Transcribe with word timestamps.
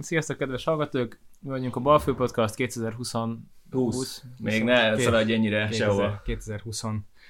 Sziasztok, 0.00 0.38
kedves 0.38 0.64
hallgatók! 0.64 1.18
Mi 1.40 1.48
vagyunk 1.48 1.76
a 1.76 1.80
Balfő 1.80 2.14
Podcast 2.14 2.54
2020. 2.54 3.12
20. 3.12 3.36
20. 3.70 4.22
Még 4.38 4.64
ne 4.64 4.98
szaladj 4.98 5.32
ennyire 5.32 5.66
2000, 5.66 5.86
sehova. 5.86 6.20
2020. 6.24 6.84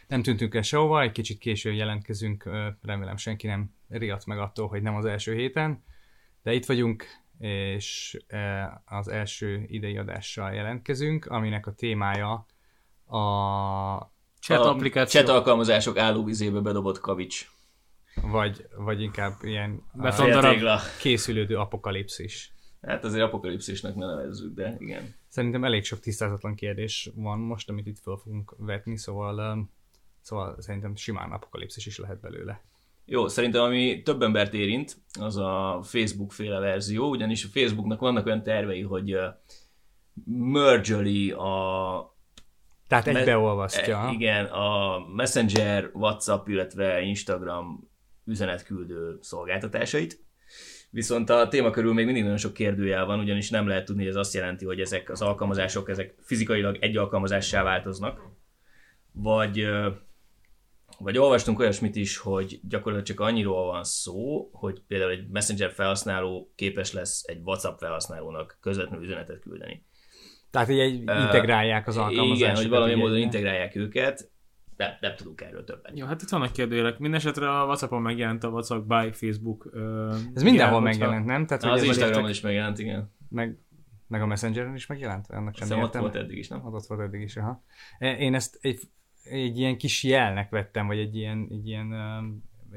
Nem 0.09 0.23
tűntünk 0.23 0.55
el 0.55 0.63
sehova, 0.63 1.03
egy 1.03 1.13
kicsit 1.13 1.39
későn 1.39 1.75
jelentkezünk, 1.75 2.51
remélem 2.83 3.17
senki 3.17 3.47
nem 3.47 3.75
riadt 3.89 4.27
meg 4.27 4.39
attól, 4.39 4.69
hogy 4.69 4.83
nem 4.83 4.95
az 4.95 5.05
első 5.05 5.35
héten, 5.35 5.83
de 6.43 6.53
itt 6.53 6.67
vagyunk, 6.67 7.05
és 7.39 8.17
az 8.85 9.09
első 9.09 9.65
idei 9.69 9.97
adással 9.97 10.53
jelentkezünk, 10.53 11.27
aminek 11.27 11.67
a 11.67 11.73
témája 11.73 12.47
a 13.07 13.17
chat 14.41 14.65
applikáció. 14.65 15.21
Chat 15.21 15.31
alkalmazások 15.37 15.99
állóvizébe 15.99 16.61
bedobott 16.61 17.01
kavics. 17.01 17.51
Vagy, 18.23 18.67
vagy 18.77 19.03
inkább 19.03 19.33
ilyen 19.43 19.83
betondarab 19.93 20.81
készülődő 21.01 21.57
apokalipszis. 21.57 22.53
Hát 22.81 23.05
azért 23.05 23.25
apokalipszisnek 23.25 23.95
ne 23.95 24.07
nevezzük, 24.07 24.55
de 24.55 24.77
igen. 24.79 25.15
Szerintem 25.29 25.65
elég 25.65 25.85
sok 25.85 26.01
tisztázatlan 26.01 26.55
kérdés 26.55 27.11
van 27.15 27.39
most, 27.39 27.69
amit 27.69 27.87
itt 27.87 27.99
fel 27.99 28.17
fogunk 28.23 28.55
vetni, 28.59 28.97
szóval, 28.97 29.69
szóval 30.21 30.57
szerintem 30.61 30.97
simán 30.97 31.31
apokalipszis 31.31 31.87
is 31.87 31.99
lehet 31.99 32.21
belőle. 32.21 32.63
Jó, 33.05 33.29
szerintem 33.29 33.63
ami 33.63 34.03
több 34.03 34.23
embert 34.23 34.55
érint, 34.55 34.97
az 35.21 35.37
a 35.37 35.81
Facebook 35.83 36.33
féle 36.33 36.59
verzió, 36.59 37.09
ugyanis 37.09 37.45
a 37.45 37.49
Facebooknak 37.49 38.01
vannak 38.01 38.27
olyan 38.27 38.43
tervei, 38.43 38.83
hogy 38.83 39.19
mergeli 40.27 41.31
a 41.31 42.19
tehát 42.89 43.07
egybeolvasztja. 43.07 44.03
Me- 44.03 44.13
igen, 44.13 44.45
a 44.45 44.99
Messenger, 45.15 45.91
WhatsApp, 45.93 46.49
illetve 46.49 47.01
Instagram 47.01 47.91
üzenetküldő 48.25 49.19
szolgáltatásait. 49.21 50.25
Viszont 50.91 51.31
a 51.31 51.49
téma 51.49 51.71
körül 51.71 51.93
még 51.93 52.05
mindig 52.05 52.23
nagyon 52.23 52.39
sok 52.39 52.53
kérdőjel 52.53 53.05
van, 53.05 53.19
ugyanis 53.19 53.51
nem 53.51 53.67
lehet 53.67 53.85
tudni, 53.85 54.03
hogy 54.03 54.11
ez 54.11 54.17
azt 54.17 54.35
jelenti, 54.35 54.65
hogy 54.65 54.81
ezek 54.81 55.11
az 55.11 55.23
alkalmazások 55.23 55.89
ezek 55.89 56.15
fizikailag 56.21 56.77
egy 56.81 56.97
alkalmazássá 56.97 57.63
változnak, 57.63 58.23
vagy, 59.13 59.69
vagy 60.99 61.19
olvastunk 61.19 61.59
olyasmit 61.59 61.97
is, 61.97 62.17
hogy 62.17 62.61
gyakorlatilag 62.69 63.07
csak 63.07 63.21
annyiról 63.21 63.67
van 63.67 63.85
szó, 63.85 64.49
hogy 64.53 64.83
például 64.87 65.11
egy 65.11 65.29
Messenger 65.29 65.71
felhasználó 65.71 66.53
képes 66.55 66.93
lesz 66.93 67.23
egy 67.27 67.41
WhatsApp 67.45 67.79
felhasználónak 67.79 68.59
közvetlenül 68.61 69.05
üzenetet 69.05 69.41
küldeni. 69.41 69.85
Tehát 70.51 70.69
így 70.69 70.95
integrálják 71.01 71.87
az 71.87 71.97
alkalmazásokat. 71.97 72.37
Igen, 72.37 72.57
hogy 72.57 72.69
valami 72.69 72.95
módon 72.95 73.19
integrálják 73.19 73.77
őket, 73.77 74.31
nem, 74.81 74.97
nem 75.01 75.17
tudunk 75.17 75.41
erről 75.41 75.65
többet. 75.65 75.99
Jó, 75.99 76.07
hát 76.07 76.23
itt 76.23 76.29
vannak 76.29 76.53
kérdőjelek. 76.53 76.99
Mindenesetre 76.99 77.59
a 77.61 77.65
WhatsAppon 77.65 78.03
megjelent 78.03 78.45
a 78.45 78.49
WhatsApp 78.49 78.89
by 78.89 79.11
Facebook. 79.13 79.71
Uh, 79.75 80.15
Ez 80.35 80.43
mindenhol 80.43 80.81
megjelent, 80.81 81.25
nem? 81.27 81.47
Tehát, 81.47 81.63
hogy 81.63 81.73
az 81.73 81.83
Instagramon 81.83 82.31
is 82.31 82.41
megjelent, 82.41 82.79
igen. 82.79 83.13
Meg, 83.29 83.59
meg 84.07 84.23
a 84.23 84.27
Messengeren 84.27 84.75
is 84.75 84.87
megjelent? 84.87 85.27
Annak 85.31 85.57
sem 85.57 85.83
ott 85.83 85.95
volt 85.95 86.17
eddig 86.17 86.39
is, 86.39 86.49
nem? 86.49 86.65
Ott 86.65 86.87
volt 86.87 87.01
eddig 87.01 87.21
is, 87.21 87.37
aha. 87.37 87.65
E, 87.99 88.17
én 88.17 88.35
ezt 88.35 88.59
egy, 88.61 88.81
egy 89.25 89.59
ilyen 89.59 89.77
kis 89.77 90.03
jelnek 90.03 90.51
vettem, 90.51 90.87
vagy 90.87 90.99
egy 90.99 91.17
ilyen, 91.17 91.49
egy 91.51 91.67
ilyen 91.67 91.93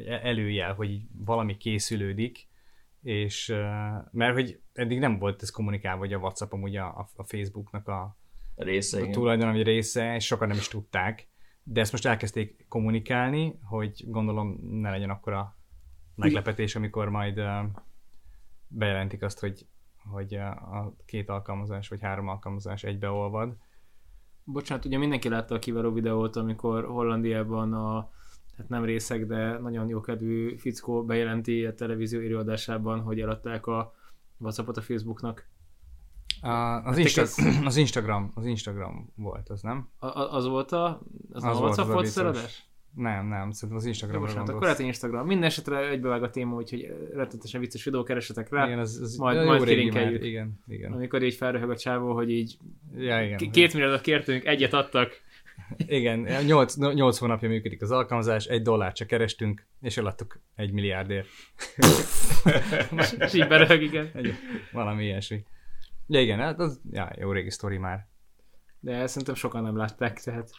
előjel, 0.05 0.73
hogy 0.73 1.01
valami 1.25 1.57
készülődik, 1.57 2.47
és 3.01 3.53
mert 4.11 4.33
hogy 4.33 4.59
eddig 4.73 4.99
nem 4.99 5.19
volt 5.19 5.41
ez 5.41 5.49
kommunikálva, 5.49 5.99
hogy 5.99 6.13
a 6.13 6.17
WhatsApp 6.17 6.53
amúgy 6.53 6.75
a, 6.75 7.09
a 7.15 7.23
Facebooknak 7.23 7.87
a, 7.87 8.17
a 8.55 8.63
része, 8.63 9.01
a 9.01 9.09
tulajdon, 9.09 9.63
része, 9.63 10.15
és 10.15 10.25
sokan 10.25 10.47
nem 10.47 10.57
is 10.57 10.67
tudták 10.67 11.31
de 11.63 11.81
ezt 11.81 11.91
most 11.91 12.05
elkezdték 12.05 12.65
kommunikálni, 12.67 13.59
hogy 13.63 14.03
gondolom 14.07 14.59
ne 14.61 14.89
legyen 14.89 15.09
akkora 15.09 15.55
meglepetés, 16.15 16.75
amikor 16.75 17.09
majd 17.09 17.41
bejelentik 18.67 19.21
azt, 19.23 19.39
hogy, 19.39 19.65
hogy 20.11 20.33
a 20.33 20.93
két 21.05 21.29
alkalmazás 21.29 21.87
vagy 21.87 22.01
három 22.01 22.27
alkalmazás 22.27 22.83
egybeolvad. 22.83 23.55
Bocsánat, 24.43 24.85
ugye 24.85 24.97
mindenki 24.97 25.29
látta 25.29 25.55
a 25.55 25.59
kiveró 25.59 25.91
videót, 25.91 26.35
amikor 26.35 26.85
Hollandiában 26.85 27.73
a 27.73 28.11
hát 28.57 28.69
nem 28.69 28.85
részek, 28.85 29.25
de 29.25 29.57
nagyon 29.57 29.87
jó 29.87 30.01
kedvű 30.01 30.57
fickó 30.57 31.05
bejelenti 31.05 31.65
a 31.65 31.73
televízió 31.73 32.19
előadásában, 32.19 33.01
hogy 33.01 33.19
eladták 33.19 33.67
a 33.67 33.93
WhatsAppot 34.37 34.77
a 34.77 34.81
Facebooknak. 34.81 35.47
A, 36.43 36.83
az, 36.83 36.97
Insta- 36.97 37.21
az... 37.21 37.45
az 37.65 37.77
Instagram, 37.77 38.31
az 38.35 38.45
Instagram 38.45 39.11
volt, 39.15 39.49
az 39.49 39.61
nem? 39.61 39.89
A, 39.99 40.07
az 40.07 40.47
volt 40.47 40.71
a, 40.71 41.01
az, 41.31 41.43
az 41.43 41.57
a 41.57 41.61
WhatsApp 41.61 41.91
volt 41.91 42.05
szeredes? 42.05 42.71
Nem, 42.95 43.27
nem, 43.27 43.51
szerintem 43.51 43.77
az 43.77 43.85
Instagram 43.85 44.19
volt. 44.19 44.33
Hát 44.33 44.49
akkor 44.49 44.61
lehet 44.61 44.79
Instagram. 44.79 45.25
Minden 45.25 45.47
esetre 45.47 45.89
egybevág 45.89 46.23
a 46.23 46.29
téma, 46.29 46.55
úgyhogy 46.55 46.95
rettetesen 47.13 47.59
vicces 47.59 47.83
videó 47.83 48.03
keresetek 48.03 48.49
rá. 48.49 48.65
Igen, 48.65 48.79
az, 48.79 48.99
az 49.01 49.15
majd, 49.15 49.45
majd 49.45 49.63
kirinkeljük. 49.63 50.23
Igen, 50.23 50.59
igen. 50.67 50.91
Amikor 50.91 51.23
így 51.23 51.33
felröhög 51.33 51.69
a 51.69 51.77
csávó, 51.77 52.13
hogy 52.13 52.31
így 52.31 52.57
ja, 52.95 53.23
igen. 53.23 53.37
két 53.51 53.73
milliárdot 53.73 54.01
kértünk, 54.01 54.45
egyet 54.45 54.73
adtak. 54.73 55.11
Igen, 55.77 56.19
8, 56.45 56.75
8 56.75 57.17
hónapja 57.17 57.49
működik 57.49 57.81
az 57.81 57.91
alkalmazás, 57.91 58.45
egy 58.45 58.61
dollárt 58.61 58.95
csak 58.95 59.07
kerestünk, 59.07 59.65
és 59.81 59.97
eladtuk 59.97 60.39
egy 60.55 60.71
milliárdért. 60.71 61.27
és 63.19 63.33
így 63.33 63.47
beröhög, 63.47 63.81
igen. 63.81 64.09
Egy, 64.13 64.33
valami 64.71 65.03
ilyesmi. 65.03 65.43
Ja, 66.07 66.21
igen, 66.21 66.39
hát 66.39 66.59
az 66.59 66.81
ja, 66.91 67.11
jó 67.19 67.31
régi 67.31 67.49
sztori 67.49 67.77
már. 67.77 68.07
De 68.79 69.07
szerintem 69.07 69.35
sokan 69.35 69.63
nem 69.63 69.77
látták, 69.77 70.21
tehát... 70.21 70.49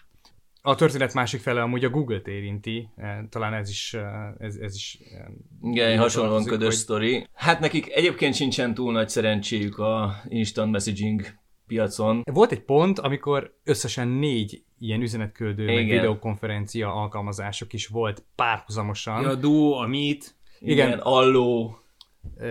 A 0.62 0.74
történet 0.74 1.14
másik 1.14 1.40
fele 1.40 1.62
amúgy 1.62 1.84
a 1.84 1.90
Google-t 1.90 2.26
érinti, 2.26 2.88
eh, 2.96 3.18
talán 3.28 3.54
ez 3.54 3.68
is... 3.68 3.94
Eh, 3.94 4.32
ez, 4.38 4.56
ez 4.56 4.74
is 4.74 4.98
eh, 5.12 5.70
igen, 5.70 5.98
hasonlóan 5.98 6.44
ködös 6.44 6.66
hogy... 6.66 6.76
sztori. 6.76 7.26
Hát 7.32 7.60
nekik 7.60 7.90
egyébként 7.90 8.34
sincsen 8.34 8.74
túl 8.74 8.92
nagy 8.92 9.08
szerencséjük 9.08 9.78
a 9.78 10.14
instant 10.28 10.70
messaging 10.70 11.22
piacon. 11.66 12.22
Volt 12.32 12.52
egy 12.52 12.62
pont, 12.62 12.98
amikor 12.98 13.58
összesen 13.64 14.08
négy 14.08 14.64
ilyen 14.78 15.00
üzenetküldő, 15.00 15.62
Igen. 15.62 15.74
meg 15.74 15.86
videokonferencia 15.86 16.94
alkalmazások 16.94 17.72
is 17.72 17.86
volt 17.86 18.24
párhuzamosan. 18.34 19.22
Ja, 19.22 19.28
a 19.28 19.34
Duo, 19.34 19.72
a 19.72 19.86
Meet, 19.86 20.34
Igen, 20.60 20.86
Igen 20.86 20.98
Allo. 20.98 21.74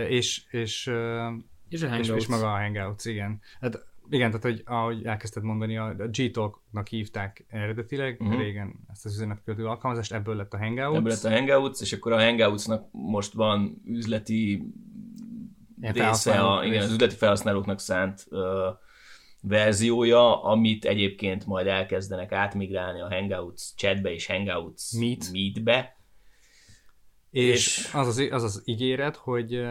És, 0.08 0.44
és 0.50 0.92
és 1.74 1.82
a 1.82 1.88
Hangouts. 1.88 2.10
És, 2.10 2.16
és 2.16 2.28
maga 2.28 2.54
a 2.54 2.60
Hangouts, 2.60 3.06
igen. 3.06 3.42
Hát 3.62 3.86
igen, 4.10 4.32
tehát 4.32 4.44
hogy 4.44 4.62
ahogy 4.66 5.06
elkezdted 5.06 5.44
mondani, 5.44 5.78
a 5.78 5.96
G-Talk-nak 6.12 6.88
hívták 6.88 7.46
eredetileg 7.48 8.18
uh-huh. 8.22 8.40
régen 8.40 8.80
ezt 8.92 9.06
az 9.06 9.14
üzenetköltő 9.14 9.68
alkalmazást, 9.68 10.14
ebből 10.14 10.36
lett 10.36 10.54
a 10.54 10.58
Hangouts. 10.58 10.98
Ebből 10.98 11.12
lett 11.12 11.24
a 11.24 11.30
Hangouts, 11.30 11.82
és 11.82 11.94
akkor 11.94 12.12
a 12.12 12.24
Hangoutsnak 12.24 12.88
most 12.92 13.34
van 13.34 13.82
üzleti 13.86 14.74
ilyen 15.82 15.94
része, 15.94 16.40
a, 16.40 16.66
igen, 16.66 16.84
az 16.84 16.92
üzleti 16.92 17.16
felhasználóknak 17.16 17.80
szánt 17.80 18.26
uh, 18.30 18.40
verziója, 19.42 20.44
amit 20.44 20.86
egyébként 20.86 21.46
majd 21.46 21.68
elkezdenek 21.68 22.32
átmigrálni 22.32 23.02
a 23.02 23.10
Hangouts 23.10 23.62
chatbe 23.76 24.14
és 24.14 24.28
Hangouts 24.28 24.92
Meet. 25.00 25.32
Meetbe. 25.32 25.98
És, 27.30 27.78
és 27.78 27.90
az, 27.94 28.08
az, 28.08 28.28
az 28.32 28.44
az 28.44 28.62
ígéret, 28.66 29.16
hogy 29.16 29.64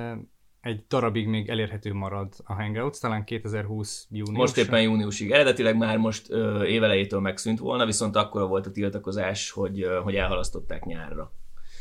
egy 0.62 0.84
darabig 0.88 1.26
még 1.26 1.48
elérhető 1.48 1.92
marad 1.92 2.34
a 2.44 2.52
Hangouts, 2.52 3.00
talán 3.00 3.24
2020 3.24 4.06
június. 4.10 4.36
Most 4.36 4.56
éppen 4.56 4.82
júniusig. 4.82 5.30
Eredetileg 5.30 5.76
már 5.76 5.98
most 5.98 6.30
ö, 6.30 6.64
évelejétől 6.64 7.20
megszűnt 7.20 7.58
volna, 7.58 7.86
viszont 7.86 8.16
akkor 8.16 8.48
volt 8.48 8.66
a 8.66 8.70
tiltakozás, 8.70 9.50
hogy, 9.50 9.82
ö, 9.82 10.00
hogy 10.02 10.14
elhalasztották 10.14 10.84
nyárra. 10.84 11.32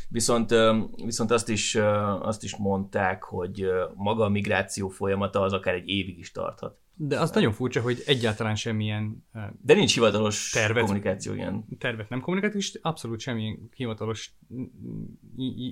Viszont, 0.08 0.50
ö, 0.50 0.78
viszont 1.04 1.30
azt, 1.30 1.48
is, 1.48 1.74
ö, 1.74 1.86
azt 2.20 2.42
is 2.42 2.56
mondták, 2.56 3.22
hogy 3.22 3.62
ö, 3.62 3.84
maga 3.94 4.24
a 4.24 4.28
migráció 4.28 4.88
folyamata 4.88 5.40
az 5.40 5.52
akár 5.52 5.74
egy 5.74 5.88
évig 5.88 6.18
is 6.18 6.32
tarthat. 6.32 6.76
De 6.94 7.20
az 7.20 7.30
nagyon 7.30 7.52
furcsa, 7.52 7.80
hogy 7.80 8.02
egyáltalán 8.06 8.54
semmilyen 8.54 9.24
De 9.62 9.74
nincs 9.74 9.94
hivatalos 9.94 10.50
tervet, 10.50 10.82
kommunikáció, 10.82 11.34
ilyen. 11.34 11.64
Tervet 11.78 12.08
nem 12.08 12.20
kommunikáció, 12.20 12.58
és 12.58 12.78
abszolút 12.82 13.20
semmilyen 13.20 13.68
hivatalos 13.74 14.34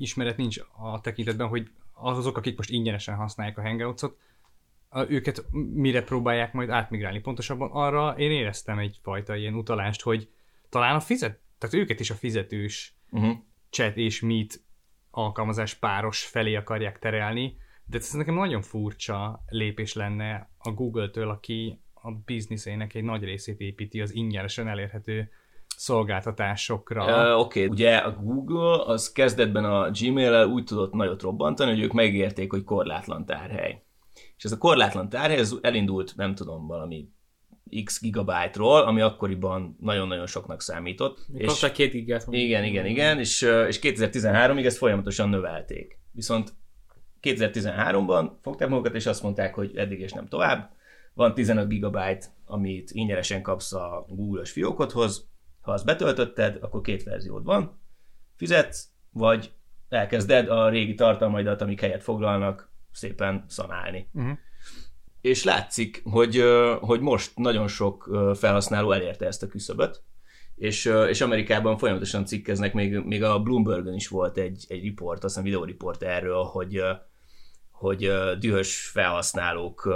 ismeret 0.00 0.36
nincs 0.36 0.60
a 0.76 1.00
tekintetben, 1.00 1.48
hogy 1.48 1.70
azok, 2.00 2.36
akik 2.36 2.56
most 2.56 2.70
ingyenesen 2.70 3.14
használják 3.14 3.58
a 3.58 3.62
Hangouts-ot, 3.62 4.18
őket 5.08 5.44
mire 5.74 6.02
próbálják 6.02 6.52
majd 6.52 6.70
átmigrálni. 6.70 7.20
Pontosabban 7.20 7.70
arra 7.72 8.14
én 8.18 8.30
éreztem 8.30 8.78
egyfajta 8.78 9.36
ilyen 9.36 9.54
utalást, 9.54 10.02
hogy 10.02 10.30
talán 10.68 10.94
a 10.94 11.00
fizet, 11.00 11.40
tehát 11.58 11.74
őket 11.74 12.00
is 12.00 12.10
a 12.10 12.14
fizetős 12.14 12.96
uh-huh. 13.10 13.38
chat 13.70 13.96
és 13.96 14.20
meet 14.20 14.60
alkalmazás 15.10 15.74
páros 15.74 16.24
felé 16.24 16.54
akarják 16.54 16.98
terelni, 16.98 17.56
de 17.84 17.98
ez 17.98 18.12
nekem 18.12 18.34
nagyon 18.34 18.62
furcsa 18.62 19.44
lépés 19.48 19.94
lenne 19.94 20.50
a 20.58 20.70
Google-től, 20.70 21.28
aki 21.28 21.80
a 21.94 22.10
bizniszének 22.12 22.94
egy 22.94 23.04
nagy 23.04 23.24
részét 23.24 23.60
építi 23.60 24.00
az 24.00 24.14
ingyenesen 24.14 24.68
elérhető 24.68 25.30
szolgáltatásokra. 25.80 27.04
Uh, 27.04 27.40
Oké, 27.40 27.64
okay. 27.64 27.66
ugye 27.66 27.96
a 27.96 28.16
Google 28.20 28.82
az 28.84 29.12
kezdetben 29.12 29.64
a 29.64 29.90
Gmail-el 29.90 30.46
úgy 30.46 30.64
tudott 30.64 30.92
nagyot 30.92 31.22
robbantani, 31.22 31.70
hogy 31.70 31.80
ők 31.80 31.92
megérték, 31.92 32.50
hogy 32.50 32.64
korlátlan 32.64 33.24
tárhely. 33.24 33.82
És 34.36 34.44
ez 34.44 34.52
a 34.52 34.58
korlátlan 34.58 35.08
tárhely 35.08 35.38
ez 35.38 35.54
elindult, 35.60 36.12
nem 36.16 36.34
tudom, 36.34 36.66
valami 36.66 37.08
x 37.84 38.00
gigabyte-ról, 38.00 38.80
ami 38.80 39.00
akkoriban 39.00 39.76
nagyon-nagyon 39.80 40.26
soknak 40.26 40.62
számított. 40.62 41.26
És 41.34 41.70
két 41.72 41.92
gigát. 41.92 42.26
Igen, 42.30 42.64
igen, 42.64 42.86
igen, 42.86 43.18
és, 43.18 43.42
és 43.42 43.78
2013-ig 43.82 44.64
ezt 44.64 44.76
folyamatosan 44.76 45.28
növelték. 45.28 45.98
Viszont 46.12 46.52
2013-ban 47.22 48.30
fogták 48.42 48.68
magukat, 48.68 48.94
és 48.94 49.06
azt 49.06 49.22
mondták, 49.22 49.54
hogy 49.54 49.76
eddig 49.76 50.00
és 50.00 50.12
nem 50.12 50.28
tovább. 50.28 50.70
Van 51.14 51.34
15 51.34 51.68
gigabyte, 51.68 52.26
amit 52.46 52.90
ingyenesen 52.90 53.42
kapsz 53.42 53.72
a 53.72 54.06
Google-ös 54.08 54.50
fiókodhoz. 54.50 55.29
Ha 55.60 55.72
azt 55.72 55.84
betöltötted, 55.84 56.58
akkor 56.60 56.80
két 56.80 57.02
verziód 57.02 57.44
van. 57.44 57.80
Fizetsz, 58.36 58.88
vagy 59.10 59.52
elkezded 59.88 60.48
a 60.48 60.68
régi 60.68 60.94
tartalmaidat, 60.94 61.60
amik 61.60 61.80
helyet 61.80 62.02
foglalnak, 62.02 62.72
szépen 62.92 63.44
szanálni. 63.48 64.08
Uh-huh. 64.12 64.38
És 65.20 65.44
látszik, 65.44 66.02
hogy, 66.04 66.44
hogy 66.80 67.00
most 67.00 67.36
nagyon 67.36 67.68
sok 67.68 68.10
felhasználó 68.34 68.92
elérte 68.92 69.26
ezt 69.26 69.42
a 69.42 69.46
küszöböt, 69.46 70.02
és, 70.54 70.84
és 71.08 71.20
Amerikában 71.20 71.78
folyamatosan 71.78 72.24
cikkeznek, 72.24 72.74
még, 72.74 72.98
még 72.98 73.22
a 73.22 73.40
Bloombergön 73.40 73.94
is 73.94 74.08
volt 74.08 74.36
egy, 74.36 74.64
egy 74.68 74.84
report, 74.84 75.24
azt 75.24 75.34
hiszem 75.34 75.50
videóriport 75.50 76.02
erről, 76.02 76.42
hogy, 76.42 76.82
hogy 77.70 78.12
dühös 78.38 78.86
felhasználók 78.86 79.94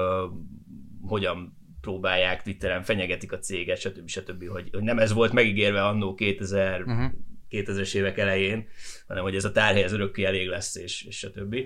hogyan 1.02 1.56
próbálják 1.84 2.42
Twitteren, 2.42 2.82
fenyegetik 2.82 3.32
a 3.32 3.38
céget, 3.38 3.78
stb. 3.78 4.08
stb. 4.08 4.48
Hogy, 4.48 4.68
hogy 4.72 4.82
nem 4.82 4.98
ez 4.98 5.12
volt 5.12 5.32
megígérve 5.32 5.84
annó 5.84 6.14
2000, 6.14 6.80
uh-huh. 6.80 7.12
2000-es 7.50 7.94
évek 7.94 8.18
elején, 8.18 8.66
hanem 9.06 9.22
hogy 9.22 9.34
ez 9.34 9.44
a 9.44 9.52
tárhely 9.52 9.82
ez 9.82 9.92
örökké 9.92 10.24
elég 10.24 10.48
lesz, 10.48 10.76
és, 10.76 11.04
és 11.04 11.16
stb. 11.16 11.56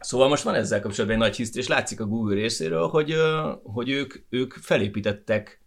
Szóval 0.00 0.28
most 0.28 0.42
van 0.42 0.54
ezzel 0.54 0.80
kapcsolatban 0.80 1.18
egy 1.18 1.22
nagy 1.28 1.36
hiszt, 1.36 1.56
és 1.56 1.66
látszik 1.66 2.00
a 2.00 2.06
Google 2.06 2.34
részéről, 2.34 2.86
hogy, 2.86 3.14
hogy 3.62 3.88
ők, 3.90 4.14
ők 4.28 4.52
felépítettek 4.52 5.62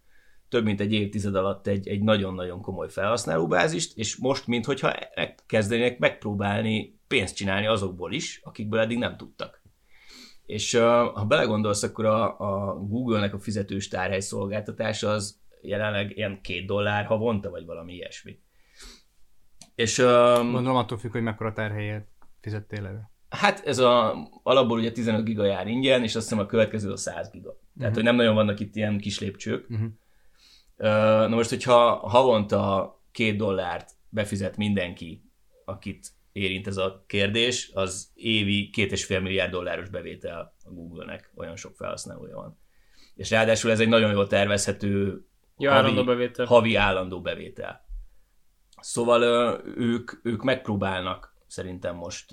több 0.48 0.64
mint 0.64 0.80
egy 0.80 0.92
évtized 0.92 1.34
alatt 1.34 1.66
egy, 1.66 1.88
egy 1.88 2.02
nagyon-nagyon 2.02 2.60
komoly 2.60 2.88
felhasználóbázist, 2.88 3.98
és 3.98 4.16
most, 4.16 4.46
minthogyha 4.46 4.94
kezdenének 5.46 5.98
megpróbálni 5.98 6.98
pénzt 7.06 7.36
csinálni 7.36 7.66
azokból 7.66 8.12
is, 8.12 8.40
akikből 8.44 8.80
eddig 8.80 8.98
nem 8.98 9.16
tudtak. 9.16 9.63
És 10.46 10.74
uh, 10.74 10.82
ha 11.14 11.24
belegondolsz, 11.24 11.82
akkor 11.82 12.04
a, 12.04 12.38
a 12.38 12.74
Google-nek 12.74 13.34
a 13.34 13.38
fizetős 13.38 13.88
tárhely 13.88 14.20
szolgáltatása 14.20 15.10
az 15.10 15.40
jelenleg 15.62 16.16
ilyen 16.16 16.40
két 16.42 16.66
dollár 16.66 17.04
havonta, 17.04 17.50
vagy 17.50 17.64
valami 17.64 17.92
ilyesmi. 17.92 18.38
És, 19.74 19.98
uh, 19.98 20.34
Gondolom 20.36 20.76
attól 20.76 20.98
függ, 20.98 21.12
hogy 21.12 21.22
mekkora 21.22 21.52
tárhelyet 21.52 22.06
fizettél 22.40 22.86
elő. 22.86 23.00
Hát 23.28 23.66
ez 23.66 23.78
a, 23.78 24.14
alapból 24.42 24.78
ugye 24.78 24.92
15 24.92 25.24
giga 25.24 25.44
jár 25.44 25.66
ingyen, 25.66 26.02
és 26.02 26.14
azt 26.14 26.28
hiszem 26.28 26.44
a 26.44 26.46
következő 26.46 26.90
a 26.92 26.96
100 26.96 27.30
giga. 27.30 27.50
Tehát, 27.50 27.60
uh-huh. 27.76 27.94
hogy 27.94 28.02
nem 28.02 28.16
nagyon 28.16 28.34
vannak 28.34 28.60
itt 28.60 28.76
ilyen 28.76 28.98
kis 28.98 29.18
lépcsők. 29.18 29.66
Uh-huh. 29.70 29.90
Na 31.28 31.34
most, 31.34 31.48
hogyha 31.48 32.08
havonta 32.08 32.94
két 33.12 33.36
dollárt 33.36 33.90
befizet 34.08 34.56
mindenki, 34.56 35.30
akit 35.64 36.08
érint 36.34 36.66
ez 36.66 36.76
a 36.76 37.04
kérdés, 37.06 37.70
az 37.74 38.10
évi 38.14 38.70
két 38.70 38.92
és 38.92 39.04
fél 39.04 39.20
milliárd 39.20 39.50
dolláros 39.50 39.88
bevétel 39.88 40.54
a 40.64 40.70
Google-nek, 40.70 41.30
olyan 41.34 41.56
sok 41.56 41.76
felhasználója 41.76 42.36
van. 42.36 42.58
És 43.14 43.30
ráadásul 43.30 43.70
ez 43.70 43.80
egy 43.80 43.88
nagyon 43.88 44.12
jól 44.12 44.26
tervezhető 44.26 45.24
ja, 45.58 45.72
havi, 45.72 45.82
állandó 45.82 46.04
bevétel. 46.04 46.46
havi 46.46 46.76
állandó 46.76 47.20
bevétel. 47.20 47.84
Szóval 48.80 49.22
ők, 49.76 50.12
ők 50.22 50.42
megpróbálnak 50.42 51.36
szerintem 51.46 51.96
most, 51.96 52.32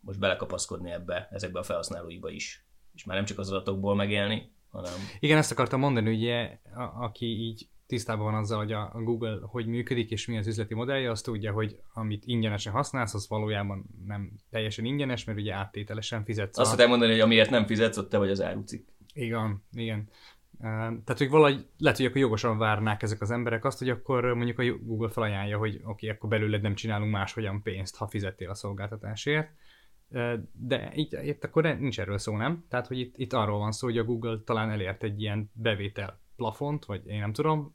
most 0.00 0.18
belekapaszkodni 0.18 0.90
ebbe, 0.90 1.28
ezekbe 1.30 1.58
a 1.58 1.62
felhasználóiba 1.62 2.30
is. 2.30 2.66
És 2.94 3.04
már 3.04 3.16
nem 3.16 3.24
csak 3.24 3.38
az 3.38 3.50
adatokból 3.50 3.94
megélni, 3.94 4.52
hanem... 4.70 4.92
Igen, 5.20 5.38
ezt 5.38 5.50
akartam 5.50 5.80
mondani, 5.80 6.14
ugye, 6.14 6.58
a, 6.74 7.04
aki 7.04 7.26
így 7.26 7.68
tisztában 7.92 8.24
van 8.24 8.34
azzal, 8.34 8.58
hogy 8.58 8.72
a 8.72 8.90
Google 8.94 9.38
hogy 9.42 9.66
működik, 9.66 10.10
és 10.10 10.26
mi 10.26 10.38
az 10.38 10.46
üzleti 10.46 10.74
modellje, 10.74 11.10
azt 11.10 11.24
tudja, 11.24 11.52
hogy 11.52 11.80
amit 11.92 12.22
ingyenesen 12.26 12.72
használsz, 12.72 13.14
az 13.14 13.28
valójában 13.28 13.84
nem 14.06 14.32
teljesen 14.50 14.84
ingyenes, 14.84 15.24
mert 15.24 15.38
ugye 15.38 15.54
áttételesen 15.54 16.24
fizetsz. 16.24 16.58
Azt 16.58 16.80
a... 16.80 16.86
mondani, 16.86 17.10
hogy 17.10 17.20
amiért 17.20 17.50
nem 17.50 17.66
fizetsz, 17.66 17.96
ott 17.96 18.08
te 18.08 18.18
vagy 18.18 18.30
az 18.30 18.42
árucik. 18.42 18.88
Igen, 19.14 19.62
igen. 19.72 20.08
Tehát, 20.60 21.18
hogy 21.18 21.28
valahogy 21.28 21.66
lehet, 21.78 21.96
hogy 21.96 22.06
akkor 22.06 22.20
jogosan 22.20 22.58
várnák 22.58 23.02
ezek 23.02 23.20
az 23.20 23.30
emberek 23.30 23.64
azt, 23.64 23.78
hogy 23.78 23.88
akkor 23.88 24.24
mondjuk 24.24 24.58
a 24.58 24.64
Google 24.84 25.08
felajánlja, 25.08 25.58
hogy 25.58 25.74
oké, 25.74 25.84
okay, 25.84 26.08
akkor 26.08 26.28
belőled 26.28 26.62
nem 26.62 26.74
csinálunk 26.74 27.12
máshogyan 27.12 27.62
pénzt, 27.62 27.96
ha 27.96 28.06
fizettél 28.06 28.50
a 28.50 28.54
szolgáltatásért. 28.54 29.50
De 30.52 30.90
itt, 30.94 31.12
itt 31.12 31.44
akkor 31.44 31.62
nincs 31.62 32.00
erről 32.00 32.18
szó, 32.18 32.36
nem? 32.36 32.64
Tehát, 32.68 32.86
hogy 32.86 32.98
itt, 32.98 33.14
itt 33.16 33.32
arról 33.32 33.58
van 33.58 33.72
szó, 33.72 33.86
hogy 33.86 33.98
a 33.98 34.04
Google 34.04 34.40
talán 34.44 34.70
elért 34.70 35.02
egy 35.02 35.20
ilyen 35.20 35.50
bevétel 35.52 36.20
plafont, 36.36 36.84
vagy 36.84 37.06
én 37.06 37.20
nem 37.20 37.32
tudom, 37.32 37.74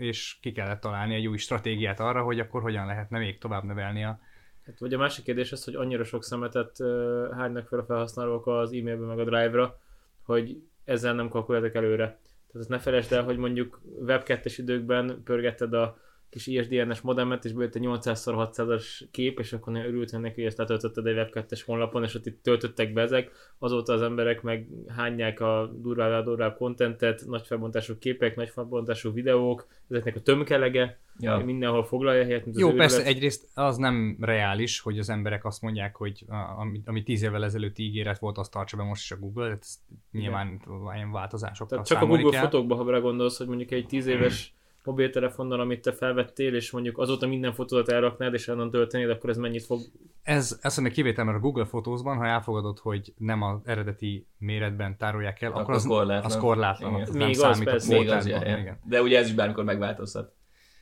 és 0.00 0.36
ki 0.40 0.52
kellett 0.52 0.80
találni 0.80 1.14
egy 1.14 1.26
új 1.26 1.36
stratégiát 1.36 2.00
arra, 2.00 2.22
hogy 2.22 2.40
akkor 2.40 2.62
hogyan 2.62 2.86
lehetne 2.86 3.18
még 3.18 3.38
tovább 3.38 3.64
növelni 3.64 4.04
a... 4.04 4.20
Hát, 4.66 4.78
vagy 4.78 4.94
a 4.94 4.98
másik 4.98 5.24
kérdés 5.24 5.52
az, 5.52 5.64
hogy 5.64 5.74
annyira 5.74 6.04
sok 6.04 6.24
szemetet 6.24 6.78
uh, 6.78 7.32
hánynak 7.32 7.68
fel 7.68 7.78
a 7.78 7.84
felhasználók 7.84 8.46
az 8.46 8.72
e-mailbe 8.72 9.06
meg 9.06 9.18
a 9.18 9.24
Drive-ra, 9.24 9.78
hogy 10.22 10.62
ezzel 10.84 11.14
nem 11.14 11.28
kalkuláltak 11.28 11.74
előre. 11.74 12.04
Tehát 12.04 12.54
azt 12.54 12.68
ne 12.68 12.78
felejtsd 12.78 13.12
el, 13.12 13.24
hogy 13.24 13.36
mondjuk 13.36 13.80
web 14.00 14.22
2 14.22 14.50
időkben 14.56 15.22
pörgetted 15.24 15.74
a 15.74 15.98
kis 16.30 16.46
ISDN-es 16.46 17.00
modemet, 17.00 17.44
és 17.44 17.52
bejött 17.52 17.74
egy 17.74 17.84
800x600-as 17.86 18.84
kép, 19.10 19.38
és 19.38 19.52
akkor 19.52 19.72
ne 19.72 19.86
örültél 19.86 20.20
neki, 20.20 20.34
hogy 20.34 20.44
ezt 20.44 20.58
letöltötted 20.58 21.06
egy 21.06 21.16
web 21.16 21.30
2 21.30 21.56
honlapon, 21.66 22.02
és 22.04 22.14
ott 22.14 22.26
itt 22.26 22.42
töltöttek 22.42 22.92
be 22.92 23.00
ezek. 23.00 23.30
Azóta 23.58 23.92
az 23.92 24.02
emberek 24.02 24.42
meg 24.42 24.68
hányják 24.96 25.40
a 25.40 25.70
durvább 25.74 26.24
durvább 26.24 26.56
kontentet, 26.56 27.22
nagy 27.26 27.46
felbontású 27.46 27.98
képek, 27.98 28.36
nagy 28.36 28.48
felbontású 28.48 29.12
videók, 29.12 29.66
ezeknek 29.88 30.16
a 30.16 30.20
tömkelege, 30.20 30.98
ja. 31.18 31.38
mindenhol 31.38 31.84
foglalja 31.84 32.24
helyet, 32.24 32.44
mint 32.44 32.56
az 32.56 32.62
Jó, 32.62 32.72
persze, 32.72 33.04
egyrészt 33.04 33.48
az 33.54 33.76
nem 33.76 34.16
reális, 34.20 34.80
hogy 34.80 34.98
az 34.98 35.10
emberek 35.10 35.44
azt 35.44 35.62
mondják, 35.62 35.96
hogy 35.96 36.24
ami, 36.56 36.80
ami 36.84 37.02
tíz 37.02 37.22
évvel 37.22 37.44
ezelőtt 37.44 37.78
ígéret 37.78 38.18
volt, 38.18 38.38
azt 38.38 38.50
tartsa 38.50 38.76
be 38.76 38.82
most 38.82 39.02
is 39.02 39.10
a 39.10 39.16
Google, 39.16 39.58
ez 39.60 39.74
nyilván 40.12 40.60
ilyen 40.94 41.12
változások. 41.12 41.68
Tehát 41.68 41.86
csak 41.86 42.02
a 42.02 42.06
Google 42.06 42.30
kell. 42.30 42.42
fotókba, 42.42 42.74
ha 42.74 42.84
belegondolsz, 42.84 43.38
hogy 43.38 43.46
mondjuk 43.46 43.70
egy 43.70 43.86
tíz 43.86 44.06
éves 44.06 44.54
mobiltelefonnal, 44.84 45.60
amit 45.60 45.82
te 45.82 45.92
felvettél, 45.92 46.54
és 46.54 46.70
mondjuk 46.70 46.98
azóta 46.98 47.26
minden 47.26 47.52
fotódat 47.52 47.88
elraknád, 47.88 48.34
és 48.34 48.48
onnan 48.48 48.70
töltenéd, 48.70 49.10
akkor 49.10 49.30
ez 49.30 49.36
mennyit 49.36 49.64
fog... 49.64 49.80
Ez, 50.22 50.58
ez 50.62 50.76
még 50.76 50.92
kivétel, 50.92 51.24
mert 51.24 51.36
a 51.36 51.40
Google 51.40 51.64
Fotózban, 51.64 52.16
ha 52.16 52.26
elfogadod, 52.26 52.78
hogy 52.78 53.12
nem 53.16 53.42
az 53.42 53.60
eredeti 53.64 54.26
méretben 54.38 54.96
tárolják 54.96 55.42
el, 55.42 55.50
akkor, 55.50 55.62
akkor 55.62 55.74
az, 55.74 55.86
korlátlan. 55.86 56.24
az 56.24 56.36
korlátlan. 56.36 56.90
Igen. 56.90 57.02
Az 57.02 57.14
még 57.14 57.36
nem 57.36 57.50
az, 57.50 57.64
persze. 57.64 57.98
Még 57.98 58.10
az, 58.10 58.26
ja, 58.26 58.36
igen. 58.36 58.78
De 58.84 59.02
ugye 59.02 59.18
ez 59.18 59.26
is 59.26 59.34
bármikor 59.34 59.64
megváltozhat. 59.64 60.32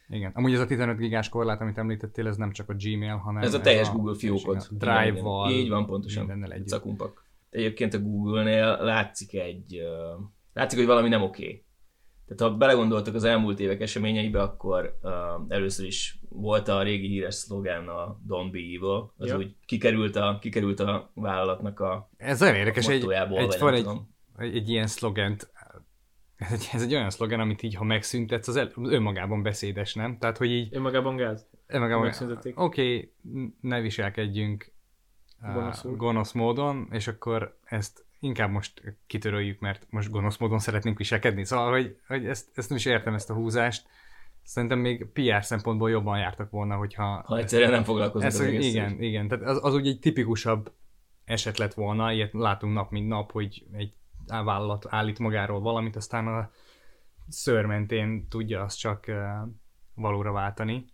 Igen. 0.09 0.33
Amúgy 0.35 0.53
ez 0.53 0.61
a 0.61 0.67
15 0.67 0.97
gigás 0.97 1.29
korlát, 1.29 1.61
amit 1.61 1.79
említettél, 1.79 2.27
ez 2.27 2.37
nem 2.37 2.53
csak 2.53 2.69
a 2.69 2.75
Gmail, 2.75 3.17
hanem... 3.17 3.43
Ez 3.43 3.55
a 3.55 3.61
teljes 3.61 3.87
ez 3.89 3.93
Google 3.93 4.15
fiókod. 4.15 4.67
Drive-val. 4.71 5.51
Így 5.51 5.69
van, 5.69 5.87
pontosan. 5.87 6.27
Mindennel 6.27 6.53
együtt. 6.53 6.69
Cakumpak. 6.69 7.27
Egyébként 7.51 7.95
a 7.95 7.99
Google-nél 7.99 8.77
látszik 8.81 9.35
egy... 9.35 9.83
Látszik, 10.53 10.79
hogy 10.79 10.89
valami 10.89 11.09
nem 11.09 11.23
oké. 11.23 11.43
Okay 11.43 11.67
tehát 12.29 12.53
ha 12.53 12.59
belegondoltak 12.59 13.15
az 13.15 13.25
elmúlt 13.25 13.61
évek 13.61 13.81
eseményeibe, 13.81 14.43
akkor 14.43 14.99
uh, 15.03 15.13
először 15.49 15.87
is 15.87 16.19
volt 16.29 16.69
a 16.69 16.83
régi 16.83 17.09
híres 17.09 17.35
szlogán 17.35 17.89
a 17.89 18.19
Don't 18.29 18.49
be 18.53 18.59
evil, 18.59 19.13
az 19.17 19.29
ja. 19.29 19.37
úgy 19.37 19.55
kikerült 19.67 20.17
a, 20.17 20.39
kikerült 20.41 20.81
a 20.81 21.11
vállalatnak 21.15 21.81
a 21.81 22.11
Ez 22.17 22.43
olyan 22.43 22.55
érdekes, 22.55 22.89
egy, 22.89 23.11
egy, 23.11 23.59
van 23.59 23.75
egy, 23.75 23.87
egy, 24.37 24.57
egy 24.57 24.69
ilyen 24.69 24.87
szlogent, 24.87 25.53
ez 26.37 26.53
egy, 26.53 26.69
ez 26.73 26.83
egy 26.83 26.95
olyan 26.95 27.11
szlogen, 27.11 27.41
amit 27.41 27.63
így, 27.63 27.75
ha 27.75 27.85
megszüntetsz, 27.85 28.49
az, 28.49 28.57
el, 28.57 28.71
önmagában 28.77 29.43
beszédes, 29.43 29.95
nem? 29.95 30.19
Tehát, 30.19 30.39
hogy 30.39 30.51
így... 30.51 30.75
Önmagában 30.75 31.17
gáz? 31.17 31.47
Önmagában 31.67 32.13
Oké, 32.55 32.55
okay, 32.55 33.13
ne 33.61 33.81
viselkedjünk 33.81 34.73
uh, 35.43 35.97
gonosz 35.97 36.33
módon, 36.33 36.89
és 36.91 37.09
akkor 37.09 37.59
ezt 37.65 38.07
inkább 38.21 38.51
most 38.51 38.97
kitöröljük, 39.07 39.61
mert 39.61 39.87
most 39.91 40.11
gonosz 40.11 40.37
módon 40.37 40.59
szeretnénk 40.59 40.99
viselkedni. 40.99 41.45
Szóval, 41.45 41.71
hogy, 41.71 41.99
hogy 42.07 42.27
ezt, 42.27 42.49
ezt 42.55 42.69
nem 42.69 42.79
is 42.79 42.85
értem, 42.85 43.15
ezt 43.15 43.31
a 43.31 43.35
húzást. 43.35 43.87
Szerintem 44.43 44.79
még 44.79 45.07
PR 45.13 45.45
szempontból 45.45 45.91
jobban 45.91 46.19
jártak 46.19 46.51
volna, 46.51 46.77
hogyha... 46.77 47.23
Ha 47.27 47.39
egyszerűen 47.39 47.71
nem 47.71 47.85
foglalkoznak 47.85 48.31
ez, 48.31 48.41
Igen, 48.41 48.93
így. 48.93 49.03
igen. 49.03 49.29
Tehát 49.29 49.45
az, 49.45 49.65
az 49.65 49.75
úgy 49.75 49.87
egy 49.87 49.99
tipikusabb 49.99 50.73
eset 51.25 51.59
lett 51.59 51.75
volna, 51.75 52.13
ilyet 52.13 52.33
látunk 52.33 52.75
nap 52.75 52.91
mint 52.91 53.09
nap, 53.09 53.33
hogy 53.33 53.65
egy 53.73 53.93
vállalat 54.27 54.87
állít 54.89 55.19
magáról 55.19 55.61
valamit, 55.61 55.97
aztán 55.97 56.27
a 56.27 56.51
szőr 57.29 57.65
mentén 57.65 58.29
tudja 58.29 58.63
azt 58.63 58.79
csak 58.79 59.07
valóra 59.95 60.33
váltani. 60.33 60.87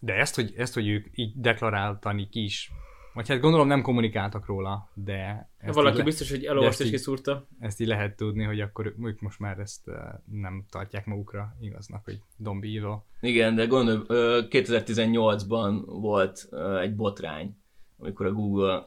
De 0.00 0.14
ezt, 0.14 0.34
hogy, 0.34 0.54
ezt, 0.56 0.74
hogy 0.74 0.88
ők 0.88 1.06
így 1.12 1.40
deklaráltani 1.40 2.28
ki 2.28 2.42
is 2.42 2.72
vagy 3.18 3.28
hát 3.28 3.40
gondolom 3.40 3.66
nem 3.66 3.82
kommunikáltak 3.82 4.46
róla, 4.46 4.90
de... 4.94 5.50
Ezt 5.58 5.74
Valaki 5.74 5.98
le... 5.98 6.04
biztos, 6.04 6.30
hogy 6.30 6.44
elolvast 6.44 6.80
és 6.80 6.90
kiszúrta. 6.90 7.48
Ezt 7.58 7.80
így 7.80 7.86
lehet 7.86 8.16
tudni, 8.16 8.44
hogy 8.44 8.60
akkor 8.60 8.94
ők 9.02 9.20
most 9.20 9.38
már 9.38 9.58
ezt 9.58 9.90
nem 10.24 10.64
tartják 10.70 11.06
magukra 11.06 11.56
igaznak, 11.60 12.04
hogy 12.04 12.20
dombíró. 12.36 13.06
Igen, 13.20 13.54
de 13.54 13.66
gondolom, 13.66 14.04
2018-ban 14.08 15.82
volt 15.86 16.48
egy 16.80 16.96
botrány, 16.96 17.56
amikor 17.96 18.26
a 18.26 18.32
Google 18.32 18.82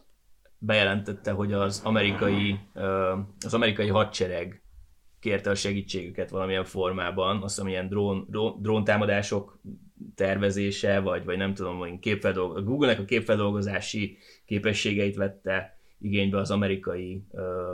bejelentette, 0.57 1.31
hogy 1.31 1.53
az 1.53 1.81
amerikai, 1.83 2.59
az 3.39 3.53
amerikai 3.53 3.87
hadsereg 3.87 4.63
kérte 5.19 5.49
a 5.49 5.55
segítségüket 5.55 6.29
valamilyen 6.29 6.65
formában, 6.65 7.41
azt 7.41 7.55
hiszem 7.55 7.69
ilyen 7.69 7.87
drón, 7.87 8.25
drón, 8.29 8.61
dróntámadások 8.61 9.59
tervezése, 10.15 10.99
vagy, 10.99 11.25
vagy 11.25 11.37
nem 11.37 11.53
tudom, 11.53 11.77
hogy 11.77 11.99
képfeldolgo- 11.99 12.63
Google-nek 12.63 12.99
a 12.99 13.05
képfeldolgozási 13.05 14.17
képességeit 14.45 15.15
vette 15.15 15.79
igénybe 15.99 16.37
az 16.37 16.51
amerikai 16.51 17.25
ö, 17.31 17.73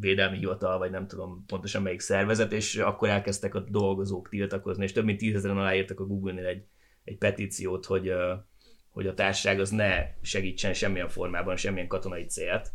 védelmi 0.00 0.38
hivatal, 0.38 0.78
vagy 0.78 0.90
nem 0.90 1.06
tudom 1.06 1.44
pontosan 1.46 1.82
melyik 1.82 2.00
szervezet, 2.00 2.52
és 2.52 2.76
akkor 2.76 3.08
elkezdtek 3.08 3.54
a 3.54 3.60
dolgozók 3.60 4.28
tiltakozni, 4.28 4.84
és 4.84 4.92
több 4.92 5.04
mint 5.04 5.18
tízezeren 5.18 5.56
aláírtak 5.56 6.00
a 6.00 6.06
Google-nél 6.06 6.46
egy, 6.46 6.64
egy 7.04 7.18
petíciót, 7.18 7.86
hogy, 7.86 8.08
ö, 8.08 8.32
hogy 8.90 9.06
a 9.06 9.14
társaság 9.14 9.60
az 9.60 9.70
ne 9.70 10.04
segítsen 10.20 10.72
semmilyen 10.74 11.08
formában, 11.08 11.56
semmilyen 11.56 11.88
katonai 11.88 12.24
célt. 12.24 12.72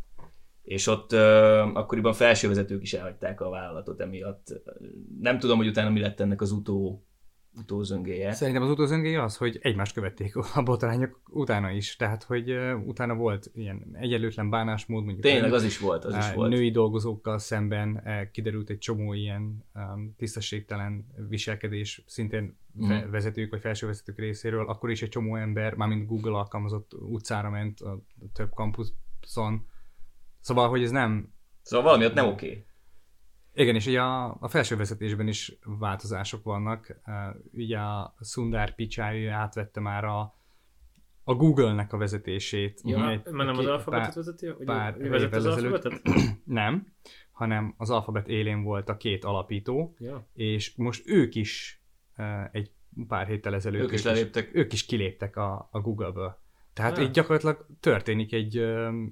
És 0.61 0.87
ott 0.87 1.11
ö, 1.11 1.57
akkoriban 1.73 2.13
felsővezetők 2.13 2.81
is 2.81 2.93
elhagyták 2.93 3.41
a 3.41 3.49
vállalatot 3.49 4.01
emiatt. 4.01 4.61
Nem 5.19 5.39
tudom, 5.39 5.57
hogy 5.57 5.67
utána 5.67 5.89
mi 5.89 5.99
lett 5.99 6.19
ennek 6.19 6.41
az 6.41 6.51
utó, 6.51 7.06
utózöngéje. 7.57 8.33
Szerintem 8.33 8.63
az 8.63 8.69
utolsó 8.69 9.21
az, 9.21 9.37
hogy 9.37 9.57
egymást 9.61 9.93
követték 9.93 10.35
a 10.35 10.61
botrányok 10.63 11.19
utána 11.29 11.71
is. 11.71 11.95
Tehát, 11.95 12.23
hogy 12.23 12.51
uh, 12.51 12.87
utána 12.87 13.15
volt 13.15 13.51
ilyen 13.53 13.89
egyenlőtlen 13.93 14.49
bánásmód, 14.49 15.03
mondjuk 15.03 15.25
Tényleg 15.25 15.53
az 15.53 15.63
is 15.63 15.79
volt, 15.79 16.05
az 16.05 16.15
is 16.15 16.29
uh, 16.29 16.35
volt. 16.35 16.49
női 16.49 16.71
dolgozókkal 16.71 17.37
szemben 17.37 18.01
uh, 18.05 18.31
kiderült 18.31 18.69
egy 18.69 18.77
csomó 18.77 19.13
ilyen 19.13 19.65
um, 19.73 20.13
tisztességtelen 20.17 21.05
viselkedés, 21.29 22.03
szintén 22.07 22.57
Mhm. 22.77 23.11
vezetők 23.11 23.51
vagy 23.51 23.59
felsővezetők 23.59 24.17
részéről. 24.17 24.67
Akkor 24.67 24.89
is 24.89 25.01
egy 25.01 25.09
csomó 25.09 25.35
ember, 25.35 25.73
mármint 25.73 26.07
Google 26.07 26.37
alkalmazott 26.37 26.93
utcára 26.93 27.49
ment 27.49 27.81
a 27.81 28.01
több 28.33 28.53
kampuszon. 28.53 29.67
Szóval, 30.39 30.69
hogy 30.69 30.83
ez 30.83 30.91
nem 30.91 31.35
Szóval 31.61 31.85
valami 31.85 32.05
ott 32.05 32.13
nem 32.13 32.27
oké. 32.27 32.47
Okay. 32.47 32.65
Igen, 33.57 33.75
és 33.75 33.85
ugye 33.85 34.01
a, 34.01 34.37
a 34.39 34.47
felső 34.47 34.75
vezetésben 34.75 35.27
is 35.27 35.57
változások 35.63 36.43
vannak. 36.43 37.01
Ugye 37.51 37.77
a 37.77 38.15
Sundar 38.21 38.75
Pichai 38.75 39.27
átvette 39.27 39.79
már 39.79 40.03
a, 40.03 40.35
a 41.23 41.33
Google-nek 41.35 41.93
a 41.93 41.97
vezetését. 41.97 42.81
Ja, 42.83 42.97
mert 42.97 43.31
nem 43.31 43.57
az 43.57 43.65
alfabetet 43.65 44.05
pár- 44.05 44.15
vezeti? 44.15 44.47
Pár 44.65 44.95
ő 44.99 45.09
vezet 45.09 45.35
az 45.35 45.45
alfabetet? 45.45 46.01
Nem, 46.43 46.87
hanem 47.31 47.73
az 47.77 47.89
alfabet 47.89 48.27
élén 48.27 48.63
volt 48.63 48.89
a 48.89 48.97
két 48.97 49.23
alapító, 49.23 49.95
Ja. 49.99 50.27
és 50.33 50.75
most 50.75 51.03
ők 51.07 51.35
is 51.35 51.81
egy 52.51 52.71
pár 53.07 53.27
héttel 53.27 53.53
ezelőtt 53.53 53.81
Ők 53.83 53.91
is 53.91 54.03
leléptek. 54.03 54.49
ők 54.53 54.73
is 54.73 54.85
kiléptek 54.85 55.35
a, 55.35 55.67
a 55.71 55.79
Google-ből. 55.79 56.37
Tehát 56.73 56.97
Ah. 56.97 57.03
itt 57.03 57.11
gyakorlatilag 57.11 57.65
történik 57.79 58.33
egy, 58.33 58.57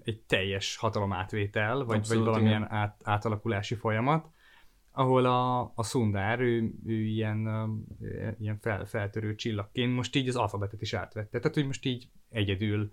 egy 0.03 0.21
teljes 0.27 0.75
hatalomátvétel, 0.75 1.83
vagy, 1.83 1.97
Abszolút, 1.97 2.23
vagy 2.23 2.33
valamilyen 2.33 2.61
igen. 2.61 2.77
át, 2.77 3.01
átalakulási 3.03 3.75
folyamat, 3.75 4.29
ahol 4.95 5.25
a, 5.25 5.61
a 5.75 5.83
Sundar, 5.83 6.39
ő, 6.39 6.73
ő 6.85 6.93
ilyen, 6.93 7.47
ilyen 8.39 8.59
fel, 8.59 8.85
feltörő 8.85 9.35
csillagként 9.35 9.95
most 9.95 10.15
így 10.15 10.27
az 10.27 10.35
alfabetet 10.35 10.81
is 10.81 10.93
átvette. 10.93 11.39
Tehát, 11.39 11.55
hogy 11.55 11.65
most 11.65 11.85
így 11.85 12.09
egyedül 12.29 12.91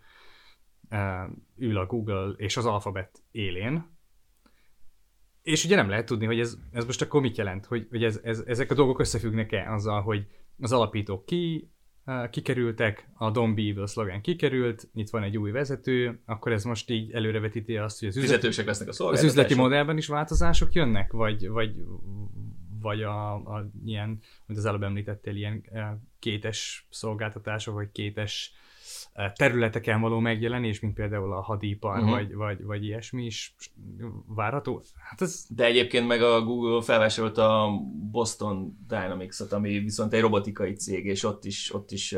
uh, 0.91 1.31
ül 1.57 1.79
a 1.79 1.87
Google 1.87 2.35
és 2.37 2.57
az 2.57 2.67
alfabet 2.67 3.23
élén, 3.31 3.91
és 5.43 5.65
ugye 5.65 5.77
nem 5.77 5.89
lehet 5.89 6.07
tudni, 6.07 6.27
hogy 6.27 6.41
ez, 6.41 6.59
ez 6.71 6.85
most 6.85 7.03
akkor 7.03 7.21
mit 7.21 7.37
jelent, 7.37 7.67
hogy, 7.67 7.87
hogy 7.91 8.05
ez, 8.05 8.21
ez, 8.23 8.43
ezek 8.47 8.71
a 8.71 8.75
dolgok 8.75 8.99
összefüggnek-e 8.99 9.73
azzal, 9.73 10.03
hogy 10.03 10.27
az 10.61 10.73
alapítók 10.73 11.25
ki, 11.25 11.71
kikerültek, 12.31 13.09
a 13.15 13.31
Don't 13.31 13.53
Be 13.55 13.63
Evil 13.63 13.87
szlogán 13.87 14.21
kikerült, 14.21 14.89
itt 14.95 15.11
van 15.11 15.23
egy 15.23 15.39
új 15.39 15.51
vezető, 15.51 16.21
akkor 16.25 16.53
ez 16.53 16.65
most 16.65 16.91
így 16.91 17.13
előrevetíti 17.13 17.77
azt, 17.77 17.99
hogy 17.99 18.09
az 18.09 18.19
Fizetősek 18.19 18.67
lesznek 18.67 18.89
a 18.89 19.05
az 19.05 19.23
üzleti 19.23 19.55
modellben 19.55 19.97
is 19.97 20.07
változások 20.07 20.73
jönnek, 20.73 21.13
vagy, 21.13 21.49
vagy, 21.49 21.85
vagy 22.81 23.03
a, 23.03 23.35
a 23.35 23.71
ilyen, 23.85 24.09
mint 24.47 24.59
az 24.59 24.65
előbb 24.65 24.83
említettél, 24.83 25.37
ilyen 25.37 25.65
eh, 25.73 25.91
kétes 26.19 26.87
szolgáltatások, 26.91 27.75
vagy 27.75 27.93
kétes 27.93 28.53
eh, 28.55 28.63
területeken 29.35 30.01
való 30.01 30.19
megjelenés, 30.19 30.81
mint 30.81 30.95
például 30.95 31.33
a 31.33 31.41
hadipar, 31.41 31.97
uh-huh. 31.97 32.11
vagy, 32.11 32.35
vagy, 32.35 32.63
vagy 32.63 32.85
ilyesmi 32.85 33.25
is 33.25 33.55
várható. 34.27 34.83
Hát 35.11 35.21
ez 35.21 35.47
De 35.49 35.65
egyébként 35.65 36.07
meg 36.07 36.23
a 36.23 36.43
Google 36.43 36.83
felvásárolta 36.83 37.63
a 37.63 37.81
Boston 38.11 38.79
Dynamics-ot, 38.89 39.53
ami 39.53 39.79
viszont 39.79 40.13
egy 40.13 40.21
robotikai 40.21 40.73
cég, 40.73 41.07
és 41.07 41.25
ott 41.25 41.45
is, 41.45 41.75
ott 41.75 41.91
is 41.91 42.17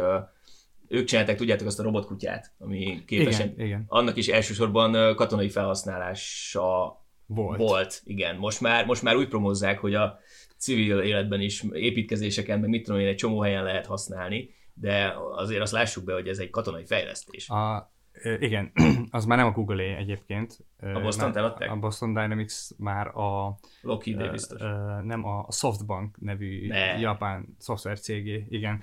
ők 0.88 1.04
csinálták, 1.04 1.36
tudjátok, 1.36 1.66
azt 1.66 1.80
a 1.80 1.82
robotkutyát, 1.82 2.52
ami 2.58 3.02
képes 3.06 3.38
igen, 3.38 3.54
igen, 3.58 3.84
annak 3.86 4.16
is 4.16 4.28
elsősorban 4.28 5.14
katonai 5.14 5.48
felhasználása 5.48 7.02
volt. 7.26 7.58
volt. 7.58 8.02
Igen, 8.04 8.36
most 8.36 8.60
már, 8.60 8.86
most 8.86 9.02
már 9.02 9.16
úgy 9.16 9.28
promózzák, 9.28 9.78
hogy 9.78 9.94
a 9.94 10.18
civil 10.56 10.98
életben 10.98 11.40
is 11.40 11.64
építkezéseken, 11.72 12.60
meg 12.60 12.68
mit 12.68 12.84
tudom 12.84 13.00
én, 13.00 13.06
egy 13.06 13.16
csomó 13.16 13.40
helyen 13.40 13.64
lehet 13.64 13.86
használni, 13.86 14.50
de 14.74 15.14
azért 15.34 15.60
azt 15.60 15.72
lássuk 15.72 16.04
be, 16.04 16.12
hogy 16.12 16.28
ez 16.28 16.38
egy 16.38 16.50
katonai 16.50 16.86
fejlesztés. 16.86 17.48
A, 17.48 17.92
igen, 18.38 18.72
az 19.10 19.24
már 19.24 19.38
nem 19.38 19.46
a 19.46 19.50
Google 19.50 19.82
egyébként. 19.96 20.58
A 20.78 21.00
Boston-t 21.00 21.34
már- 21.34 21.44
eladták? 21.44 21.70
A 21.70 21.76
Boston 21.76 22.08
Dynamics 22.14 22.54
már 22.76 23.06
a 23.06 23.58
Lockheed 23.82 24.20
Ö, 24.20 24.30
biztos. 24.30 24.60
ö, 24.60 24.66
nem 25.02 25.24
a 25.24 25.46
Softbank 25.52 26.16
nevű 26.20 26.66
Ne. 26.66 26.98
japán 26.98 27.56
szoftvercégé, 27.58 28.46
igen. 28.48 28.80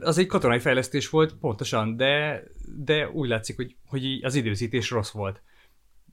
Az 0.00 0.18
egy 0.18 0.26
katonai 0.26 0.58
fejlesztés 0.58 1.10
volt, 1.10 1.34
pontosan, 1.34 1.96
de, 1.96 2.42
de 2.76 3.08
úgy 3.10 3.28
látszik, 3.28 3.56
hogy, 3.56 3.76
hogy 3.86 4.20
az 4.22 4.34
időzítés 4.34 4.90
rossz 4.90 5.10
volt. 5.10 5.42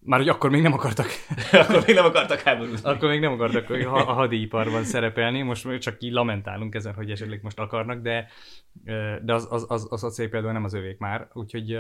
Már 0.06 0.20
hogy 0.20 0.30
akkor 0.30 0.50
még 0.50 0.62
nem 0.62 0.74
akartak, 0.74 1.06
Akkor 1.52 1.84
még 1.86 1.96
nem 1.96 2.06
akartak 2.06 2.40
háborúzni. 2.40 2.90
akkor 2.90 3.10
még 3.10 3.20
nem 3.20 3.32
akartak 3.32 3.70
a 3.70 4.04
hadiiparban 4.04 4.84
szerepelni, 4.84 5.42
most 5.42 5.66
még 5.66 5.80
csak 5.80 6.04
így 6.04 6.12
lamentálunk 6.12 6.76
ezen, 6.76 6.94
hogy 6.94 7.12
esetleg 7.12 7.40
most 7.42 7.60
akarnak, 7.60 8.02
de, 8.02 8.28
de 9.22 9.34
az, 9.34 9.48
az, 9.50 9.66
az, 9.68 9.88
az 9.90 10.04
a 10.04 10.10
cég 10.10 10.30
például 10.30 10.54
nem 10.54 10.64
az 10.64 10.74
övék 10.74 10.98
már, 10.98 11.30
úgyhogy 11.34 11.80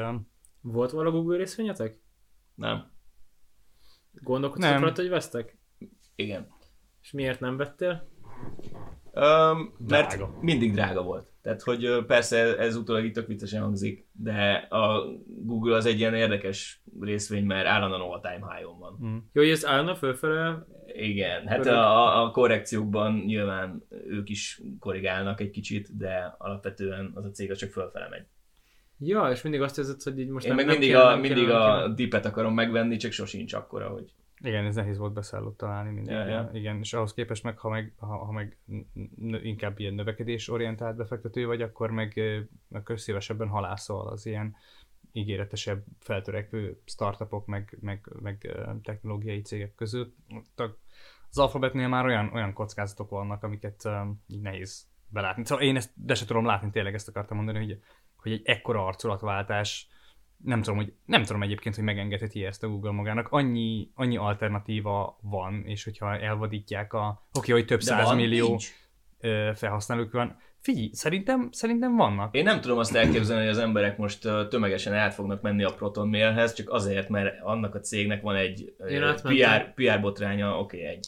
Volt 0.61 0.91
vala 0.91 1.11
Google 1.11 1.37
részvényetek? 1.37 1.99
Nem. 2.55 2.91
Gondolkodtatok 4.11 4.79
rajta, 4.79 5.01
hogy 5.01 5.09
vesztek? 5.09 5.57
Igen. 6.15 6.47
És 7.01 7.11
miért 7.11 7.39
nem 7.39 7.57
vettél? 7.57 8.09
Um, 9.11 9.75
mert 9.87 10.07
Drága. 10.07 10.37
mindig 10.41 10.73
drága 10.73 11.03
volt. 11.03 11.32
Tehát, 11.43 11.61
hogy 11.61 12.05
persze 12.07 12.57
ez 12.57 12.75
utólag 12.75 13.05
itt 13.05 13.13
tök 13.13 13.27
viccesen 13.27 13.61
hangzik, 13.61 14.07
de 14.11 14.51
a 14.69 15.05
Google 15.25 15.75
az 15.75 15.85
egy 15.85 15.99
ilyen 15.99 16.13
érdekes 16.13 16.81
részvény, 16.99 17.45
mert 17.45 17.67
állandóan 17.67 18.01
all 18.01 18.21
time 18.21 18.53
high-on 18.55 18.79
van. 18.79 18.99
mm. 19.03 19.17
Jó, 19.31 19.41
hogy 19.41 19.49
ez 19.49 19.65
állna 19.65 19.95
fölfele, 19.95 20.65
Igen, 20.95 21.47
hát 21.47 21.65
a, 21.65 22.23
a 22.23 22.31
korrekciókban 22.31 23.13
nyilván 23.25 23.83
ők 24.07 24.29
is 24.29 24.61
korrigálnak 24.79 25.39
egy 25.41 25.49
kicsit, 25.49 25.97
de 25.97 26.35
alapvetően 26.37 27.11
az 27.13 27.25
a 27.25 27.31
cég 27.31 27.51
az 27.51 27.57
csak 27.57 27.69
fölfele 27.71 28.07
megy. 28.09 28.25
Ja, 28.99 29.29
és 29.31 29.41
mindig 29.41 29.61
azt 29.61 29.77
érzed, 29.77 30.01
hogy 30.01 30.19
így 30.19 30.29
most 30.29 30.45
Én 30.45 30.55
nem, 30.55 30.65
meg 30.65 30.65
nem 30.65 30.79
mindig, 30.79 30.95
kéne, 30.95 31.07
a, 31.07 31.09
nem 31.09 31.19
mindig 31.19 31.47
nem 31.47 31.61
a 31.61 31.81
kéne. 31.81 31.93
dipet 31.93 32.25
akarom 32.25 32.53
megvenni, 32.53 32.97
csak 32.97 33.11
sosincs 33.11 33.53
akkora, 33.53 33.87
hogy 33.87 34.13
Igen, 34.43 34.65
ez 34.65 34.75
nehéz 34.75 34.97
volt 34.97 35.13
beszállót 35.13 35.57
találni 35.57 35.91
mindig. 35.91 36.13
Ja, 36.13 36.25
ja. 36.25 36.49
Igen, 36.53 36.79
és 36.79 36.93
ahhoz 36.93 37.13
képest 37.13 37.43
meg, 37.43 37.57
ha 37.57 37.69
meg, 37.69 37.93
ha, 37.97 38.17
ha 38.17 38.31
meg 38.31 38.57
inkább 39.43 39.79
ilyen 39.79 39.93
növekedés 39.93 40.49
orientált 40.49 40.95
befektető 40.95 41.45
vagy, 41.45 41.61
akkor 41.61 41.91
meg 41.91 42.13
ö, 42.15 42.39
akkor 42.71 42.99
szívesebben 42.99 43.47
halászol 43.47 44.07
az 44.07 44.25
ilyen 44.25 44.55
ígéretesebb, 45.11 45.83
feltörekvő 45.99 46.81
startupok, 46.85 47.45
meg, 47.45 47.77
meg, 47.81 48.09
meg 48.21 48.57
technológiai 48.83 49.41
cégek 49.41 49.75
között. 49.75 50.15
Az 51.29 51.37
alfabetnél 51.37 51.87
már 51.87 52.05
olyan, 52.05 52.31
olyan 52.33 52.53
kockázatok 52.53 53.09
vannak, 53.09 53.43
amiket 53.43 53.85
um, 53.85 54.23
így 54.27 54.41
nehéz 54.41 54.87
belátni. 55.07 55.45
Szóval 55.45 55.63
én 55.63 55.75
ezt 55.75 55.91
de 55.95 56.15
se 56.15 56.25
tudom 56.25 56.45
látni, 56.45 56.69
tényleg 56.69 56.93
ezt 56.93 57.07
akartam 57.07 57.37
mondani, 57.37 57.57
hogy, 57.57 57.81
hogy 58.15 58.31
egy 58.31 58.41
ekkora 58.45 58.85
arculatváltás 58.85 59.87
nem 60.43 60.61
tudom, 60.61 60.77
hogy, 60.77 60.93
nem 61.05 61.23
tudom 61.23 61.43
egyébként, 61.43 61.75
hogy 61.75 61.83
megengedheti 61.83 62.45
ezt 62.45 62.63
a 62.63 62.67
Google 62.67 62.91
magának. 62.91 63.27
Annyi, 63.29 63.89
annyi 63.95 64.17
alternatíva 64.17 65.17
van, 65.21 65.63
és 65.65 65.83
hogyha 65.83 66.17
elvadítják 66.17 66.93
a, 66.93 67.27
oké, 67.33 67.51
hogy 67.51 67.65
több 67.65 67.79
de 67.79 67.85
száz 67.85 68.05
van, 68.05 68.15
millió 68.15 68.47
nincs. 68.47 68.71
ö, 69.19 69.51
felhasználók 69.55 70.11
van. 70.11 70.37
Figyelj, 70.63 70.89
szerintem, 70.93 71.49
szerintem 71.51 71.95
vannak. 71.95 72.35
Én 72.35 72.43
nem 72.43 72.61
tudom 72.61 72.77
azt 72.77 72.95
elképzelni, 72.95 73.41
hogy 73.41 73.51
az 73.51 73.57
emberek 73.57 73.97
most 73.97 74.27
tömegesen 74.49 74.93
át 74.93 75.13
fognak 75.13 75.41
menni 75.41 75.63
a 75.63 75.73
Proton 75.73 76.07
Mailhez, 76.07 76.53
csak 76.53 76.69
azért, 76.69 77.09
mert 77.09 77.35
annak 77.41 77.75
a 77.75 77.79
cégnek 77.79 78.21
van 78.21 78.35
egy. 78.35 78.73
PR, 79.21 79.73
PR 79.73 80.01
botránya, 80.01 80.59
oké, 80.59 80.77
okay, 80.77 80.89
egy. 80.89 81.07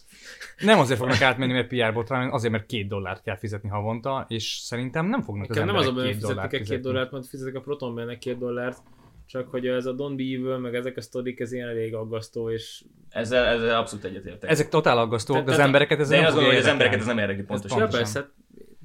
Nem 0.57 0.79
azért 0.79 0.99
fognak 0.99 1.21
átmenni, 1.21 1.53
mert 1.53 1.67
PR 1.67 1.93
botrány, 1.93 2.19
hanem 2.19 2.33
azért, 2.33 2.51
mert 2.51 2.65
két 2.65 2.87
dollárt 2.87 3.21
kell 3.21 3.37
fizetni 3.37 3.69
havonta, 3.69 4.25
és 4.27 4.43
szerintem 4.43 5.05
nem 5.05 5.21
fognak 5.21 5.49
az 5.49 5.55
Nekem 5.55 5.71
nem 5.71 5.75
az 5.75 5.87
a 5.87 5.93
baj, 5.93 6.13
hogy 6.13 6.37
egy 6.49 6.67
két 6.67 6.81
dollárt, 6.81 7.11
mert 7.11 7.27
fizetek 7.27 7.55
a 7.55 7.59
Protonmailnek 7.59 8.17
két 8.17 8.37
dollárt, 8.37 8.83
csak 9.25 9.49
hogy 9.49 9.67
ez 9.67 9.85
a 9.85 9.95
Don't 9.95 10.13
Be 10.15 10.23
Evil, 10.23 10.57
meg 10.57 10.75
ezek 10.75 10.97
a 10.97 11.01
sztorik, 11.01 11.39
ez 11.39 11.51
ilyen 11.51 11.67
elég 11.67 11.95
aggasztó, 11.95 12.49
és 12.51 12.83
Ezzel, 13.09 13.45
ezzel 13.45 13.77
abszolút 13.77 14.05
egyetértek. 14.05 14.49
Ezek 14.49 14.69
totál 14.69 14.97
aggasztók, 14.97 15.45
de 15.45 15.51
az 15.51 15.59
embereket 15.59 15.99
ez 15.99 16.09
nem 16.09 16.19
azt 16.19 16.33
fogja 16.33 16.41
gondolom, 16.41 16.61
hogy 16.61 16.65
az 16.65 16.71
embereket 16.71 16.99
ez 16.99 17.05
nem 17.05 17.17
érdekli 17.17 17.43
pontosan. 17.43 17.77
ja, 17.77 17.83
pontosan. 17.83 18.13
persze, 18.13 18.33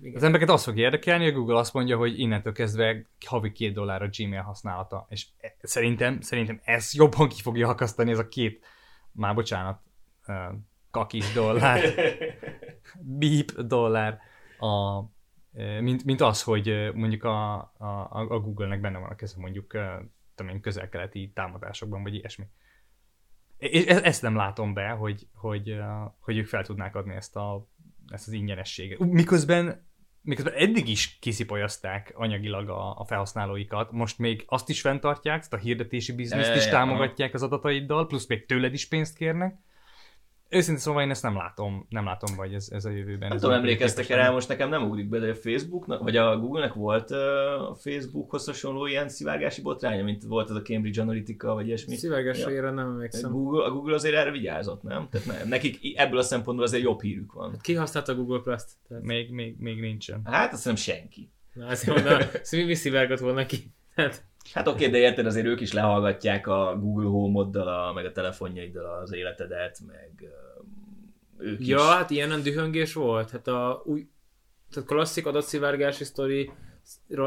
igen. 0.02 0.16
Az 0.16 0.22
embereket 0.22 0.54
az 0.54 0.64
fog 0.64 0.78
érdekelni, 0.78 1.24
hogy 1.24 1.32
Google 1.32 1.58
azt 1.58 1.72
mondja, 1.72 1.96
hogy 1.96 2.18
innentől 2.18 2.52
kezdve 2.52 3.06
havi 3.26 3.52
két 3.52 3.72
dollár 3.72 4.02
a 4.02 4.08
Gmail 4.16 4.42
használata. 4.42 5.06
És 5.10 5.26
e- 5.40 5.56
szerintem, 5.62 6.20
szerintem 6.20 6.60
ez 6.64 6.94
jobban 6.94 7.28
ki 7.28 7.42
fogja 7.42 7.68
akasztani 7.68 8.10
ez 8.10 8.18
a 8.18 8.28
két, 8.28 8.66
már 9.12 9.34
bocsánat, 9.34 9.80
kakis 10.90 11.32
dollár, 11.32 11.80
beep 13.18 13.52
dollár 13.52 14.18
a, 14.58 15.00
mint, 15.80 16.04
mint 16.04 16.20
az, 16.20 16.42
hogy 16.42 16.90
mondjuk 16.94 17.24
a, 17.24 17.54
a, 17.78 18.08
a 18.10 18.40
Google-nek 18.40 18.80
benne 18.80 18.98
van 18.98 19.10
a 19.10 19.14
keze 19.14 19.34
mondjuk 19.38 19.76
tudom 20.40 20.54
én, 20.54 20.60
közel-keleti 20.60 21.30
támadásokban, 21.34 22.02
vagy 22.02 22.14
ilyesmi. 22.14 22.44
És 23.58 23.86
e-, 23.86 24.04
ezt 24.04 24.22
nem 24.22 24.36
látom 24.36 24.74
be, 24.74 24.88
hogy, 24.88 25.26
hogy, 25.32 25.80
hogy 26.18 26.36
ők 26.36 26.46
fel 26.46 26.64
tudnák 26.64 26.94
adni 26.94 27.14
ezt, 27.14 27.36
a, 27.36 27.68
ezt 28.08 28.26
az 28.26 28.32
ingyenességet. 28.32 28.98
Miközben 28.98 29.88
miközben 30.22 30.54
eddig 30.54 30.88
is 30.88 31.18
kiszipolyazták 31.18 32.12
anyagilag 32.14 32.68
a, 32.68 32.98
a 32.98 33.04
felhasználóikat, 33.04 33.92
most 33.92 34.18
még 34.18 34.44
azt 34.46 34.68
is 34.68 34.80
fenntartják, 34.80 35.38
ezt 35.38 35.52
a 35.52 35.56
hirdetési 35.56 36.14
bizniszt 36.14 36.54
is 36.54 36.66
támogatják 36.66 37.34
az 37.34 37.42
adataiddal, 37.42 38.06
plusz 38.06 38.26
még 38.26 38.46
tőled 38.46 38.72
is 38.72 38.88
pénzt 38.88 39.16
kérnek. 39.16 39.58
Őszintén 40.52 40.82
szóval 40.82 41.02
én 41.02 41.10
ezt 41.10 41.22
nem 41.22 41.36
látom, 41.36 41.86
nem 41.88 42.04
látom, 42.04 42.36
vagy 42.36 42.54
ez, 42.54 42.68
ez 42.70 42.84
a 42.84 42.90
jövőben. 42.90 43.28
Nem 43.28 43.38
tudom, 43.38 43.54
emlékeztek 43.54 44.06
rá, 44.06 44.30
most 44.30 44.48
nekem 44.48 44.68
nem 44.68 44.82
ugrik 44.82 45.08
be, 45.08 45.18
de 45.18 45.30
a 45.30 45.34
Facebooknak, 45.34 46.02
vagy 46.02 46.16
a 46.16 46.38
Google-nek 46.38 46.74
volt 46.74 47.10
a 47.10 47.76
Facebookhoz 47.80 48.46
hasonló 48.46 48.86
ilyen 48.86 49.08
szivárgási 49.08 49.62
botránya, 49.62 50.04
mint 50.04 50.22
volt 50.22 50.50
az 50.50 50.56
a 50.56 50.62
Cambridge 50.62 51.02
Analytica, 51.02 51.54
vagy 51.54 51.66
ilyesmi. 51.66 51.96
Szivárgásra 51.96 52.50
ja. 52.50 52.62
nem 52.70 52.78
emlékszem. 52.78 53.30
Google, 53.30 53.64
a 53.64 53.70
Google 53.70 53.94
azért 53.94 54.14
erre 54.14 54.30
vigyázott, 54.30 54.82
nem? 54.82 55.08
Tehát 55.10 55.26
nem, 55.26 55.48
nekik 55.48 55.98
ebből 55.98 56.18
a 56.18 56.22
szempontból 56.22 56.66
azért 56.66 56.82
jobb 56.82 57.00
hírük 57.00 57.32
van. 57.32 57.56
Ki 57.60 57.74
használta 57.74 58.12
a 58.12 58.14
Google 58.14 58.40
Plus-t? 58.40 58.68
Tehát... 58.88 59.02
Még, 59.02 59.30
még, 59.30 59.56
még 59.58 59.80
nincsen. 59.80 60.20
Hát 60.24 60.52
azt 60.52 60.62
hiszem 60.62 60.76
senki. 60.76 61.30
Na, 61.52 61.66
azt 61.66 61.86
mondom, 61.86 62.18
szóval 62.42 62.66
mi 62.66 62.74
szivárgott 62.74 63.18
volna 63.18 63.46
ki? 63.46 63.56
Hát, 63.94 64.24
hát 64.52 64.68
oké, 64.68 64.88
de 64.88 64.98
érted, 64.98 65.26
azért 65.26 65.46
ők 65.46 65.60
is 65.60 65.72
lehallgatják 65.72 66.46
a 66.46 66.76
Google 66.80 67.08
Home-oddal, 67.08 67.68
a, 67.68 67.92
meg 67.92 68.04
a 68.04 68.12
telefonjaiddal 68.12 69.00
az 69.02 69.12
életedet, 69.12 69.78
meg 69.86 70.30
ők 71.38 71.66
ja, 71.66 71.76
is. 71.76 71.82
hát 71.82 72.10
ilyen 72.10 72.42
dühöngés 72.42 72.92
volt. 72.92 73.30
Hát 73.30 73.46
a 73.46 73.82
új, 73.84 74.08
tehát 74.70 74.88
klasszik 74.88 75.26
adatszivárgási 75.26 76.04
sztori, 76.04 76.50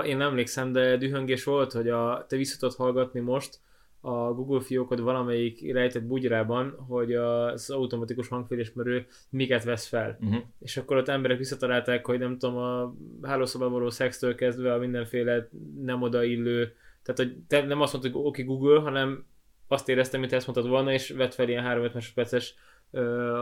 én 0.06 0.18
nem 0.18 0.28
emlékszem, 0.28 0.72
de 0.72 0.98
dühöngés 0.98 1.44
volt, 1.44 1.72
hogy 1.72 1.90
a, 1.90 2.26
te 2.28 2.36
vissza 2.36 2.58
tudod 2.60 2.76
hallgatni 2.76 3.20
most 3.20 3.60
a 4.06 4.34
Google 4.34 4.62
fiókod 4.62 5.02
valamelyik 5.02 5.72
rejtett 5.72 6.04
bugyrában, 6.04 6.76
hogy 6.88 7.14
az 7.14 7.70
automatikus 7.70 8.28
hangfélésmerő 8.28 9.06
miket 9.30 9.64
vesz 9.64 9.88
fel. 9.88 10.18
Uh-huh. 10.22 10.42
És 10.60 10.78
akkor 10.78 10.98
ott 10.98 11.08
emberek 11.08 11.38
visszatalálták, 11.38 12.06
hogy 12.06 12.20
nem 12.20 12.38
tudom, 12.38 12.58
a 12.58 12.94
hálószobában 13.22 13.74
való 13.74 13.90
szextől 13.90 14.36
kezdve 14.36 14.74
a 14.74 14.78
mindenféle 14.78 15.50
nem 15.82 16.02
odaillő, 16.02 16.76
tehát 17.04 17.20
hogy 17.22 17.38
te 17.48 17.66
nem 17.66 17.82
azt 17.82 17.94
mondtad, 17.94 18.14
hogy 18.14 18.22
oké 18.26 18.44
okay, 18.44 18.56
Google, 18.56 18.80
hanem 18.80 19.26
azt 19.68 19.90
éreztem, 19.90 20.20
mint 20.20 20.34
ezt 20.34 20.48
mondtad 20.48 20.70
volna, 20.70 20.92
és 20.92 21.10
vett 21.10 21.34
fel 21.34 21.50
ilyen 21.50 21.66
3-5 21.68 21.94
másodperces 21.94 22.56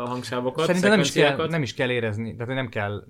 a 0.03 0.07
hangsávokat, 0.07 0.65
Szerintem 0.65 0.89
nem 0.89 0.99
is, 0.99 1.11
kell, 1.11 1.47
nem 1.47 1.61
is 1.61 1.73
kell 1.73 1.89
érezni, 1.89 2.35
tehát 2.35 2.53
nem 2.53 2.69
kell 2.69 3.03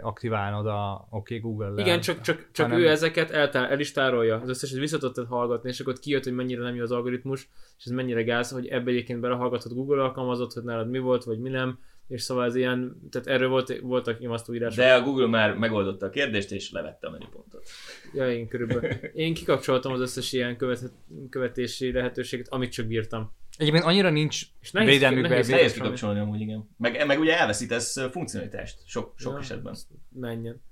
aktiválnod 0.00 0.66
a 0.66 1.08
OK 1.10 1.28
google 1.40 1.72
Igen, 1.76 2.00
csak, 2.00 2.20
csak, 2.20 2.48
csak 2.52 2.66
hanem... 2.66 2.80
ő 2.80 2.88
ezeket 2.88 3.30
eltár, 3.30 3.72
el 3.72 3.80
is 3.80 3.92
tárolja, 3.92 4.40
az 4.40 4.48
összeset 4.48 4.78
vissza 4.78 4.98
tudtad 4.98 5.26
hallgatni, 5.26 5.68
és 5.68 5.80
akkor 5.80 5.98
kijött, 5.98 6.24
hogy 6.24 6.34
mennyire 6.34 6.62
nem 6.62 6.74
jó 6.74 6.82
az 6.82 6.92
algoritmus, 6.92 7.48
és 7.78 7.84
ez 7.84 7.92
mennyire 7.92 8.22
gáz, 8.22 8.50
hogy 8.50 8.66
ebbe 8.66 8.90
egyébként 8.90 9.20
belehallgatod 9.20 9.72
Google 9.72 10.02
alkalmazott, 10.02 10.52
hogy 10.52 10.62
nálad 10.62 10.90
mi 10.90 10.98
volt, 10.98 11.24
vagy 11.24 11.38
mi 11.38 11.48
nem, 11.48 11.78
és 12.08 12.22
szóval 12.22 12.44
ez 12.44 12.54
ilyen, 12.54 13.00
tehát 13.10 13.26
erről 13.26 13.48
volt, 13.48 13.80
voltak 13.80 14.18
nyomasztó 14.18 14.54
írások. 14.54 14.78
De 14.78 14.94
a 14.94 15.02
Google 15.02 15.26
már 15.26 15.54
megoldotta 15.56 16.06
a 16.06 16.10
kérdést, 16.10 16.52
és 16.52 16.70
levette 16.70 17.06
a 17.06 17.10
menüpontot. 17.10 17.68
Ja, 18.14 18.30
én 18.32 18.48
körülbelül. 18.48 18.90
Én 19.14 19.34
kikapcsoltam 19.34 19.92
az 19.92 20.00
összes 20.00 20.32
ilyen 20.32 20.56
követ, 20.56 20.92
követési 21.30 21.92
lehetőséget, 21.92 22.48
amit 22.48 22.72
csak 22.72 22.86
bírtam. 22.86 23.34
Egyébként 23.56 23.84
annyira 23.84 24.10
nincs 24.10 24.42
és 24.60 24.70
nehéz, 24.70 24.88
védelmükben. 24.88 25.30
Nehéz, 25.30 25.48
nehéz 25.48 25.72
kikapcsolni 25.72 26.20
amúgy, 26.20 26.40
igen. 26.40 26.68
Meg, 26.76 27.06
meg 27.06 27.18
ugye 27.18 27.38
elveszítesz 27.38 28.00
funkcionalitást 28.10 28.78
sok, 28.86 29.12
sok 29.16 29.32
ja, 29.32 29.38
esetben. 29.38 29.76
Menjen. 30.08 30.62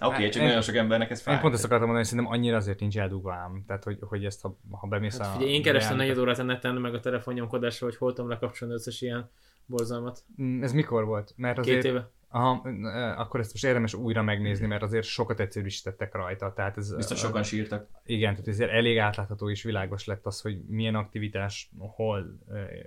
Oké, 0.00 0.14
okay, 0.14 0.28
csak 0.28 0.40
én, 0.42 0.46
nagyon 0.46 0.62
sok 0.62 0.74
embernek 0.74 1.10
ez 1.10 1.20
fáj. 1.20 1.34
Én 1.34 1.40
pont 1.40 1.54
ezt 1.54 1.64
akartam 1.64 1.86
mondani, 1.86 2.06
hogy 2.08 2.16
szerintem 2.16 2.38
annyira 2.38 2.56
azért 2.56 2.80
nincs 2.80 2.98
eldugva 2.98 3.34
ám. 3.34 3.64
Tehát, 3.66 3.84
hogy, 3.84 3.98
hogy 4.00 4.24
ezt, 4.24 4.40
ha, 4.40 4.58
ha 4.70 4.86
bemész 4.86 5.18
hát, 5.18 5.34
a... 5.34 5.38
Figyelj, 5.38 5.54
én 5.54 5.62
kerestem 5.62 5.96
negyed 5.96 6.18
órát 6.18 6.38
a 6.38 6.42
neten, 6.42 6.74
meg 6.74 6.94
a 6.94 7.00
telefonnyomkodásra, 7.00 7.86
hogy 7.86 7.96
hol 7.96 8.12
tudom 8.12 8.30
lekapcsolni 8.30 8.74
összes 8.74 9.00
ilyen 9.00 9.30
borzalmat. 9.66 10.24
Mm, 10.42 10.62
ez 10.62 10.72
mikor 10.72 11.04
volt? 11.04 11.32
Mert 11.36 11.58
azért... 11.58 11.82
Két 11.82 11.90
éve. 11.90 12.10
Aha, 12.34 12.68
akkor 13.16 13.40
ezt 13.40 13.52
most 13.52 13.64
érdemes 13.64 13.94
újra 13.94 14.22
megnézni, 14.22 14.66
mert 14.66 14.82
azért 14.82 15.04
sokat 15.04 15.40
egyszerűsítettek 15.40 16.14
rajta. 16.14 16.52
Tehát 16.52 16.76
ez, 16.76 16.94
Biztos 16.94 17.18
sokan 17.18 17.42
sírtak. 17.42 17.88
Igen, 18.04 18.30
tehát 18.32 18.48
ezért 18.48 18.70
elég 18.70 18.98
átlátható 18.98 19.50
és 19.50 19.62
világos 19.62 20.06
lett 20.06 20.26
az, 20.26 20.40
hogy 20.40 20.64
milyen 20.66 20.94
aktivitás 20.94 21.70
hol 21.78 22.38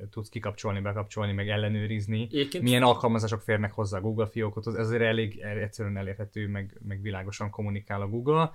tudsz 0.10 0.30
kikapcsolni, 0.30 0.80
bekapcsolni, 0.80 1.34
meg 1.34 1.50
ellenőrizni. 1.50 2.28
Éként... 2.32 2.64
Milyen 2.64 2.84
alkalmazások 2.84 3.42
férnek 3.42 3.74
hozzá 3.74 3.98
a 3.98 4.02
Google 4.02 4.28
fiókot, 4.28 4.68
ez 4.68 4.74
azért 4.74 5.02
elég 5.02 5.40
egyszerűen 5.40 5.98
elérhető, 5.98 6.48
meg, 6.48 6.78
meg 6.88 7.02
világosan 7.02 7.50
kommunikál 7.50 8.02
a 8.02 8.08
Google, 8.08 8.52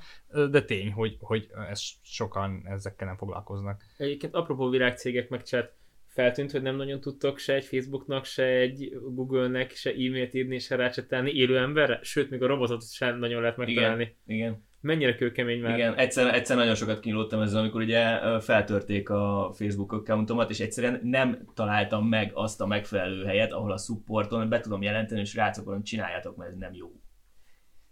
de 0.51 0.63
tény, 0.63 0.93
hogy, 0.93 1.17
hogy 1.21 1.51
ez 1.71 1.81
sokan 2.03 2.63
ezekkel 2.65 3.07
nem 3.07 3.17
foglalkoznak. 3.17 3.83
Egyébként 3.97 4.35
apropó 4.35 4.69
virágcégek 4.69 5.29
meg 5.29 5.41
chat, 5.45 5.73
feltűnt, 6.21 6.51
hogy 6.51 6.63
nem 6.63 6.77
nagyon 6.77 7.01
tudtok 7.01 7.39
se 7.39 7.55
egy 7.55 7.65
Facebooknak, 7.65 8.25
se 8.25 8.45
egy 8.45 8.93
Google-nek, 9.01 9.71
se 9.71 9.91
e-mailt 9.91 10.35
írni, 10.35 10.59
se 10.59 10.77
rácsetelni 10.77 11.31
élő 11.31 11.59
emberre, 11.59 11.99
sőt, 12.03 12.31
még 12.31 12.43
a 12.43 12.47
robotot 12.47 12.93
sem 12.93 13.19
nagyon 13.19 13.41
lehet 13.41 13.57
megtalálni. 13.57 14.03
Igen, 14.03 14.39
igen. 14.39 14.69
Mennyire 14.81 15.15
kőkemény 15.15 15.61
már. 15.61 15.75
Igen, 15.79 15.95
egyszer, 15.95 16.35
egyszer 16.35 16.57
nagyon 16.57 16.75
sokat 16.75 17.01
kínlottam 17.01 17.41
ezzel, 17.41 17.61
amikor 17.61 17.81
ugye 17.81 18.19
feltörték 18.41 19.09
a 19.09 19.53
Facebook 19.55 19.93
accountomat, 19.93 20.51
és 20.51 20.61
egyszerűen 20.61 21.01
nem 21.03 21.45
találtam 21.55 22.09
meg 22.09 22.31
azt 22.35 22.61
a 22.61 22.67
megfelelő 22.67 23.25
helyet, 23.25 23.53
ahol 23.53 23.73
a 23.73 23.79
supporton 23.79 24.49
be 24.49 24.61
tudom 24.61 24.83
jelenteni, 24.83 25.21
és 25.21 25.35
rácokolom, 25.35 25.83
csináljátok, 25.83 26.37
mert 26.37 26.51
ez 26.51 26.57
nem 26.57 26.75
jó. 26.75 26.89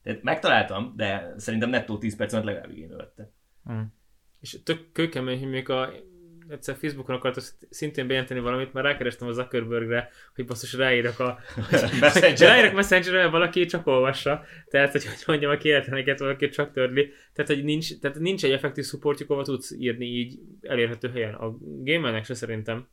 Tehát 0.02 0.22
megtaláltam, 0.22 0.92
de 0.96 1.34
szerintem 1.36 1.70
nettó 1.70 1.98
10 1.98 2.16
perc 2.16 2.32
alatt 2.32 2.44
legalább 2.44 2.70
igénybe 2.70 2.96
vette. 2.96 3.32
Hmm. 3.64 3.92
És 4.40 4.62
tök 4.64 4.92
kőkemény, 4.92 5.38
hogy 5.38 5.50
még 5.50 5.68
a 5.68 5.90
egyszer 6.48 6.76
Facebookon 6.76 7.14
akartam 7.14 7.42
szintén 7.70 8.06
bejelenteni 8.06 8.40
valamit, 8.40 8.72
mert 8.72 8.86
rákerestem 8.86 9.28
a 9.28 9.32
Zuckerbergre, 9.32 10.10
hogy 10.34 10.44
basszus 10.44 10.72
ráírok 10.72 11.18
a... 11.18 11.38
Messenger. 12.00 12.48
ráírok 12.48 12.74
Messengerre, 12.74 13.28
valaki 13.28 13.64
csak 13.64 13.86
olvassa. 13.86 14.44
Tehát, 14.68 14.92
hogy, 14.92 15.04
hogy 15.04 15.22
mondjam, 15.26 15.50
a 15.50 15.56
kéretleneket 15.56 16.18
valaki 16.18 16.48
csak 16.48 16.72
törli. 16.72 17.12
Tehát, 17.32 17.50
hogy 17.50 17.64
nincs, 17.64 17.98
tehát 17.98 18.18
nincs 18.18 18.44
egy 18.44 18.50
effektív 18.50 18.84
supportjuk, 18.84 19.30
ahol 19.30 19.44
tudsz 19.44 19.74
írni 19.78 20.06
így 20.06 20.38
elérhető 20.62 21.08
helyen. 21.08 21.34
A 21.34 21.56
gamernek 21.60 22.24
se 22.24 22.34
szerintem. 22.34 22.88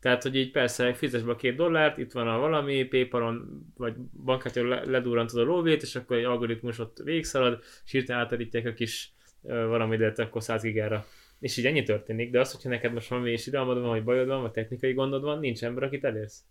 Tehát, 0.00 0.22
hogy 0.22 0.36
így 0.36 0.50
persze 0.50 0.94
fizes 0.94 1.22
be 1.22 1.32
a 1.32 1.36
két 1.36 1.56
dollárt, 1.56 1.98
itt 1.98 2.12
van 2.12 2.28
a 2.28 2.38
valami, 2.38 2.84
Paypalon 2.84 3.66
vagy 3.76 3.94
bankkártyáról 4.24 4.82
ledurrantod 4.84 5.40
a 5.40 5.42
lóvét, 5.42 5.82
és 5.82 5.96
akkor 5.96 6.16
egy 6.16 6.24
algoritmus 6.24 6.78
ott 6.78 6.98
végigszalad, 7.04 7.58
és 7.84 7.90
hirtelen 7.90 8.22
átadítják 8.22 8.66
a 8.66 8.72
kis 8.72 9.12
valami, 9.42 9.96
de 9.96 10.12
akkor 10.16 10.42
100 10.42 10.62
gigára 10.62 11.06
és 11.40 11.56
így 11.56 11.66
ennyi 11.66 11.82
történik, 11.82 12.30
de 12.30 12.40
az, 12.40 12.52
hogyha 12.52 12.68
neked 12.68 12.92
most 12.92 13.08
valami 13.08 13.30
és 13.30 13.46
iralmad 13.46 13.80
van, 13.80 13.88
vagy 13.88 14.04
bajod 14.04 14.26
van, 14.26 14.40
vagy 14.40 14.50
technikai 14.50 14.92
gondod 14.92 15.22
van, 15.22 15.38
nincs 15.38 15.64
ember, 15.64 15.82
akit 15.82 16.04
elérsz. 16.04 16.44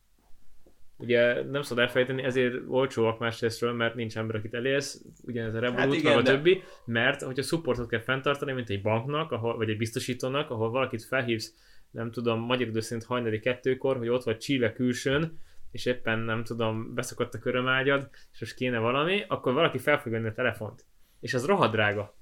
Ugye 0.98 1.44
nem 1.44 1.62
szabad 1.62 1.84
elfelejteni, 1.84 2.24
ezért 2.24 2.56
olcsóak 2.68 3.20
másrésztről, 3.20 3.74
mert 3.74 3.96
nincs 3.96 4.18
ember, 4.18 4.36
akit 4.36 4.54
elérsz, 4.54 5.02
ugyanez 5.24 5.56
a 5.56 5.60
Revolut, 5.60 5.80
hát 5.80 5.94
igen, 5.94 6.18
a 6.18 6.22
de... 6.22 6.32
többi, 6.32 6.64
mert 6.86 7.22
hogyha 7.22 7.44
supportot 7.44 7.90
kell 7.90 8.00
fenntartani, 8.00 8.52
mint 8.52 8.70
egy 8.70 8.82
banknak, 8.82 9.32
ahol, 9.32 9.58
vagy 9.58 9.70
egy 9.70 9.78
biztosítónak, 9.78 10.50
ahol 10.50 10.70
valakit 10.70 11.04
felhívsz, 11.04 11.54
nem 11.92 12.12
tudom, 12.12 12.40
magyar 12.40 12.68
idő 12.68 12.80
szerint 12.80 13.06
hajnali 13.06 13.40
kettőkor, 13.40 13.98
hogy 13.98 14.10
ott 14.10 14.24
vagy 14.24 14.38
Chile 14.38 14.74
külsőn, 14.74 15.40
és 15.72 15.86
éppen 15.86 16.20
nem 16.20 16.44
tudom, 16.44 16.94
beszokott 16.94 17.34
a 17.34 17.40
körömágyad, 17.40 18.10
és 18.34 18.40
most 18.40 18.56
kéne 18.56 18.80
valami, 18.80 19.24
akkor 19.28 19.54
valaki 19.54 19.78
fel 19.78 20.00
fog 20.00 20.12
venni 20.12 20.28
a 20.28 20.34
telefont. 20.34 20.86
És 21.20 21.34
az 21.34 21.46
rohadrága. 21.46 22.18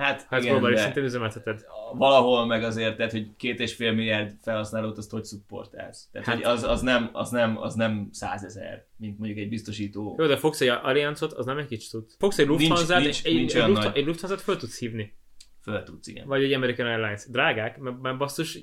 Hát, 0.00 0.26
hát 0.28 0.40
igen, 0.40 0.52
globális 0.52 0.80
szinten 0.80 1.04
üzemelteted. 1.04 1.64
Valahol 1.92 2.46
meg 2.46 2.62
azért, 2.62 2.96
tehát, 2.96 3.12
hogy 3.12 3.36
két 3.36 3.60
és 3.60 3.74
fél 3.74 3.92
milliárd 3.92 4.34
felhasználót 4.42 4.98
azt 4.98 5.10
hogy 5.10 5.24
szupportálsz. 5.24 6.08
Tehát, 6.12 6.28
hát, 6.28 6.36
hogy 6.36 6.44
az, 6.44 6.62
az, 6.62 6.80
nem, 6.80 7.10
az, 7.12 7.30
nem, 7.30 7.58
az 7.58 7.74
nem 7.74 8.08
százezer, 8.12 8.86
mint 8.96 9.18
mondjuk 9.18 9.38
egy 9.38 9.48
biztosító. 9.48 10.14
Jó, 10.18 10.26
de 10.26 10.36
fogsz 10.36 10.60
egy 10.60 10.68
Allianzot, 10.68 11.32
az 11.32 11.46
nem 11.46 11.58
egy 11.58 11.66
kicsit 11.66 11.90
tud. 11.90 12.04
Fogsz 12.18 12.38
egy 12.38 12.46
Lufthansa-t, 12.46 13.04
és 13.04 13.22
egy, 13.22 13.36
egy, 13.36 13.56
egy, 13.56 13.90
egy 13.92 14.06
Lufthansa-t 14.06 14.40
föl 14.40 14.56
tudsz 14.56 14.78
hívni. 14.78 15.18
Föl 15.62 15.82
tudsz, 15.82 16.06
igen. 16.06 16.26
Vagy 16.26 16.44
egy 16.44 16.52
American 16.52 16.86
Airlines. 16.86 17.26
Drágák, 17.28 17.78
mert, 17.78 18.00
mert 18.00 18.18
basszus 18.18 18.58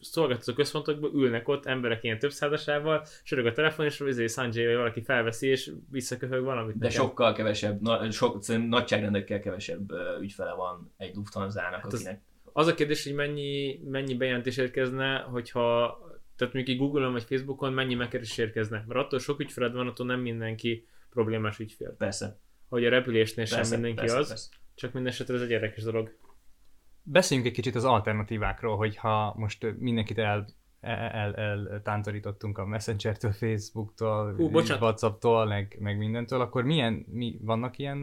szolgáltató 0.00 0.52
központokban 0.52 1.14
ülnek 1.14 1.48
ott 1.48 1.66
emberek 1.66 2.04
ilyen 2.04 2.18
több 2.18 2.30
százasával, 2.30 3.06
sörög 3.22 3.46
a 3.46 3.52
telefon, 3.52 3.86
és 3.86 4.00
azért 4.00 4.32
Sanjay 4.32 4.66
vagy 4.66 4.76
valaki 4.76 5.02
felveszi, 5.02 5.46
és 5.46 5.72
visszaköhög 5.90 6.44
valamit. 6.44 6.78
De 6.78 6.86
nekem. 6.86 7.02
sokkal 7.02 7.32
kevesebb, 7.32 7.80
na, 7.80 8.10
sok, 8.10 8.46
nagyságrendekkel 8.68 9.40
kevesebb 9.40 9.92
ügyfele 10.20 10.52
van 10.54 10.92
egy 10.96 11.14
Lufthansa-nak, 11.14 11.82
hát 11.82 11.92
akinek... 11.92 12.20
Az, 12.42 12.50
az 12.52 12.66
a 12.66 12.74
kérdés, 12.74 13.04
hogy 13.04 13.14
mennyi, 13.14 13.80
mennyi 13.90 14.14
bejelentés 14.14 14.56
érkezne, 14.56 15.18
hogyha 15.18 15.98
tehát 16.36 16.54
mondjuk 16.54 16.78
Google-on 16.78 17.12
vagy 17.12 17.22
Facebookon 17.22 17.72
mennyi 17.72 17.94
megkeresés 17.94 18.38
érkezne. 18.38 18.84
Mert 18.86 19.00
attól 19.00 19.18
sok 19.18 19.40
ügyfeled 19.40 19.72
van, 19.72 19.86
attól 19.86 20.06
nem 20.06 20.20
mindenki 20.20 20.86
problémás 21.10 21.58
ügyfél. 21.58 21.94
Persze. 21.98 22.38
Hogy 22.68 22.84
a 22.84 22.88
repülésnél 22.88 23.48
persze, 23.48 23.62
sem 23.62 23.70
mindenki 23.70 24.00
persze, 24.00 24.16
az, 24.16 24.28
persze. 24.28 24.50
csak 24.74 24.92
minden 24.92 25.12
esetre 25.12 25.34
ez 25.34 25.40
egy 25.40 25.50
érdekes 25.50 25.82
dolog. 25.82 26.16
Beszéljünk 27.02 27.48
egy 27.48 27.54
kicsit 27.54 27.74
az 27.74 27.84
alternatívákról, 27.84 28.76
hogyha 28.76 29.34
most 29.36 29.74
mindenkit 29.78 30.18
el 30.18 30.46
el, 30.82 31.34
el, 31.34 31.80
tántorítottunk 31.82 32.58
a 32.58 32.66
Messenger-től, 32.66 33.32
Facebook-tól, 33.32 34.34
Hú. 34.34 34.50
WhatsApp-tól, 34.80 35.46
meg, 35.46 35.76
meg 35.80 35.98
mindentől, 35.98 36.40
akkor 36.40 36.64
milyen, 36.64 37.06
mi, 37.08 37.38
vannak 37.40 37.78
ilyen, 37.78 38.00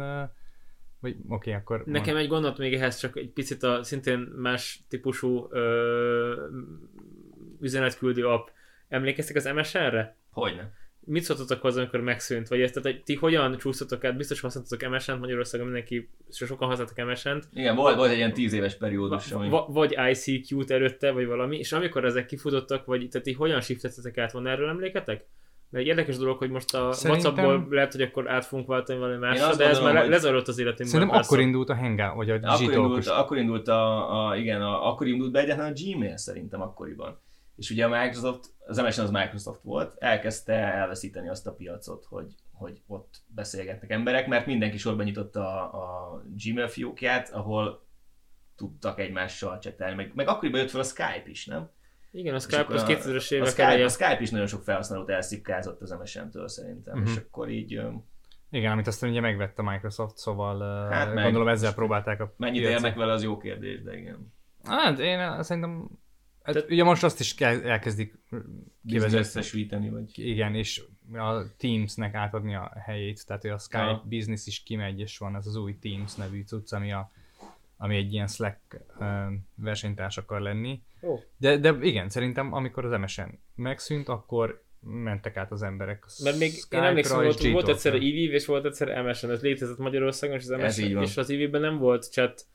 vagy 0.99 1.15
oké, 1.15 1.25
okay, 1.27 1.53
akkor... 1.53 1.83
Nekem 1.85 2.15
egy 2.15 2.27
gondot 2.27 2.57
még 2.57 2.73
ehhez 2.73 2.97
csak 2.97 3.17
egy 3.17 3.29
picit 3.29 3.63
a 3.63 3.83
szintén 3.83 4.19
más 4.19 4.83
típusú 4.89 5.47
ö, 5.49 6.47
üzenetküldő 7.61 8.27
app. 8.27 8.47
Emlékeztek 8.87 9.35
az 9.35 9.45
MSN-re? 9.55 10.17
Hogyne. 10.31 10.73
Mit 11.11 11.23
szóltatok 11.23 11.61
hozzá, 11.61 11.79
amikor 11.79 12.01
megszűnt? 12.01 12.47
Vagy 12.47 12.61
ezt, 12.61 12.81
tehát, 12.81 13.03
ti 13.03 13.15
hogyan 13.15 13.57
csúsztatok 13.57 14.03
át? 14.03 14.17
Biztos 14.17 14.39
használtatok 14.39 14.89
MSN-t 14.89 15.19
Magyarországon, 15.19 15.65
mindenki, 15.65 16.09
so 16.31 16.45
sokan 16.45 16.67
használtak 16.67 17.05
MSN-t. 17.05 17.47
Igen, 17.53 17.75
volt, 17.75 17.95
volt 17.95 18.11
egy 18.11 18.17
ilyen 18.17 18.33
tíz 18.33 18.53
éves 18.53 18.75
periódus, 18.77 19.31
ami... 19.31 19.49
Va- 19.49 19.67
vagy 19.67 19.95
ICQ-t 20.11 20.71
előtte, 20.71 21.11
vagy 21.11 21.25
valami, 21.25 21.57
és 21.57 21.71
amikor 21.71 22.05
ezek 22.05 22.25
kifutottak, 22.25 22.85
vagy 22.85 23.07
tehát 23.09 23.27
ti 23.27 23.33
hogyan 23.33 23.61
shiftettetek 23.61 24.17
át, 24.17 24.31
van 24.31 24.47
erről 24.47 24.69
emléketek? 24.69 25.25
Mert 25.69 25.83
egy 25.83 25.89
érdekes 25.89 26.17
dolog, 26.17 26.37
hogy 26.37 26.49
most 26.49 26.75
a 26.75 26.91
Szerintem- 26.91 27.33
WhatsAppból 27.33 27.67
lehet, 27.75 27.91
hogy 27.91 28.01
akkor 28.01 28.29
át 28.29 28.45
fogunk 28.45 28.67
váltani 28.67 28.99
valami 28.99 29.17
másra, 29.17 29.55
de 29.55 29.63
ez 29.63 29.71
gondolom, 29.71 29.93
már 29.93 30.01
hogy- 30.01 30.11
lezajlott 30.11 30.47
az 30.47 30.59
életünkben. 30.59 30.87
Szerintem 30.87 31.15
párszor. 31.15 31.33
akkor 31.33 31.47
indult 31.47 31.69
a 31.69 31.75
Hangout, 31.75 32.15
vagy 32.15 32.29
a 32.29 32.33
Akkor 32.41 32.73
indult, 32.73 33.07
akkor 33.07 33.37
indult 33.37 33.67
a, 33.67 34.27
a, 34.29 34.35
igen, 34.37 34.61
a, 34.61 34.87
akkor 34.89 35.07
indult 35.07 35.31
be 35.31 35.39
egyáltalán 35.39 35.71
a 35.71 35.75
Gmail 35.81 36.17
szerintem 36.17 36.61
akkoriban. 36.61 37.19
És 37.59 37.69
ugye 37.69 37.85
a 37.85 37.89
Microsoft, 38.01 38.53
az 38.65 38.77
MSN 38.77 39.01
az 39.01 39.11
Microsoft 39.11 39.61
volt, 39.61 39.95
elkezdte 39.97 40.53
elveszíteni 40.53 41.29
azt 41.29 41.47
a 41.47 41.53
piacot, 41.53 42.05
hogy, 42.05 42.35
hogy 42.51 42.81
ott 42.87 43.21
beszélgetnek 43.27 43.89
emberek, 43.91 44.27
mert 44.27 44.45
mindenki 44.45 44.77
sorban 44.77 45.05
nyitotta 45.05 45.71
a, 45.71 46.13
a 46.13 46.23
Gmail 46.43 46.67
fiókját, 46.67 47.29
ahol 47.29 47.85
tudtak 48.55 48.99
egymással 48.99 49.59
csetelni, 49.59 49.95
meg, 49.95 50.11
meg 50.15 50.27
akkoriban 50.27 50.59
jött 50.59 50.69
fel 50.69 50.79
a 50.79 50.83
Skype 50.83 51.23
is, 51.25 51.45
nem? 51.45 51.69
Igen, 52.11 52.35
a 52.35 52.39
Skype 52.39 52.65
az 52.73 52.81
a- 52.81 52.85
2000-es 52.85 53.31
a 53.31 53.35
évek 53.35 53.47
Skype, 53.47 53.63
eleje. 53.63 53.85
a 53.85 53.89
Skype 53.89 54.17
is 54.21 54.29
nagyon 54.29 54.47
sok 54.47 54.63
felhasználót 54.63 55.09
elszipkázott 55.09 55.81
az 55.81 55.91
MSN-től 55.91 56.47
szerintem, 56.47 56.97
Mhm. 56.97 57.07
és 57.07 57.15
akkor 57.15 57.49
így 57.49 57.81
Igen, 58.51 58.71
amit 58.71 58.87
aztán 58.87 59.09
ugye 59.09 59.19
megvett 59.21 59.59
a 59.59 59.63
Microsoft, 59.63 60.17
szóval 60.17 60.87
Hát 60.89 61.13
meg. 61.13 61.23
gondolom 61.23 61.47
ezzel 61.47 61.73
próbálták 61.73 62.21
a 62.21 62.33
mennyit 62.37 62.61
érnek 62.63 62.95
vele, 62.95 63.11
az 63.11 63.23
jó 63.23 63.37
kérdés, 63.37 63.81
de 63.83 63.97
igen. 63.97 64.33
Hát 64.63 64.99
én 64.99 65.43
szerintem, 65.43 65.89
hát, 66.53 66.53
Tehát- 66.53 66.71
ugye 66.71 66.83
most 66.83 67.03
azt 67.03 67.19
is 67.19 67.35
kell, 67.35 67.61
elkezdik 67.61 68.13
kivezetni. 68.87 69.17
Összesíteni, 69.17 69.89
vagy... 69.89 70.09
Igen, 70.15 70.55
és 70.55 70.83
a 71.13 71.55
Teamsnek 71.57 72.13
átadni 72.13 72.55
a 72.55 72.71
helyét, 72.85 73.25
tehát 73.25 73.41
hogy 73.41 73.51
a 73.51 73.57
Skype 73.57 73.83
Ja. 73.83 74.03
Business 74.09 74.47
is 74.47 74.63
kimegy, 74.63 74.99
és 74.99 75.17
van 75.17 75.35
ez 75.35 75.47
az 75.47 75.55
új 75.55 75.77
Teams 75.79 76.15
nevű 76.15 76.43
cucc, 76.43 76.73
ami, 76.73 76.91
a, 76.91 77.11
ami 77.77 77.95
egy 77.95 78.13
ilyen 78.13 78.27
Slack 78.27 78.59
ö, 78.99 79.05
versenytárs 79.55 80.17
akar 80.17 80.41
lenni. 80.41 80.81
Ó. 81.01 81.19
De, 81.37 81.57
de 81.57 81.77
igen, 81.81 82.09
szerintem 82.09 82.53
amikor 82.53 82.85
az 82.85 82.99
MSN 82.99 83.29
megszűnt, 83.55 84.07
akkor 84.09 84.63
mentek 84.81 85.37
át 85.37 85.51
az 85.51 85.61
emberek 85.61 86.05
Mert 86.23 86.37
még 86.37 86.51
én 86.51 86.55
Skype-ra 86.57 86.85
emlékszem, 86.85 87.17
és 87.19 87.23
volt, 87.23 87.41
volt 87.41 87.51
Gtalkra. 87.51 87.71
egyszer 87.71 87.93
EVIV 87.93 88.33
és 88.33 88.45
volt 88.45 88.65
egyszer 88.65 89.03
MSN, 89.03 89.29
ez 89.29 89.41
létezett 89.41 89.77
Magyarországon, 89.77 90.35
és 90.35 90.43
az 90.47 90.49
MSN, 90.49 91.01
és 91.01 91.17
az 91.17 91.29
EVIV-ben 91.29 91.61
nem 91.61 91.77
volt 91.77 92.11
chat 92.11 92.45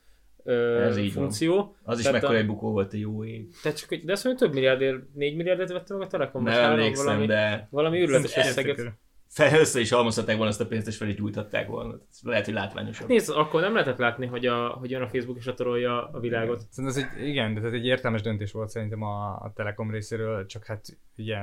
ö, 0.45 0.81
Ez 0.81 0.97
így 0.97 1.13
van. 1.13 1.23
funkció. 1.23 1.75
Az 1.83 1.99
is 1.99 2.11
mekkora 2.11 2.33
a- 2.33 2.37
egy 2.37 2.45
bukó 2.45 2.71
volt 2.71 2.93
a 2.93 2.97
jó 2.97 3.25
ég. 3.25 3.49
Tehát 3.61 3.77
csak, 3.77 3.93
de 3.93 4.11
azt 4.11 4.23
mondja, 4.23 4.45
több 4.45 4.55
milliárdért, 4.55 5.13
4 5.13 5.35
milliárdért 5.35 5.71
vette 5.71 5.93
meg 5.93 6.03
a 6.03 6.07
Telekom, 6.07 6.43
Nem 6.43 6.71
emlékszem, 6.71 7.05
valami, 7.05 7.25
de 7.25 7.67
valami 7.71 8.07
Szerintem 8.07 8.45
összeget. 8.47 8.93
fel, 9.29 9.59
össze 9.59 9.79
is 9.79 9.89
halmozhatták 9.91 10.35
volna 10.35 10.51
azt 10.51 10.61
a 10.61 10.67
pénzt, 10.67 10.87
és 10.87 10.97
fel 10.97 11.07
is 11.07 11.15
gyújtották 11.15 11.67
volna. 11.67 11.95
Lehet, 12.21 12.45
hogy 12.45 12.53
látványosabb. 12.53 13.07
Nézd, 13.07 13.29
akkor 13.35 13.61
nem 13.61 13.73
lehetett 13.73 13.97
látni, 13.97 14.25
hogy, 14.25 14.45
a, 14.45 14.67
hogy 14.67 14.91
jön 14.91 15.01
a 15.01 15.07
Facebook 15.07 15.37
és 15.37 15.45
letarolja 15.45 16.09
a 16.11 16.19
világot. 16.19 16.59
Szerintem 16.71 17.03
ez 17.03 17.09
egy, 17.17 17.27
igen, 17.27 17.53
de 17.53 17.61
ez 17.61 17.73
egy 17.73 17.85
értelmes 17.85 18.21
döntés 18.21 18.51
volt 18.51 18.69
szerintem 18.69 19.01
a, 19.01 19.29
a 19.35 19.51
Telekom 19.55 19.91
részéről, 19.91 20.45
csak 20.45 20.65
hát 20.65 20.85
ugye 21.17 21.37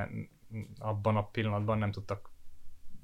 abban 0.79 1.17
a 1.17 1.23
pillanatban 1.29 1.79
nem 1.79 1.91
tudtak, 1.93 2.31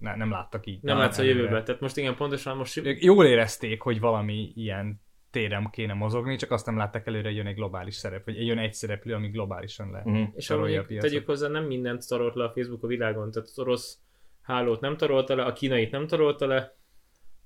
ne, 0.00 0.16
nem 0.16 0.30
láttak 0.30 0.66
így. 0.66 0.82
Nem 0.82 0.98
látsz 0.98 1.18
a 1.18 1.22
jövőbe. 1.22 1.62
Tehát 1.62 1.80
most 1.80 1.96
igen, 1.96 2.14
pontosan 2.16 2.56
most 2.56 2.76
Ők 2.76 3.02
jól 3.02 3.26
érezték, 3.26 3.80
hogy 3.82 4.00
valami 4.00 4.52
ilyen 4.54 5.00
téren 5.30 5.68
kéne 5.70 5.92
mozogni, 5.92 6.36
csak 6.36 6.50
azt 6.50 6.66
nem 6.66 6.76
látták 6.76 7.06
előre, 7.06 7.28
hogy 7.28 7.36
jön 7.36 7.46
egy 7.46 7.54
globális 7.54 7.94
szerep, 7.94 8.24
vagy 8.24 8.46
jön 8.46 8.58
egy 8.58 8.74
szereplő, 8.74 9.14
ami 9.14 9.28
globálisan 9.28 9.90
le. 9.90 10.02
Uh-huh. 10.04 10.28
És 10.34 10.50
a 10.50 10.56
piacot. 10.62 10.98
tegyük 10.98 11.26
hozzá, 11.26 11.48
nem 11.48 11.64
mindent 11.64 12.08
tarolt 12.08 12.34
le 12.34 12.44
a 12.44 12.50
Facebook 12.50 12.82
a 12.82 12.86
világon. 12.86 13.30
Tehát 13.30 13.48
az 13.48 13.58
orosz 13.58 13.98
hálót 14.40 14.80
nem 14.80 14.96
tarolta 14.96 15.34
le, 15.34 15.44
a 15.44 15.52
kínait 15.52 15.90
nem 15.90 16.06
tarolta 16.06 16.46
le. 16.46 16.76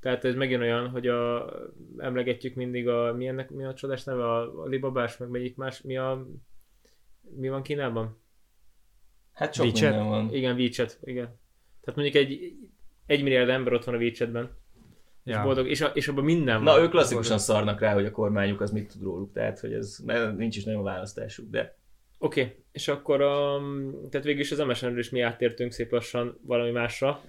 Tehát 0.01 0.25
ez 0.25 0.35
megint 0.35 0.61
olyan, 0.61 0.88
hogy 0.88 1.07
a, 1.07 1.53
emlegetjük 1.99 2.55
mindig 2.55 2.88
a, 2.88 3.14
mi, 3.14 3.27
ennek, 3.27 3.51
mi 3.51 3.64
a 3.64 3.75
csodás 3.75 4.05
neve, 4.05 4.25
a 4.25 4.62
Alibabás, 4.62 5.16
meg 5.16 5.29
melyik 5.29 5.57
más, 5.57 5.81
mi 5.81 5.97
a, 5.97 6.27
mi 7.37 7.49
van 7.49 7.62
Kínában? 7.62 8.21
Hát 9.33 9.55
sok 9.55 9.64
WeChat? 9.64 9.90
minden 9.90 10.09
van. 10.09 10.35
Igen, 10.35 10.57
WeChat, 10.57 10.99
igen. 11.03 11.40
Tehát 11.81 11.95
mondjuk 11.95 12.14
egy, 12.14 12.55
egy 13.07 13.23
milliárd 13.23 13.49
ember 13.49 13.73
ott 13.73 13.85
van 13.85 13.95
a 13.95 13.99
WeChatben. 13.99 14.61
És 15.25 15.35
Ja. 15.35 15.43
boldog, 15.43 15.69
és, 15.69 15.81
a, 15.81 15.87
és 15.87 16.09
abban 16.09 16.25
minden 16.25 16.63
Na, 16.63 16.73
van. 16.73 16.83
ők 16.83 16.91
klasszikusan 16.91 17.39
szarnak 17.39 17.81
rá, 17.81 17.93
hogy 17.95 18.07
a 18.07 18.11
kormányuk 18.11 18.61
az 18.61 18.71
mit 18.71 18.93
tud 18.93 19.03
róluk, 19.03 19.33
tehát 19.33 19.61
hogy 19.61 19.73
ez 19.73 19.99
mert 20.05 20.37
nincs 20.37 20.57
is 20.57 20.65
nagyon 20.65 20.83
választásuk, 20.83 21.51
de 21.51 21.77
Oké, 22.19 22.41
okay. 22.41 22.57
és 22.73 22.89
akkor 22.89 23.21
a, 23.21 23.61
tehát 24.11 24.27
végül 24.27 24.41
is 24.41 24.53
az 24.53 24.59
MSN-ről 24.59 24.99
is 24.99 25.11
mi 25.11 25.21
áttértünk 25.21 25.73
szép 25.73 25.93
lassan 25.93 26.39
valami 26.43 26.71
másra. 26.71 27.21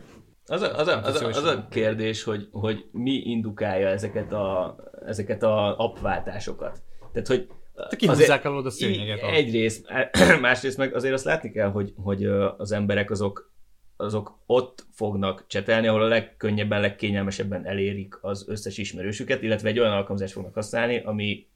az 0.45 0.61
a, 0.61 0.77
az 0.77 0.87
a, 0.87 1.03
az 1.03 1.21
a, 1.21 1.27
az 1.27 1.43
a 1.43 1.67
kérdés, 1.69 2.23
hogy, 2.23 2.47
hogy 2.51 2.85
mi 2.91 3.11
indukálja 3.11 3.87
ezeket 3.87 4.33
a, 4.33 4.75
ezeket 5.05 5.43
a 5.43 5.77
appváltásokat. 5.77 6.81
Tehát, 7.11 7.27
hogy 7.27 7.47
Te 7.89 7.95
kihúzzák 7.95 8.45
alól 8.45 8.65
a 8.65 8.69
szőnyeget. 8.69 9.21
Egyrészt, 9.21 9.87
másrészt 10.41 10.77
meg 10.77 10.95
azért 10.95 11.13
azt 11.13 11.25
látni 11.25 11.51
kell, 11.51 11.69
hogy, 11.69 11.93
hogy 11.95 12.25
az 12.57 12.71
emberek 12.71 13.11
azok, 13.11 13.52
azok 13.97 14.39
ott 14.45 14.85
fognak 14.91 15.47
csetelni, 15.47 15.87
ahol 15.87 16.01
a 16.01 16.07
legkönnyebben, 16.07 16.81
legkényelmesebben 16.81 17.65
elérik 17.65 18.17
az 18.21 18.45
összes 18.47 18.77
ismerősüket, 18.77 19.41
illetve 19.41 19.69
egy 19.69 19.79
olyan 19.79 19.91
alkalmazást 19.91 20.33
fognak 20.33 20.53
használni, 20.53 20.99
ami, 20.99 21.47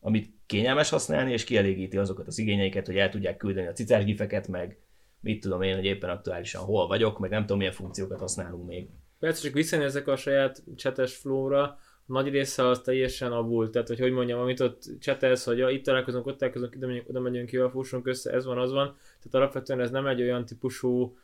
amit 0.00 0.34
kényelmes 0.46 0.88
használni, 0.88 1.32
és 1.32 1.44
kielégíti 1.44 1.96
azokat 1.96 2.26
az 2.26 2.38
igényeiket, 2.38 2.86
hogy 2.86 2.96
el 2.96 3.08
tudják 3.08 3.36
küldeni 3.36 3.66
a 3.66 3.72
cicás 3.72 4.04
meg 4.48 4.78
mit 5.20 5.40
tudom 5.40 5.62
én, 5.62 5.74
hogy 5.74 5.84
éppen 5.84 6.10
aktuálisan 6.10 6.62
hol 6.62 6.86
vagyok, 6.86 7.18
meg 7.18 7.30
nem 7.30 7.40
tudom 7.40 7.58
milyen 7.58 7.72
funkciókat 7.72 8.18
használunk 8.18 8.66
még. 8.66 8.88
Persze 9.18 9.42
csak 9.42 9.52
visszanézek 9.52 10.06
a 10.06 10.16
saját 10.16 10.62
csetes 10.76 11.16
flóra, 11.16 11.78
nagy 12.06 12.28
része 12.28 12.66
az 12.66 12.80
teljesen 12.80 13.32
abult, 13.32 13.70
tehát 13.70 13.88
hogy 13.88 13.98
hogy 13.98 14.12
mondjam, 14.12 14.40
amit 14.40 14.60
ott 14.60 14.82
csetelsz, 15.00 15.44
hogy 15.44 15.58
ja, 15.58 15.68
itt 15.68 15.84
találkozunk, 15.84 16.26
ott 16.26 16.38
találkozunk, 16.38 16.74
ide 16.74 16.86
megyünk, 16.86 17.08
oda 17.08 17.20
megyünk 17.20 17.48
ki, 17.48 17.58
fussunk 17.70 18.06
össze, 18.06 18.32
ez 18.32 18.44
van, 18.44 18.58
az 18.58 18.72
van. 18.72 18.86
Tehát 19.02 19.34
alapvetően 19.34 19.80
ez 19.80 19.90
nem 19.90 20.06
egy 20.06 20.22
olyan 20.22 20.44
típusú 20.44 21.16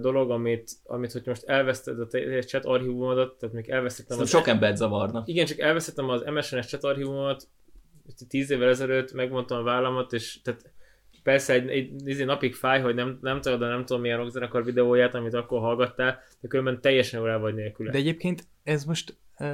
dolog, 0.00 0.30
amit, 0.30 0.70
amit 0.84 1.12
hogy 1.12 1.22
most 1.26 1.44
elveszted 1.44 2.00
a 2.00 2.06
teljes 2.06 2.44
chat 2.44 2.64
archívumodat, 2.64 3.38
tehát 3.38 3.54
még 3.54 3.68
elvesztettem 3.68 4.16
Szerintem 4.16 4.40
sok 4.40 4.48
embert 4.54 4.76
zavarna. 4.76 5.22
Igen, 5.26 5.46
csak 5.46 5.58
elvesztettem 5.58 6.08
az 6.08 6.22
MSN-es 6.22 6.66
chat 6.66 6.84
archívumomat, 6.84 7.48
tíz 8.28 8.50
évvel 8.50 8.68
ezelőtt 8.68 9.12
megmondtam 9.12 9.58
a 9.58 9.62
vállamat, 9.62 10.12
és 10.12 10.40
tehát 10.42 10.72
persze 11.22 11.52
egy, 11.52 11.68
egy, 11.68 12.08
egy 12.08 12.24
napig 12.24 12.54
fáj, 12.54 12.80
hogy 12.80 12.94
nem, 12.94 13.18
nem 13.20 13.40
tudod, 13.40 13.60
de 13.60 13.66
nem 13.66 13.84
tudom 13.84 14.02
milyen 14.02 14.18
rockzenekar 14.18 14.64
videóját, 14.64 15.14
amit 15.14 15.34
akkor 15.34 15.60
hallgattál, 15.60 16.18
de 16.40 16.48
különben 16.48 16.80
teljesen 16.80 17.26
el 17.26 17.38
vagy 17.38 17.54
nélküle. 17.54 17.90
De 17.90 17.98
egyébként 17.98 18.46
ez 18.62 18.84
most 18.84 19.16
uh, 19.38 19.46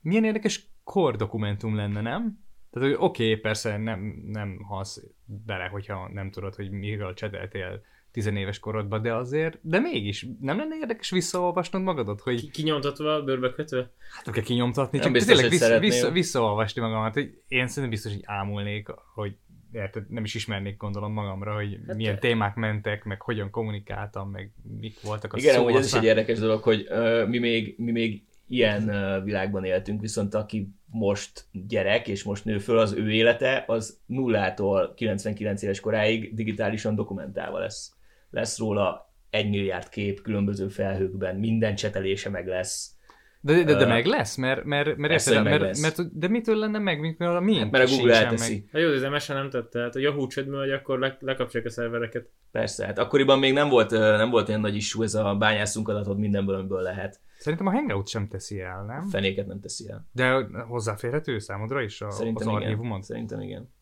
milyen 0.00 0.24
érdekes 0.24 0.68
kor 0.84 1.16
dokumentum 1.16 1.76
lenne, 1.76 2.00
nem? 2.00 2.42
Tehát, 2.70 2.88
hogy 2.88 2.96
oké, 2.98 3.28
okay, 3.28 3.40
persze 3.40 3.76
nem, 3.76 4.22
nem 4.26 4.62
halsz 4.62 5.04
bele, 5.46 5.64
hogyha 5.64 6.10
nem 6.12 6.30
tudod, 6.30 6.54
hogy 6.54 6.70
miről 6.70 7.14
cseteltél 7.14 7.82
tizenéves 8.14 8.58
korodban, 8.58 9.02
de 9.02 9.14
azért, 9.14 9.58
de 9.62 9.78
mégis, 9.78 10.26
nem 10.40 10.56
lenne 10.56 10.76
érdekes 10.80 11.10
visszaolvasnod 11.10 11.82
magadat, 11.82 12.20
hogy 12.20 12.40
Ki- 12.40 12.50
Kinyomtatva, 12.50 13.22
bőrbe 13.22 13.52
kötve? 13.52 13.90
hát 14.24 14.34
kell 14.34 14.42
kinyomtatni, 14.42 14.98
Nem 14.98 15.06
csak 15.06 15.12
biztos, 15.12 15.34
tényleg 15.36 15.50
hogy 15.50 15.60
vissza, 15.60 15.78
vissza, 15.78 16.10
visszaolvasni 16.10 16.80
magamat, 16.80 17.14
hogy 17.14 17.42
én 17.48 17.66
szerintem 17.66 17.90
biztos, 17.90 18.12
hogy 18.12 18.22
ámulnék, 18.26 18.88
hogy 19.14 19.36
érted, 19.72 20.10
nem 20.10 20.24
is 20.24 20.34
ismernék 20.34 20.76
gondolom 20.76 21.12
magamra, 21.12 21.54
hogy 21.54 21.78
Hát 21.86 21.96
milyen 21.96 22.14
te- 22.14 22.20
témák 22.20 22.54
mentek, 22.54 23.04
meg 23.04 23.22
hogyan 23.22 23.50
kommunikáltam, 23.50 24.30
meg 24.30 24.52
mik 24.80 25.00
voltak 25.00 25.32
a 25.32 25.36
Igen, 25.36 25.58
amúgy 25.58 25.74
ez 25.74 25.86
is 25.86 25.92
egy 25.92 26.04
érdekes 26.04 26.38
dolog, 26.38 26.62
hogy 26.62 26.86
uh, 26.90 27.28
mi, 27.28 27.38
még, 27.38 27.74
mi 27.78 27.90
még 27.90 28.22
ilyen 28.48 28.88
uh, 28.88 29.24
világban 29.24 29.64
éltünk, 29.64 30.00
viszont 30.00 30.34
aki 30.34 30.68
most 30.86 31.44
gyerek 31.52 32.08
és 32.08 32.22
most 32.22 32.44
nő 32.44 32.58
föl, 32.58 32.78
az 32.78 32.92
ő 32.92 33.10
élete, 33.10 33.64
az 33.66 33.98
nullától 34.06 34.94
99 34.96 35.62
éves 35.62 35.80
koráig 35.80 36.34
digitálisan 36.34 36.94
dokumentálva 36.94 37.58
lesz. 37.58 37.93
Lesz 38.34 38.58
róla 38.58 39.12
egy 39.30 39.50
milliárd 39.50 39.88
kép 39.88 40.22
különböző 40.22 40.68
felhőkben, 40.68 41.36
minden 41.36 41.74
csetelése 41.74 42.30
meg 42.30 42.46
lesz. 42.46 42.92
De, 43.40 43.62
de, 43.62 43.74
de 43.74 43.86
meg 43.86 44.04
lesz, 44.04 44.36
mert, 44.36 44.64
mert, 44.64 44.96
mert, 44.96 45.30
meg 45.30 45.42
mert, 45.42 45.60
lesz. 45.60 45.80
mert, 45.80 46.18
de 46.18 46.28
mitől 46.28 46.56
lenne 46.56 46.78
meg, 46.78 47.00
mitől 47.00 47.36
a 47.36 47.40
mi? 47.40 47.58
Hát, 47.58 47.70
mert 47.70 47.90
a 47.90 47.96
Google 47.96 48.14
elteszi. 48.14 48.68
Hát 48.72 48.82
jó, 48.82 48.88
de 48.88 48.94
az 48.94 49.12
MSN 49.12 49.32
nem 49.32 49.50
tette, 49.50 49.80
hát 49.80 49.94
a 49.94 49.98
Yahoo 49.98 50.26
csődben, 50.26 50.60
hogy 50.60 50.70
akkor 50.70 50.98
le, 50.98 51.16
lekapcsolják 51.20 51.70
a 51.70 51.72
szervereket. 51.72 52.28
Persze, 52.52 52.86
hát 52.86 52.98
akkoriban 52.98 53.38
még 53.38 53.52
nem 53.52 53.68
volt, 53.68 53.90
nem 53.90 54.30
volt 54.30 54.48
olyan 54.48 54.60
nagy 54.60 54.76
issue 54.76 55.04
ez 55.04 55.14
a 55.14 55.34
bányászunk 55.34 55.88
adatot 55.88 56.18
mindenből, 56.18 56.54
amiből 56.54 56.82
lehet. 56.82 57.20
Szerintem 57.38 57.66
a 57.66 57.70
Hangout 57.70 58.08
sem 58.08 58.28
teszi 58.28 58.60
el, 58.60 58.84
nem? 58.84 59.08
Fenéket 59.08 59.46
nem 59.46 59.60
teszi 59.60 59.88
el. 59.88 60.08
De 60.12 60.46
hozzáférhető 60.68 61.38
számodra 61.38 61.82
is 61.82 62.00
a, 62.00 62.10
Szerintem 62.10 62.48
az 62.48 62.54
igen. 62.54 62.68
archívumon? 62.68 63.02
Szerintem 63.02 63.40
igen. 63.40 63.73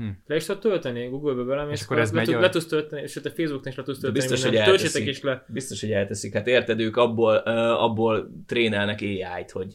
Hm. 0.00 0.08
Le 0.26 0.36
is 0.36 0.44
tudod 0.44 0.60
tölteni, 0.60 1.08
Google-be 1.08 1.42
belemész, 1.42 1.78
És 1.78 1.84
akkor 1.84 1.98
ez 1.98 2.10
le, 2.10 2.16
megy 2.16 2.26
tud, 2.26 2.34
a- 2.34 2.40
le 2.40 2.48
tudsz 2.48 2.66
tölteni, 2.66 3.06
sőt 3.06 3.26
a 3.26 3.30
Facebookon 3.30 3.66
is 3.70 3.74
le 3.76 3.82
tudsz 3.82 3.98
De 4.00 4.02
tölteni, 4.10 4.26
biztos, 4.28 4.42
mindent. 4.42 4.64
hogy 4.68 4.76
töltsétek 4.78 5.00
elteszik. 5.08 5.16
is 5.16 5.22
le. 5.30 5.44
Biztos, 5.48 5.80
hogy 5.80 5.92
elteszik. 5.92 6.32
Hát 6.34 6.46
érted, 6.46 6.80
ők 6.80 6.96
abból, 6.96 7.42
uh, 7.46 7.52
abból 7.82 8.30
trénelnek 8.46 9.00
AI-t, 9.00 9.50
hogy 9.50 9.74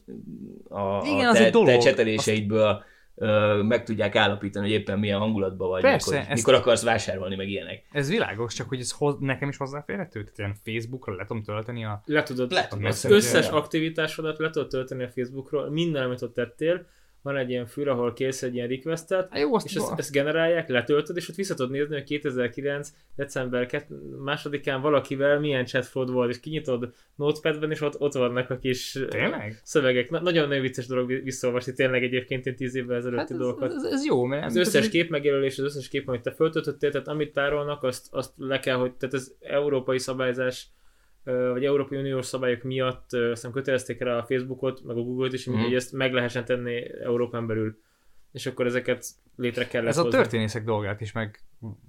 a, 0.70 1.06
Igen, 1.06 1.26
a 1.26 1.30
az 1.30 1.38
te, 1.38 1.46
egy 1.46 1.52
dolog. 1.52 1.68
te 1.68 1.78
cseteléseidből 1.78 2.84
uh, 3.16 3.62
meg 3.64 3.84
tudják 3.84 4.16
állapítani, 4.16 4.66
hogy 4.72 4.76
éppen 4.80 5.00
milyen 5.00 5.20
hangulatban 5.20 5.70
vagy, 5.70 5.82
Persze, 5.82 6.10
mikor, 6.16 6.26
ezt- 6.32 6.46
mikor 6.46 6.54
akarsz 6.54 6.84
vásárolni, 6.84 7.36
meg 7.36 7.50
ilyenek. 7.50 7.84
Ez 7.92 8.10
világos, 8.10 8.54
csak 8.54 8.70
hogy 8.70 8.80
ez 8.80 8.92
hoz, 8.92 9.16
nekem 9.20 9.50
is 9.50 9.58
hozzáférhető? 9.58 10.20
Tehát 10.24 10.38
ilyen 10.38 10.56
Facebookra 10.64 11.16
le 11.16 11.26
tudom 11.26 11.44
tölteni 11.44 11.86
a... 11.86 12.02
Le 12.06 12.24
tudod, 12.24 12.52
Le 12.52 12.60
az 12.60 12.68
tudod 12.68 12.84
Messenger. 12.84 13.18
összes 13.18 13.50
aktivitásodat 13.50 14.38
le 14.38 14.50
tudod 14.50 14.68
tölteni 14.70 15.04
a 15.04 15.10
Facebookról, 15.10 15.70
minden, 15.70 16.04
amit 16.04 16.22
ott 16.22 16.34
tettél, 16.34 16.86
van 17.26 17.38
egy 17.38 17.50
ilyen 17.50 17.66
fül, 17.66 17.90
ahol 17.90 18.14
kész 18.14 18.44
egy 18.44 18.56
ilyen 18.56 18.68
requestet, 18.68 19.30
Hát 19.30 19.40
jó, 19.40 19.56
azt 19.56 19.66
és 19.66 19.76
ezt, 19.76 19.94
ezt 19.98 20.12
generálják, 20.12 20.70
letöltöd, 20.70 21.18
és 21.18 21.30
ott 21.30 21.36
vissza 21.36 21.54
tudod 21.54 21.72
nézni, 21.72 21.94
hogy 21.94 22.04
2009. 22.04 22.90
december 23.16 23.66
2 23.66 23.96
másodikán 24.24 24.82
valakivel 24.82 25.40
milyen 25.40 25.66
chatflow 25.66 26.12
volt, 26.12 26.30
és 26.30 26.40
kinyitod 26.40 26.94
Notepadben, 27.16 27.72
és 27.72 27.82
ott, 27.82 28.00
ott 28.00 28.14
vannak 28.14 28.50
a 28.50 28.58
kis 28.58 29.00
Tényleg? 29.10 29.60
szövegek. 29.64 30.10
Na, 30.10 30.22
nagyon 30.22 30.48
nagyon 30.48 30.62
vicces 30.62 30.88
dolog 30.88 31.24
visszaolvasni 31.24 31.74
tényleg 31.74 32.04
egyébként 32.04 32.46
én 32.46 32.56
10 32.56 32.76
évvel 32.76 32.96
ezelőtti 32.96 33.22
Hát 33.22 33.32
ez, 33.32 33.38
dolgokat. 33.38 33.72
ez, 33.72 33.84
ez, 33.84 34.06
jó, 34.06 34.24
mert... 34.24 34.46
Az 34.46 34.56
összes 34.56 34.90
kép 34.90 35.10
megjelölés, 35.10 35.58
az 35.58 35.66
összes 35.66 35.88
kép, 35.88 36.08
amit 36.08 36.22
te 36.22 36.32
föltöltöttél, 36.32 36.92
tehát 36.92 37.08
amit 37.08 37.34
tárolnak, 37.34 37.84
azt, 37.84 38.08
azt 38.12 38.32
le 38.38 38.60
kell, 38.60 38.76
hogy, 38.76 38.94
tehát 38.94 39.16
ez 39.16 39.32
európai 39.40 40.00
szabályzás, 40.00 40.68
vagy 41.26 41.66
Európai 41.66 41.98
Uniós 41.98 42.26
szabályok 42.26 42.64
miatt 42.64 43.14
azt 43.14 43.30
hiszem 43.30 43.52
kötelezték 43.52 44.00
rá 44.02 44.18
a 44.18 44.24
Facebookot, 44.26 44.84
meg 44.84 44.98
a 44.98 45.02
Google-t 45.02 45.34
is, 45.34 45.46
Mhm. 45.46 45.58
hogy 45.60 45.74
ezt 45.74 45.92
meg 45.94 46.14
lehessen 46.14 46.46
tenni 46.46 47.00
Európán 47.04 47.48
belül. 47.48 47.80
És 48.32 48.46
akkor 48.46 48.66
ezeket 48.66 49.06
létre 49.36 49.68
kellett 49.68 49.88
Ez 49.90 49.98
a 49.98 50.02
hozni. 50.04 50.18
történészek 50.18 50.64
dolgát 50.64 51.02
is 51.02 51.12
meg 51.12 51.40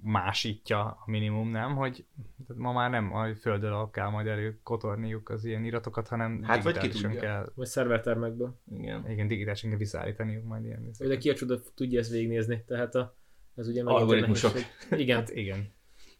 másítja 0.03 0.79
a 0.83 1.03
minimum, 1.05 1.49
nem? 1.49 1.75
Hogy 1.75 2.05
ma 2.55 2.71
már 2.71 2.89
nem 2.89 3.13
a 3.15 3.35
földön 3.35 3.71
alap 3.71 3.91
kell 3.91 4.09
majd 4.09 4.27
előkotorniuk 4.27 5.29
az 5.29 5.45
ilyen 5.45 5.63
iratokat, 5.63 6.07
hanem 6.07 6.43
Hát 6.43 6.63
vagy 6.63 6.77
ki 6.77 6.87
tudja. 6.89 7.19
kell, 7.19 7.51
Vagy 7.55 7.67
szervertermekből. 7.67 8.59
Igen. 8.71 9.09
igen, 9.09 9.27
digitálisan 9.27 9.69
kell 9.69 9.79
visszaállítaniuk 9.79 10.43
majd 10.45 10.65
ilyen. 10.65 10.89
Vagy 10.97 11.07
de 11.07 11.17
ki 11.17 11.29
a 11.29 11.33
csoda 11.33 11.59
tudja 11.75 11.99
ezt 11.99 12.11
végignézni. 12.11 12.63
Tehát 12.67 12.95
a, 12.95 13.15
ez 13.55 13.67
ugye 13.67 13.83
megint 13.83 13.99
egy 14.01 14.07
Algoritmusok. 14.07 14.51
Igen. 14.91 15.17
Hát 15.19 15.29
igen. 15.29 15.75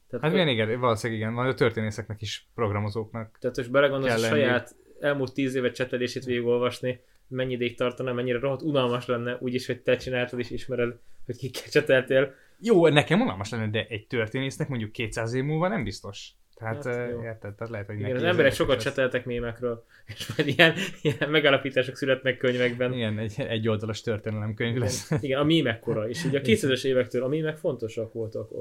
Tehát, 0.09 0.25
Hát 0.25 0.33
milyen 0.33 0.47
igen, 0.47 0.79
valószínűleg 0.79 1.21
igen, 1.21 1.33
majd 1.33 1.49
a 1.49 1.53
történészeknek 1.53 2.21
is, 2.21 2.47
programozóknak. 2.55 3.37
Tehát 3.39 3.57
most 3.57 3.71
belegondolsz 3.71 4.23
a 4.23 4.27
saját 4.27 4.75
elmúlt 4.99 5.33
tíz 5.33 5.55
évet 5.55 5.75
csetelését 5.75 6.25
végigolvasni, 6.25 6.99
mennyi 7.27 7.53
ideig 7.53 7.77
tartana, 7.77 8.13
mennyire 8.13 8.39
rohadt 8.39 8.61
unalmas 8.61 9.05
lenne, 9.05 9.37
úgyis, 9.39 9.65
hogy 9.65 9.81
te 9.81 9.95
csináltad 9.95 10.39
és 10.39 10.49
ismered, 10.49 10.99
hogy 11.25 11.37
kikkel 11.37 11.69
cseteltél. 11.69 12.33
Jó, 12.59 12.87
nekem 12.87 13.21
unalmas 13.21 13.49
lenne, 13.49 13.69
de 13.69 13.85
egy 13.89 14.07
történésznek 14.07 14.67
mondjuk 14.67 14.91
200 14.91 15.33
év 15.33 15.43
múlva 15.43 15.67
nem 15.67 15.83
biztos. 15.83 16.29
Tehát, 16.55 16.85
Hát, 16.85 17.11
jó. 17.11 17.23
érted? 17.23 17.53
Tehát 17.53 17.69
lehet, 17.69 17.87
hogy 17.87 17.99
Igen, 17.99 18.15
az 18.15 18.23
emberek 18.23 18.53
sokat 18.53 18.79
cseteltek 18.81 19.25
mémekről, 19.25 19.85
és 20.05 20.35
majd 20.35 20.49
ilyen, 20.49 20.73
ilyen 21.01 21.29
megállapítások 21.29 21.95
születnek 21.95 22.37
könyvekben. 22.37 22.93
Igen, 22.93 23.19
egy, 23.19 23.33
egy 23.37 23.67
oldalas 23.67 24.01
történelemkönyv 24.01 24.77
lesz. 24.77 25.11
Igen, 25.21 25.39
a 25.39 25.43
mémek 25.43 25.79
kora. 25.79 26.09
És 26.09 26.25
ugye 26.25 26.39
a 26.39 26.41
2000-es 26.41 26.83
évektől 26.85 27.23
a 27.23 27.27
mémek 27.27 27.57
fontosak 27.57 28.13
voltak 28.13 28.51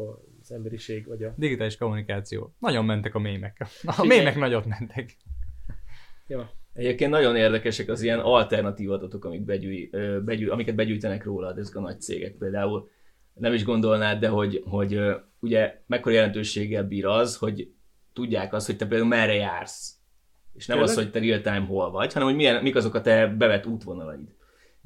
az 0.50 0.56
emberiség, 0.56 1.06
vagy 1.06 1.22
a... 1.22 1.34
Digitális 1.36 1.76
kommunikáció. 1.76 2.54
Nagyon 2.58 2.84
mentek 2.84 3.14
a 3.14 3.18
mémek. 3.18 3.66
A 3.86 4.04
mémek 4.04 4.36
nagyot 4.36 4.66
mentek. 4.66 5.16
Ja. 6.26 6.50
Egyébként 6.72 7.10
nagyon 7.10 7.36
érdekesek 7.36 7.88
az 7.88 8.02
ilyen 8.02 8.18
alternatív 8.18 8.90
adatok, 8.90 9.24
amik 9.24 9.44
begyűj, 9.44 9.90
begyűj, 10.24 10.48
amiket 10.48 10.74
begyűjtenek 10.74 11.24
rólad 11.24 11.58
ezek 11.58 11.76
a 11.76 11.80
nagy 11.80 12.00
cégek. 12.00 12.34
Például 12.34 12.90
nem 13.34 13.52
is 13.52 13.64
gondolnád, 13.64 14.20
de 14.20 14.28
hogy, 14.28 14.62
hogy 14.66 15.00
ugye 15.40 15.82
mekkora 15.86 16.14
jelentőséggel 16.14 16.84
bír 16.84 17.06
az, 17.06 17.36
hogy 17.36 17.72
tudják 18.12 18.52
azt, 18.52 18.66
hogy 18.66 18.76
te 18.76 18.86
például 18.86 19.08
merre 19.08 19.34
jársz. 19.34 19.94
És 20.54 20.66
nem 20.66 20.76
Tényleg? 20.76 20.96
az, 20.96 21.02
hogy 21.02 21.12
te 21.12 21.18
real 21.18 21.40
time 21.40 21.66
hol 21.66 21.90
vagy, 21.90 22.12
hanem 22.12 22.28
hogy 22.28 22.36
milyen, 22.36 22.62
mik 22.62 22.76
azok 22.76 22.94
a 22.94 23.00
te 23.00 23.26
bevett 23.26 23.66
útvonalaid. 23.66 24.34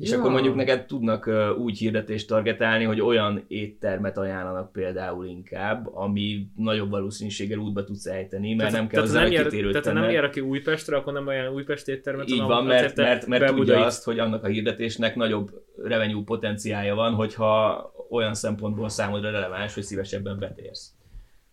És 0.00 0.10
Ja. 0.10 0.18
akkor 0.18 0.30
mondjuk 0.30 0.54
neked 0.54 0.86
tudnak 0.86 1.30
úgy 1.58 1.78
hirdetést 1.78 2.28
targetálni, 2.28 2.84
hogy 2.84 3.00
olyan 3.00 3.44
éttermet 3.48 4.18
ajánlanak 4.18 4.72
például 4.72 5.26
inkább, 5.26 5.94
ami 5.94 6.46
nagyobb 6.56 6.90
valószínűséggel 6.90 7.58
útba 7.58 7.84
tudsz 7.84 8.06
ejteni, 8.06 8.54
mert 8.54 8.72
nem 8.72 8.80
kell 8.80 8.90
tehát, 8.90 9.06
hozzá 9.06 9.22
nem 9.22 9.32
egy 9.32 9.42
kitérőt 9.42 9.70
tehát 9.70 9.86
ha 9.86 9.92
nem 9.92 10.10
jár, 10.10 10.24
aki 10.24 10.40
Újpestre, 10.40 10.96
akkor 10.96 11.12
nem 11.12 11.26
olyan 11.26 11.52
Újpest 11.52 11.88
éttermet, 11.88 12.30
Így 12.30 12.40
van, 12.40 12.64
mert, 12.64 12.96
mert, 12.96 13.26
mert 13.26 13.54
tudja 13.54 13.84
azt, 13.84 14.04
hogy 14.04 14.18
annak 14.18 14.44
a 14.44 14.46
hirdetésnek 14.46 15.16
nagyobb 15.16 15.50
revenue 15.82 16.22
potenciálja 16.24 16.94
van, 16.94 17.14
hogyha 17.14 17.92
olyan 18.10 18.34
szempontból 18.34 18.88
számodra 18.88 19.30
releváns, 19.30 19.74
hogy 19.74 19.82
szívesebben 19.82 20.38
betérsz. 20.38 20.94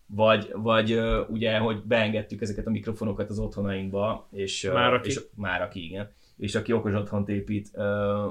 Vagy, 0.05 0.49
vagy 0.53 0.99
ugye, 1.29 1.57
hogy 1.57 1.83
beengedtük 1.83 2.41
ezeket 2.41 2.67
a 2.67 2.69
mikrofonokat 2.69 3.29
az 3.29 3.39
otthonainkba, 3.39 4.27
és, 4.31 4.69
Már 4.73 4.93
aki. 4.93 5.10
és 5.10 5.19
már 5.36 5.62
aki, 5.62 5.83
igen. 5.83 6.12
És 6.38 6.56
aki 6.56 6.73
okos 6.73 6.93
otthont 6.93 7.30
épít, 7.30 7.71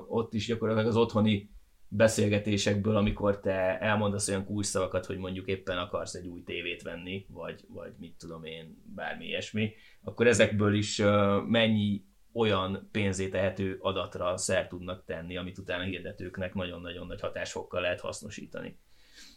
ott 0.08 0.34
is 0.34 0.46
gyakorlatilag 0.46 0.88
az 0.88 0.96
otthoni 0.96 1.50
beszélgetésekből, 1.88 2.96
amikor 2.96 3.40
te 3.40 3.78
elmondasz 3.78 4.28
olyan 4.28 4.44
kulcsszavakat, 4.44 5.06
hogy 5.06 5.18
mondjuk 5.18 5.46
éppen 5.46 5.78
akarsz 5.78 6.14
egy 6.14 6.26
új 6.26 6.42
tévét 6.42 6.82
venni, 6.82 7.26
vagy, 7.28 7.64
vagy 7.68 7.92
mit 7.98 8.14
tudom 8.18 8.44
én, 8.44 8.82
bármi 8.94 9.26
ilyesmi, 9.26 9.72
akkor 10.02 10.26
ezekből 10.26 10.74
is 10.74 11.02
mennyi 11.46 12.04
olyan 12.32 12.88
pénzé 12.92 13.28
tehető 13.28 13.76
adatra 13.80 14.36
szer 14.36 14.68
tudnak 14.68 15.04
tenni, 15.04 15.36
amit 15.36 15.58
utána 15.58 15.82
hirdetőknek 15.82 16.54
nagyon-nagyon 16.54 17.06
nagy 17.06 17.20
hatásfokkal 17.20 17.80
lehet 17.80 18.00
hasznosítani. 18.00 18.78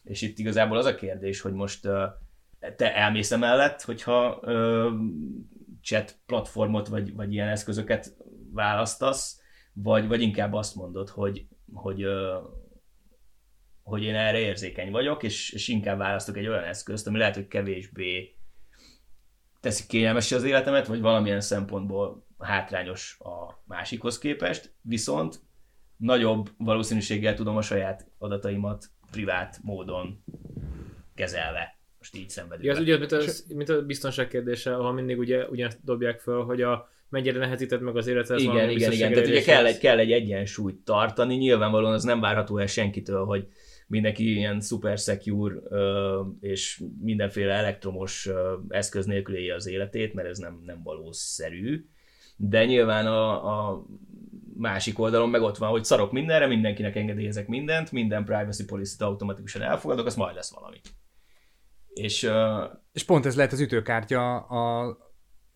És 0.04 0.22
itt 0.22 0.40
igazából 0.40 0.78
az 0.78 0.86
a 0.86 0.96
kérdés, 0.96 1.42
hogy 1.42 1.54
most 1.54 1.82
te 2.76 2.96
elmész 2.96 3.32
emellett, 3.32 3.82
hogyha 3.82 4.40
chat 5.82 6.18
platformot 6.26 6.88
vagy, 6.88 7.16
vagy 7.16 7.34
ilyen 7.34 7.48
eszközöket 7.48 8.18
választasz, 8.52 9.42
vagy, 9.74 10.08
vagy 10.08 10.22
inkább 10.22 10.54
azt 10.54 10.76
mondod, 10.76 11.10
hogy, 11.10 11.48
hogy, 11.74 12.06
hogy 13.84 14.04
én 14.04 14.16
erre 14.16 14.40
érzékeny 14.40 14.92
vagyok, 14.92 15.24
és, 15.24 15.52
és 15.52 15.68
inkább 15.68 15.98
választok 15.98 16.38
egy 16.38 16.48
olyan 16.48 16.64
eszközt, 16.64 17.08
ami 17.08 17.18
lehet, 17.18 17.36
hogy 17.36 17.48
kevésbé 17.48 18.36
teszik 19.60 19.88
kényelmessé 19.88 20.36
az 20.36 20.44
életemet, 20.44 20.88
vagy 20.88 21.02
valamilyen 21.02 21.42
szempontból 21.42 22.26
hátrányos 22.38 23.18
a 23.20 23.62
másikhoz 23.66 24.18
képest, 24.18 24.74
viszont 24.82 25.42
nagyobb 25.98 26.50
valószínűséggel 26.58 27.34
tudom 27.34 27.58
a 27.58 27.62
saját 27.62 28.08
adataimat 28.18 28.86
privát 29.12 29.60
módon 29.62 30.24
kezelve. 31.16 31.78
Most 31.98 32.16
így 32.16 32.30
szenvedünk. 32.30 32.66
Ja, 32.66 32.72
ez 32.72 32.80
ugye, 32.80 32.98
mint 32.98 33.12
a, 33.12 33.22
mint 33.48 33.70
a 33.70 33.86
biztonság 33.86 34.28
kérdése, 34.28 34.76
ahol 34.76 34.94
mindig 34.94 35.18
ugye 35.18 35.48
ugyanezt 35.48 35.84
dobják 35.84 36.20
föl, 36.20 36.44
hogy 36.44 36.62
a 36.62 36.90
mennyire 37.10 37.40
nehezített 37.40 37.82
meg 37.82 37.98
az 37.98 38.08
életet. 38.08 38.40
igen, 38.40 38.70
igen, 38.70 38.92
igen. 38.92 39.14
Tehát 39.14 39.28
ugye 39.28 39.42
kell 39.42 39.66
egy, 39.66 39.78
kell 39.78 39.98
egy 39.98 40.12
egyensúlyt 40.12 40.76
tartani. 40.76 41.36
Nyilvánvalóan 41.36 41.94
az 41.94 42.04
nem 42.04 42.20
várható 42.20 42.58
el 42.58 42.68
senkitől, 42.68 43.26
hogy 43.26 43.48
mindenki 43.88 44.36
ilyen 44.36 44.62
super 44.62 44.98
secure 44.98 45.56
és 46.40 46.84
mindenféle 47.02 47.54
elektromos 47.54 48.30
eszköz 48.68 49.06
nélkül 49.06 49.36
élje 49.36 49.56
az 49.56 49.68
életét, 49.68 50.14
mert 50.14 50.28
ez 50.28 50.38
nem, 50.38 50.62
nem 50.66 50.84
valószerű. 50.84 51.86
De 52.36 52.66
nyilván 52.66 53.08
a, 53.08 53.70
a 53.70 53.86
másik 54.58 55.00
oldalon 55.00 55.30
meg 55.30 55.42
ott 55.42 55.58
van, 55.58 55.70
hogy 55.70 55.84
szarok 55.84 56.12
mindenre, 56.12 56.48
mindenkinek 56.48 56.96
engedélyezek 56.96 57.48
mindent, 57.48 57.92
minden 57.92 58.26
privacy 58.26 58.66
policy-t 58.66 59.02
automatikusan 59.02 59.62
elfogadok, 59.62 60.06
az 60.06 60.16
majd 60.16 60.36
lesz 60.36 60.54
valami. 60.54 60.78
És 61.94 62.24
ö, 62.24 62.64
És 62.94 63.04
pont 63.04 63.26
ez 63.26 63.36
lehet 63.36 63.52
az 63.52 63.60
ütőkártya 63.60 64.38
a, 64.38 64.98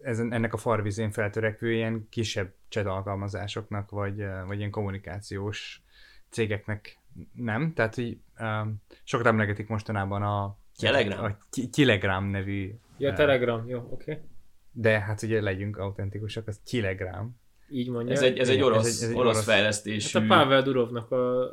ezen, 0.04 0.34
ennek 0.34 0.54
a 0.54 0.58
farvizén 0.58 1.12
feltörekvő 1.12 1.74
ilyen 1.74 2.08
kisebb 2.10 2.54
chat 2.70 2.86
alkalmazásoknak, 2.86 3.89
vagy, 3.89 4.24
vagy 4.48 4.58
ilyen 4.58 4.72
kommunikációs 4.72 5.82
cégeknek 6.30 6.98
nem. 7.34 7.74
Tehát, 7.74 7.96
hogy 7.96 8.18
um, 8.39 8.82
sokat 9.04 9.26
emlegetik 9.26 9.68
mostanában 9.68 10.22
a 10.24 10.58
Telegram? 10.78 11.24
a 11.26 11.38
Telegram 11.72 12.26
nevű, 12.26 12.74
Ja, 12.98 13.13
Telegram, 13.13 13.68
jó, 13.68 13.80
oké. 13.80 14.12
Okay. 14.12 14.24
de 14.72 15.00
hát 15.00 15.22
ugye 15.22 15.42
legyünk 15.42 15.78
autentikusak, 15.78 16.48
az 16.48 16.60
Telegram. 16.72 17.42
Így 17.70 17.89
mondja. 17.89 18.13
ez 18.13 18.22
egy, 18.22 18.38
ez 18.38 18.50
egy 18.50 18.62
orosz, 18.62 18.88
ez 18.88 18.96
egy- 18.96 19.04
ez 19.04 19.10
egy 19.10 19.16
orosz, 19.16 19.34
orosz- 19.34 19.44
fejlesztésű... 19.44 20.20
Hát 20.20 20.32
a 20.32 20.36
Pavel 20.36 20.62
Durovnak 20.62 21.12
a 21.12 21.52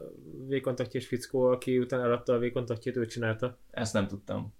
V-kontaktjás 0.49 1.07
fickó, 1.07 1.43
aki 1.47 1.79
utána 1.79 2.03
eladta 2.03 2.33
a 2.33 2.39
V-kontaktját, 2.39 2.97
ő 2.97 3.07
csinálta. 3.07 3.59
Ezt 3.71 3.93
nem 3.93 4.07
tudtam. 4.07 4.55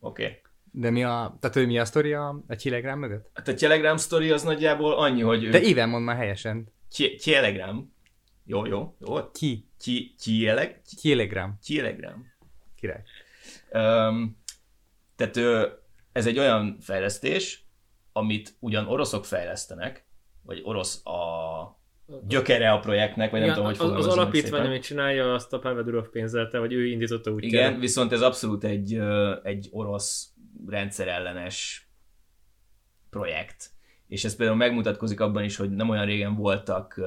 Oké. 0.00 0.22
Okay. 0.24 0.40
De 0.76 0.90
mi 0.90 1.04
a, 1.04 1.36
tehát 1.40 1.56
hogy 1.56 1.66
mi 1.66 1.78
a 1.78 1.84
sztori 1.84 2.12
a, 2.12 2.42
a 2.48 2.56
Telegram 2.56 2.98
mögött? 2.98 3.30
Hát 3.34 3.48
a 3.48 3.54
Telegram 3.54 3.96
story 3.96 4.30
az 4.30 4.42
nagyjából 4.42 4.92
annyi, 4.92 5.20
hogy 5.20 5.48
De 5.48 5.60
éven 5.60 5.88
mond 5.88 6.04
már 6.04 6.16
helyesen. 6.16 6.72
Ki- 6.90 7.14
Telegram. 7.14 7.94
Jó, 8.44 8.66
jó, 8.66 8.96
jó. 9.00 9.30
Ki? 9.30 9.68
Ki- 9.80 10.14
Kieleg? 10.18 10.82
Telegram. 11.02 11.58
Telegram. 11.66 12.26
Király. 12.76 13.02
Um, 13.72 14.42
tehát 15.16 15.36
ö, 15.36 15.68
ez 16.12 16.26
egy 16.26 16.38
olyan 16.38 16.76
fejlesztés, 16.80 17.66
amit 18.12 18.56
ugyan 18.58 18.86
oroszok 18.86 19.24
fejlesztenek, 19.24 20.06
vagy 20.42 20.60
orosz 20.64 21.06
a 21.06 21.82
gyökere 22.26 22.72
a 22.72 22.78
projektnek, 22.78 23.30
vagy 23.30 23.40
nem 23.40 23.48
Igen, 23.48 23.62
tudom, 23.62 23.90
hogy 23.90 23.98
az, 23.98 24.06
az 24.06 24.12
alapítvány, 24.12 24.66
amit 24.66 24.82
csinálja, 24.82 25.34
azt 25.34 25.52
a 25.52 25.58
Pavel 25.58 25.82
Durov 25.82 26.08
pénzelte, 26.08 26.58
vagy 26.58 26.72
ő 26.72 26.86
indította 26.86 27.30
úgy. 27.30 27.44
Igen, 27.44 27.78
viszont 27.78 28.12
ez 28.12 28.20
abszolút 28.20 28.64
egy, 28.64 29.00
egy 29.42 29.68
orosz 29.70 30.33
rendszerellenes 30.66 31.88
projekt. 33.10 33.70
És 34.08 34.24
ez 34.24 34.36
például 34.36 34.58
megmutatkozik 34.58 35.20
abban 35.20 35.44
is, 35.44 35.56
hogy 35.56 35.70
nem 35.70 35.88
olyan 35.88 36.04
régen 36.04 36.34
voltak 36.34 37.00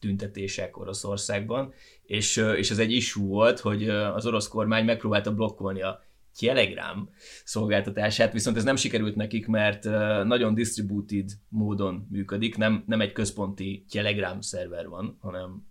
tüntetések 0.00 0.76
Oroszországban, 0.76 1.72
és, 2.02 2.36
és 2.36 2.70
ez 2.70 2.78
egy 2.78 2.92
issue 2.92 3.26
volt, 3.26 3.60
hogy 3.60 3.88
az 3.88 4.26
orosz 4.26 4.48
kormány 4.48 4.84
megpróbálta 4.84 5.34
blokkolni 5.34 5.82
a 5.82 6.02
Telegram 6.38 7.10
szolgáltatását, 7.44 8.32
viszont 8.32 8.56
ez 8.56 8.64
nem 8.64 8.76
sikerült 8.76 9.16
nekik, 9.16 9.46
mert 9.46 9.84
nagyon 10.24 10.54
distributed 10.54 11.30
módon 11.48 12.06
működik, 12.10 12.56
nem, 12.56 12.84
nem 12.86 13.00
egy 13.00 13.12
központi 13.12 13.84
Telegram 13.90 14.40
szerver 14.40 14.88
van, 14.88 15.16
hanem 15.20 15.66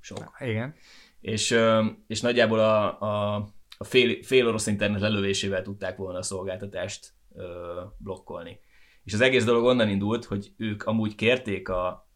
sok 0.00 0.36
Igen. 0.40 0.74
és, 1.20 1.58
és 2.06 2.20
nagyjából 2.20 2.58
a, 2.58 3.00
a, 3.00 3.48
a 3.76 3.84
fél, 3.84 4.22
fél 4.22 4.46
orosz 4.46 4.66
internet 4.66 5.00
lelövésével 5.00 5.62
tudták 5.62 5.96
volna 5.96 6.18
a 6.18 6.22
szolgáltatást 6.22 7.14
ö, 7.34 7.80
blokkolni. 7.98 8.60
És 9.04 9.12
az 9.12 9.20
egész 9.20 9.44
dolog 9.44 9.64
onnan 9.64 9.88
indult, 9.88 10.24
hogy 10.24 10.52
ők 10.56 10.82
amúgy 10.82 11.14
kérték 11.14 11.68
a 11.68 12.08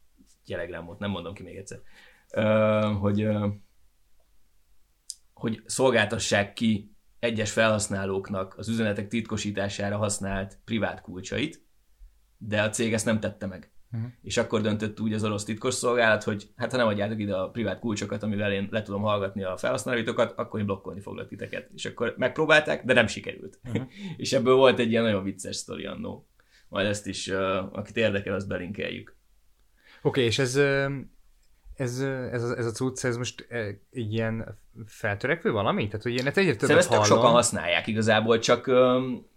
Telegramot, 0.47 0.99
nem 0.99 1.11
mondom 1.11 1.35
ki 1.35 1.43
még 1.43 1.57
egyszer, 1.57 1.81
ö, 2.33 2.93
hogy, 3.01 3.21
ö, 3.21 3.47
hogy 5.33 5.63
szolgáltassák 5.67 6.53
ki 6.53 6.97
egyes 7.19 7.53
felhasználóknak 7.53 8.59
az 8.59 8.69
üzenetek 8.69 9.09
titkosítására 9.09 9.97
használt 9.97 10.59
privát 10.65 11.01
kulcsait, 11.01 11.67
de 12.39 12.63
a 12.63 12.71
cég 12.71 12.93
ezt 12.93 13.05
nem 13.05 13.21
tette 13.21 13.47
meg. 13.47 13.73
Mhm. 13.91 14.05
És 14.23 14.37
akkor 14.37 14.61
döntött 14.61 15.01
úgy 15.01 15.13
az 15.13 15.25
orosz 15.25 15.45
titkosszolgálat, 15.45 16.23
hogy 16.23 16.49
hát 16.57 16.71
ha 16.71 16.77
nem 16.77 16.87
adjátok 16.87 17.21
ide 17.21 17.37
a 17.37 17.51
privát 17.51 17.79
kulcsokat, 17.79 18.23
amivel 18.23 18.53
én 18.53 18.69
le 18.71 18.83
tudom 18.83 19.03
hallgatni 19.03 19.43
a 19.43 19.57
felhasználóitokat, 19.57 20.33
akkor 20.37 20.61
én 20.61 20.67
blokkolni 20.67 21.01
foglak 21.01 21.29
titeket. 21.29 21.71
És 21.75 21.85
akkor 21.85 22.15
megpróbálták, 22.17 22.85
de 22.85 22.93
nem 22.93 23.07
sikerült. 23.07 23.59
Mhm. 23.63 23.83
és 24.17 24.33
ebből 24.33 24.55
volt 24.55 24.79
egy 24.79 24.91
ilyen 24.91 25.03
nagyon 25.03 25.25
vicces 25.25 25.57
sztori 25.57 25.85
annó. 25.85 26.27
Majd 26.69 26.87
ezt 26.87 27.07
is, 27.07 27.29
uh, 27.29 27.57
akit 27.73 27.97
érdekel, 27.97 28.35
azt 28.35 28.49
belinkeljük. 28.49 29.17
Oké, 30.03 30.25
és 30.25 30.39
ez, 30.39 30.61
ez, 31.79 32.01
ez, 32.33 32.43
ez 32.51 32.67
a 32.67 32.71
cucc, 32.71 33.05
ez 33.05 33.17
most 33.17 33.47
egy 33.51 33.79
ilyen 34.13 34.59
feltörekvő 34.87 35.51
valami? 35.51 35.87
Tehát, 35.87 36.03
hogy 36.03 36.13
ilyenet 36.13 36.37
egyre 36.37 36.57
többet 36.57 36.85
hallom. 36.85 37.05
sokan 37.05 37.31
használják 37.31 37.87
igazából, 37.87 38.39
csak 38.39 38.71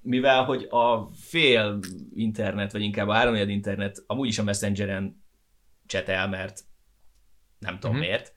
mivel, 0.02 0.44
hogy 0.44 0.68
a 0.70 1.08
fél 1.14 1.80
internet, 2.16 2.72
vagy 2.72 2.82
inkább 2.82 3.08
a 3.08 3.14
háromnegyed 3.14 3.50
internet 3.50 4.04
amúgy 4.08 4.28
is 4.28 4.40
a 4.40 4.44
Messengeren 4.44 5.24
csetel, 5.86 6.28
mert 6.30 6.60
nem 7.60 7.80
tudom 7.80 7.96
Mhm. 7.96 8.06
miért, 8.06 8.34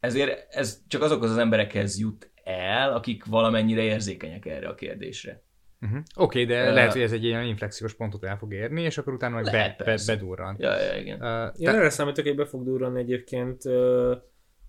ezért 0.00 0.54
ez 0.54 0.82
csak 0.88 1.02
azokhoz 1.02 1.30
az 1.30 1.38
emberekhez 1.38 1.98
jut 1.98 2.30
el, 2.44 2.92
akik 2.92 3.24
valamennyire 3.24 3.82
érzékenyek 3.82 4.46
erre 4.46 4.68
a 4.68 4.74
kérdésre. 4.74 5.42
Uh-huh. 5.80 5.98
Oké, 6.16 6.44
de 6.44 6.68
Ö, 6.68 6.72
lehet, 6.74 6.92
hogy 6.92 7.00
ez 7.02 7.12
egy 7.12 7.24
ilyen 7.24 7.44
inflexiós 7.44 7.94
pontot 7.94 8.24
el 8.24 8.36
fog 8.38 8.52
érni, 8.52 8.82
és 8.82 8.98
akkor 8.98 9.12
utána 9.12 9.34
meg 9.34 9.44
Lehet, 9.44 9.78
be, 9.78 9.84
be, 9.84 9.96
bedurran. 10.06 10.56
Ja, 10.58 10.80
ja, 10.80 10.96
igen. 11.00 11.20
Uh, 11.22 11.60
Én 11.60 11.68
erre 11.68 11.90
számítok, 11.90 12.24
hogy 12.24 12.36
be 12.36 12.44
fog 12.44 12.64
durranni 12.64 13.00
egyébként 13.00 13.64
ö, 13.64 14.14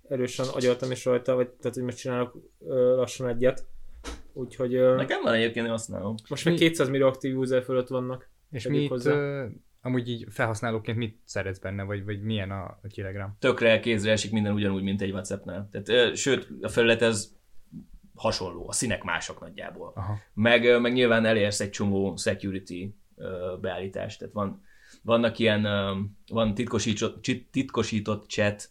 erősen 0.10 0.46
agyaltam 0.54 0.92
is 0.92 1.06
rajta, 1.06 1.36
vagy 1.36 1.48
tehát, 1.50 1.76
hogy 1.76 1.84
most 1.86 1.98
csinálok 1.98 2.36
ö, 2.68 2.96
lassan 2.96 3.28
egyet. 3.28 3.66
Úgyhogy 4.34 4.76
ö, 4.76 4.96
Nekem 4.96 5.22
van 5.22 5.34
egyébként, 5.34 5.66
én 5.66 5.72
használom. 5.72 6.16
most 6.30 6.46
mi- 6.46 6.54
200 6.56 6.90
millió 6.90 7.08
aktív 7.08 7.38
user 7.38 7.64
fölött 7.64 7.88
vannak. 7.88 8.30
és 8.52 8.68
mit, 8.68 8.90
hozzá. 8.90 9.44
uh, 9.44 9.52
amúgy 9.82 10.10
így 10.10 10.26
felhasználóként 10.30 10.98
mit 10.98 11.20
szeretsz 11.26 11.60
benne, 11.60 11.84
vagy, 11.84 12.06
vagy 12.06 12.22
milyen 12.22 12.52
a, 12.52 12.64
a 12.64 12.88
Telegram? 12.96 13.36
Tökre 13.40 13.80
kézre 13.80 14.12
esik 14.12 14.32
minden 14.32 14.54
ugyanúgy, 14.54 14.84
mint 14.84 15.02
egy 15.02 15.12
WhatsAppnál. 15.12 15.70
Tehát, 15.72 15.90
ö, 16.12 16.16
sőt, 16.16 16.48
a 16.62 16.68
felület 16.68 17.02
ez 17.02 17.36
hasonló, 18.18 18.68
a 18.68 18.74
színek 18.74 19.04
mások 19.04 19.40
nagyjából. 19.40 19.92
Aha. 19.96 20.18
meg, 20.34 20.82
meg 20.82 20.94
nyilván 20.94 21.26
elérsz 21.26 21.60
egy 21.60 21.70
csomó 21.70 22.16
security 22.16 22.96
beállítást, 23.62 24.20
tehát 24.20 24.34
van, 24.34 24.62
vannak 25.02 25.40
ilyen, 25.40 25.68
van 26.28 26.54
titkosított, 26.54 27.26
titkosított 27.52 28.30
chat, 28.30 28.70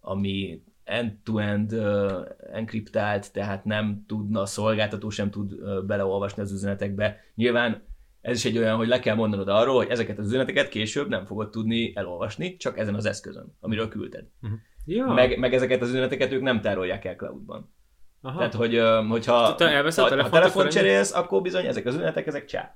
ami 0.00 0.62
end-to-end 0.84 1.72
ö, 1.72 2.20
enkriptált, 2.52 3.32
tehát 3.32 3.64
nem 3.64 4.04
tudna, 4.06 4.40
a 4.40 4.46
szolgáltató 4.46 5.10
sem 5.10 5.30
tud 5.30 5.52
ö, 5.52 5.82
beleolvasni 5.86 6.42
az 6.42 6.52
üzenetekbe. 6.52 7.20
Nyilván 7.34 7.82
ez 8.20 8.36
is 8.36 8.44
egy 8.44 8.58
olyan, 8.58 8.76
hogy 8.76 8.88
le 8.88 9.00
kell 9.00 9.14
mondanod 9.14 9.48
arról, 9.48 9.76
hogy 9.76 9.88
ezeket 9.88 10.18
az 10.18 10.26
üzeneteket 10.26 10.68
később 10.68 11.08
nem 11.08 11.24
fogod 11.24 11.50
tudni 11.50 11.92
elolvasni, 11.96 12.56
csak 12.56 12.78
ezen 12.78 12.94
az 12.94 13.04
eszközön, 13.04 13.56
amiről 13.60 13.88
küldted. 13.88 14.26
Ja, 14.84 15.06
Meg, 15.06 15.38
meg 15.38 15.54
ezeket 15.54 15.82
az 15.82 15.88
üzeneteket 15.88 16.32
ők 16.32 16.42
nem 16.42 16.60
tárolják 16.60 17.04
el 17.04 17.14
cloudban. 17.14 17.72
Aha. 18.24 18.36
Tehát, 18.38 18.54
hogy 18.54 18.80
hogyha 19.08 19.54
Te 19.54 19.68
elveszed 19.68 20.04
a 20.04 20.16
ha, 20.16 20.22
ha 20.22 20.28
telefont, 20.28 20.70
cserélsz, 20.70 21.14
akkor 21.14 21.42
bizony 21.42 21.66
ezek 21.66 21.86
az 21.86 21.94
üzenetek, 21.94 22.26
ezek 22.26 22.44
csá. 22.44 22.74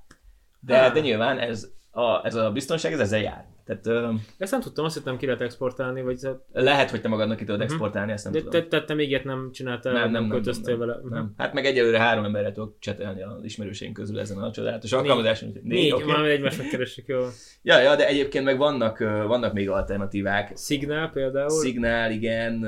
De, 0.61 0.79
Ah. 0.79 0.93
de 0.93 1.01
nyilván 1.01 1.39
ez 1.39 1.69
a, 1.91 2.27
ez 2.27 2.35
a 2.35 2.51
biztonság, 2.51 2.93
ez 2.93 2.99
ezzel 3.01 3.21
jár. 3.21 3.45
Tehát 3.65 4.13
Ezt 4.39 4.51
nem 4.53 4.61
tudtam, 4.61 4.85
azt 4.85 4.97
hittem 4.97 5.17
ki 5.17 5.25
lehet 5.27 5.41
exportálni, 5.41 6.03
vagy 6.03 6.19
lehet, 6.53 6.91
hogy 6.91 7.01
te 7.01 7.09
magadnak 7.09 7.37
ki 7.37 7.45
tudod 7.45 7.61
Mhm. 7.61 7.69
exportálni, 7.71 8.13
ezt 8.13 8.25
nem 8.25 8.33
de, 8.33 8.39
tudom. 8.43 8.61
te, 8.61 8.67
te, 8.69 8.85
te 8.85 8.95
még 8.95 9.09
ilyet 9.09 9.25
nem 9.25 9.51
csináltál, 9.53 9.93
nem, 9.93 10.11
nem, 10.11 10.25
nem 10.27 10.41
nem, 10.63 10.79
vele. 10.79 10.93
nem, 11.03 11.09
nem. 11.11 11.35
Hát 11.37 11.53
meg 11.53 11.67
egyelőre 11.67 11.99
három 11.99 12.25
emberre 12.25 12.53
tudok 12.53 12.77
csetelni 12.79 13.23
az 13.23 13.45
ismerőseim 13.45 13.93
közül 13.93 14.21
ezen 14.21 14.39
a 14.39 14.51
csodálatos 14.51 14.93
alkalmazáson. 14.93 15.49
Négy, 15.55 15.63
Négy, 15.63 15.93
okay. 15.93 16.07
már 16.07 16.25
egymás 16.25 16.57
megkeressük, 16.57 17.07
jó. 17.07 17.21
Ja, 17.63 17.79
ja, 17.81 17.97
de 17.97 18.07
egyébként 18.07 18.45
meg 18.45 18.59
vannak, 18.59 18.99
vannak 19.27 19.53
még 19.53 19.71
alternatívák. 19.71 20.53
Signal 20.57 21.11
például, 21.11 21.51
Szignál, 21.51 22.11
igen, 22.11 22.63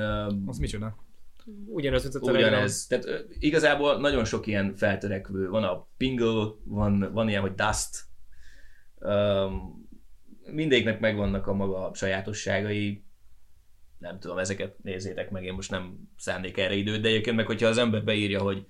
Az 0.46 0.58
micsoda? 0.58 0.96
Ugyanaz, 1.66 2.02
mint 2.02 2.14
a 2.14 2.18
Telegram. 2.20 2.48
Ugyanez. 2.50 2.86
Tehát 2.86 3.04
ö, 3.04 3.18
igazából 3.38 4.00
nagyon 4.00 4.24
sok 4.24 4.46
ilyen 4.46 4.74
feltörekvő. 4.74 5.48
Van 5.48 5.64
a 5.64 5.88
Pingle, 5.96 6.50
van, 6.64 7.10
van 7.12 7.28
ilyen, 7.28 7.40
hogy 7.40 7.54
Dust. 7.54 8.04
Um, 8.98 9.88
mindegyiknek 10.52 11.00
megvannak 11.00 11.46
a 11.46 11.52
maga 11.52 11.90
sajátosságai. 11.94 13.04
Nem 13.98 14.18
tudom, 14.18 14.38
ezeket 14.38 14.82
nézzétek 14.82 15.30
meg, 15.30 15.44
én 15.44 15.52
most 15.52 15.70
nem 15.70 15.98
szánnék 16.16 16.58
erre 16.58 16.74
időt, 16.74 17.00
de 17.00 17.08
egyébként 17.08 17.36
meg, 17.36 17.46
hogyha 17.46 17.68
az 17.68 17.78
ember 17.78 18.04
beírja, 18.04 18.40
hogy 18.40 18.66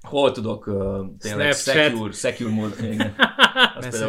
hol 0.00 0.32
tudok 0.32 0.66
uh, 0.66 1.06
tényleg 1.18 1.52
Snapchat. 1.52 1.84
secure, 1.84 2.12
secure 2.12 2.50
mód, 2.50 2.76
igen. 2.92 3.14
Azt. 3.74 4.06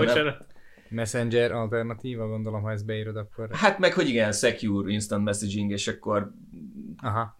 Messenger 0.89 1.51
alternatíva, 1.51 2.28
gondolom, 2.28 2.62
ha 2.62 2.71
ezt 2.71 2.86
beírod, 2.86 3.15
akkor... 3.15 3.49
hát 3.51 3.80
meg, 3.80 3.93
hogy 3.93 4.10
igen, 4.10 4.32
secure 4.32 4.91
instant 4.91 5.23
messaging, 5.23 5.71
és 5.71 5.88
akkor 5.88 6.34
Aha. 7.01 7.39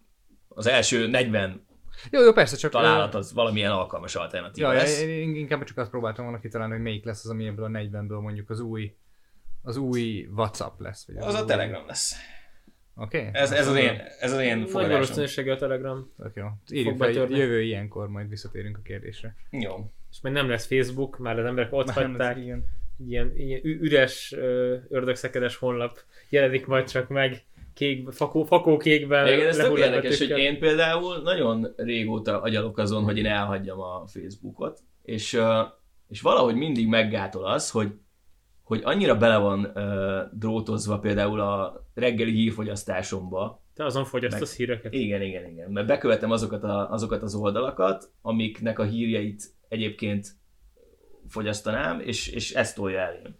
Az 0.56 0.68
első 0.68 1.08
40 1.08 1.66
Jó, 2.12 2.22
jó, 2.22 2.32
persze, 2.32 2.56
csak... 2.56 2.72
találat 2.72 3.16
az 3.16 3.34
valamilyen 3.34 3.72
alkalmas 3.72 4.16
alternatíva 4.16 4.72
Ja, 4.72 4.78
lesz. 4.78 5.02
én 5.02 5.36
inkább 5.36 5.64
csak 5.64 5.78
azt 5.78 5.90
próbáltam 5.90 6.24
volna 6.26 6.40
kitalálni, 6.40 6.74
hogy 6.74 6.84
melyik 6.84 7.06
lesz 7.06 7.24
az, 7.24 7.30
ami 7.30 7.46
ebből 7.48 7.66
a 7.66 7.70
40-ből 7.70 8.22
mondjuk 8.22 8.50
az 8.50 8.60
új 8.60 8.96
az 9.62 9.78
új 9.78 10.28
WhatsApp 10.36 10.80
lesz. 10.80 11.06
Vagy 11.08 11.16
Az 11.18 11.34
a 11.34 11.40
új- 11.40 11.48
Telegram 11.48 11.86
lesz. 11.88 12.16
Oké? 12.96 13.30
Ez, 13.34 13.52
ez, 13.52 13.68
az, 13.68 13.76
én, 13.76 14.02
ez 14.20 14.32
az 14.32 14.40
én 14.40 14.58
Nagy 14.58 14.68
fogadásom. 14.70 15.00
valószínűséggel 15.00 15.56
a 15.56 15.58
Telegram. 15.58 16.12
Tök 16.18 16.36
jó. 16.36 16.46
Írjuk 16.72 16.98
fel, 16.98 17.08
betörni. 17.08 17.38
jövő 17.38 17.62
ilyenkor 17.62 18.08
majd 18.10 18.30
visszatérünk 18.30 18.78
a 18.78 18.82
kérdésre. 18.84 19.36
Jó. 19.50 19.92
És 20.12 20.18
majd 20.22 20.36
nem 20.36 20.50
lesz 20.50 20.66
Facebook, 20.66 21.18
már 21.18 21.40
az 21.40 21.46
emberek 21.46 21.74
ott 21.74 21.86
Már 21.86 21.96
hagyták. 21.96 22.18
lesz 22.18 22.38
ilyen. 22.44 22.64
Ilyen, 23.08 23.34
ilyen 23.38 23.60
üres, 23.64 24.34
ördögszekedes 24.90 25.56
honlap 25.56 26.00
jelenik 26.30 26.66
majd 26.66 26.90
csak 26.90 27.08
meg 27.08 27.44
kék, 27.76 28.10
fakó, 28.12 28.44
fakókékben. 28.44 29.28
Igen, 29.28 29.48
ez 29.48 29.58
tök 29.58 29.78
érdekes, 29.78 30.18
hogy 30.18 30.30
én 30.30 30.60
például 30.60 31.22
nagyon 31.22 31.74
régóta 31.76 32.42
agyalok 32.42 32.78
azon, 32.78 33.04
hogy 33.04 33.18
én 33.18 33.26
elhagyjam 33.26 33.80
a 33.80 34.08
Facebookot, 34.08 34.80
és, 35.02 35.40
és 36.08 36.22
valahogy 36.22 36.56
mindig 36.56 36.88
meggátol 36.88 37.46
az, 37.46 37.72
hogy, 37.72 37.92
hogy 38.64 38.82
annyira 38.84 39.18
bele 39.18 39.38
van 39.38 39.72
ö, 39.76 40.22
drótozva 40.34 41.00
például 41.00 41.40
a 41.40 41.86
reggeli 41.94 42.32
hírfogyasztásomba, 42.32 43.64
Te 43.76 43.86
azon 43.86 44.06
fogyasztasz 44.06 44.56
híreket. 44.56 44.94
Igen, 44.94 45.22
igen, 45.22 45.50
igen. 45.50 45.72
Mert 45.72 45.88
bekövetem 45.88 46.32
azokat, 46.32 46.64
a, 46.64 46.92
azokat 46.92 47.22
az 47.22 47.36
oldalakat, 47.36 48.12
amiknek 48.22 48.80
a 48.80 48.84
hírjeit 48.84 49.44
egyébként 49.68 50.28
fogyasztanám, 51.28 52.00
és, 52.00 52.28
és 52.28 52.54
ezt 52.54 52.76
tolja 52.76 53.00
elém. 53.00 53.36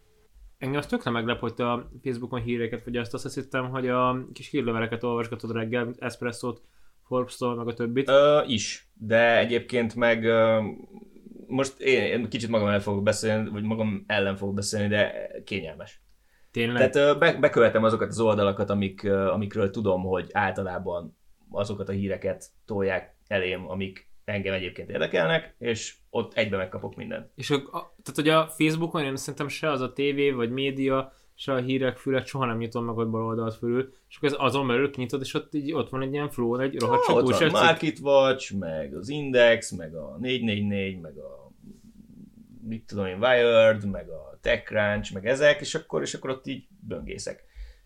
Engem 0.58 0.80
az 0.80 0.86
tökre 0.86 1.12
meglep, 1.12 1.40
hogy 1.40 1.54
te 1.54 1.72
a 1.72 1.90
Facebookon 2.04 2.42
híreket 2.42 2.82
fogyasztasz. 2.82 3.26
Azt 3.26 3.36
hittem, 3.36 3.70
hogy 3.70 3.88
a 3.88 4.26
kis 4.34 4.50
hírleveleket 4.50 5.04
olvasgatod 5.04 5.52
reggel, 5.52 5.84
mint 5.84 6.02
Espresso-t, 6.02 6.62
Forbes-tól, 7.04 7.56
meg 7.56 7.68
a 7.68 7.74
többit. 7.74 8.10
Ö, 8.10 8.44
is, 8.48 8.90
de 8.94 9.38
egyébként 9.38 9.96
meg 9.96 10.24
ö, 10.24 10.62
most 11.48 11.80
én, 11.80 12.02
én 12.02 12.30
kicsit 12.30 12.50
magam 12.50 12.68
ellen 12.68 12.80
fogok 12.80 13.04
beszélni, 13.04 13.50
vagy 13.50 13.64
magam 13.64 14.04
ellen 14.08 14.36
fogok 14.36 14.54
beszélni, 14.54 14.88
de 14.88 15.32
kényelmes. 15.44 16.02
Tényleg? 16.52 16.92
Tehát 16.92 17.16
ö, 17.16 17.20
be, 17.20 17.34
bekövetem 17.34 17.84
azokat 17.84 18.08
az 18.08 18.20
oldalakat, 18.20 18.70
amik, 18.70 19.04
ö, 19.04 19.30
amikről 19.30 19.70
tudom, 19.70 20.04
hogy 20.04 20.30
általában 20.32 21.18
azokat 21.50 21.90
a 21.90 21.92
híreket 21.92 22.46
tolják 22.66 23.16
elém, 23.28 23.70
amik 23.70 24.10
engem 24.26 24.54
egyébként 24.54 24.90
érdekelnek, 24.90 25.56
és 25.58 25.96
ott 26.10 26.34
egybe 26.34 26.58
megkapok 26.58 26.96
mindent. 26.96 27.32
És 27.36 27.50
a, 27.50 27.56
a, 27.56 27.96
tehát, 28.04 28.16
hogy 28.16 28.30
a 28.30 28.48
Facebookon 28.48 29.04
én 29.04 29.16
szerintem 29.16 29.48
se 29.48 29.72
az 29.72 29.82
a 29.82 29.94
tévé, 29.94 30.32
vagy 30.32 30.52
média, 30.52 31.14
és 31.36 31.48
a 31.48 31.58
hírek 31.58 31.98
fület 31.98 32.26
soha 32.26 32.46
nem 32.46 32.58
nyitom 32.58 32.86
meg 32.86 32.98
ott 32.98 33.10
bal 33.10 33.26
oldalt 33.26 33.56
fölül, 33.56 33.94
és 34.10 34.18
akkor 34.18 34.30
ez 34.30 34.36
azon 34.38 34.68
belül 34.68 34.92
kinyitod, 34.92 35.22
és 35.22 35.34
ott, 35.34 35.54
így, 35.54 35.74
ott 35.74 35.90
van 35.90 36.02
egy 36.02 36.14
ilyen 36.14 36.30
flow, 36.30 36.60
egy 36.60 36.80
rohadt 36.80 37.04
sok 37.04 37.16
ott 37.16 37.22
van 37.22 37.32
újságcikk. 37.32 37.62
Market 37.64 38.00
Watch, 38.00 38.56
meg 38.56 38.96
az 38.96 39.10
Index, 39.10 39.72
meg 39.72 39.96
a 39.96 40.18
444, 40.20 41.00
meg 41.00 41.18
a 41.18 41.52
mit 42.68 42.86
tudom 42.86 43.06
én, 43.06 43.18
Wired, 43.18 43.90
meg 43.92 44.10
a 44.10 44.38
TechCrunch, 44.42 45.14
meg 45.14 45.26
ezek, 45.26 45.60
és 45.60 45.76
akkor, 45.76 46.02
és 46.02 46.14
akkor 46.14 46.30
ott 46.30 46.48
így 46.48 46.68
böngészek. 46.80 47.44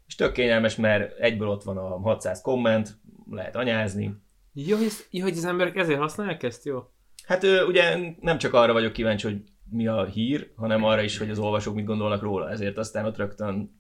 És 0.08 0.16
tök 0.16 0.32
kényelmes, 0.32 0.76
mert 0.76 1.20
egyből 1.20 1.48
ott 1.48 1.64
van 1.64 1.78
a 1.78 2.00
600 2.00 2.42
komment, 2.42 2.98
lehet 3.30 3.56
anyázni. 3.56 4.16
Jó, 4.54 4.78
hogy, 4.78 4.92
jó, 5.10 5.24
hogy 5.24 5.38
az 5.38 5.46
emberek 5.46 5.76
ezért 5.76 6.00
használják 6.00 6.44
ezt, 6.44 6.66
jó? 6.66 6.80
Hát 7.26 7.44
ö, 7.44 7.66
ugye 7.66 7.98
nem 8.20 8.38
csak 8.38 8.54
arra 8.54 8.74
vagyok 8.74 8.94
kíváncsi, 8.94 9.28
hogy 9.28 9.42
mi 9.70 9.88
a 9.88 10.06
hír, 10.06 10.52
hanem 10.56 10.84
arra 10.84 11.02
is, 11.02 11.18
hogy 11.18 11.30
az 11.30 11.40
olvasók 11.40 11.76
mit 11.76 11.86
gondolnak 11.86 12.22
róla, 12.22 12.50
ezért 12.50 12.78
aztán 12.78 13.06
ott 13.06 13.18
rögtön 13.18 13.78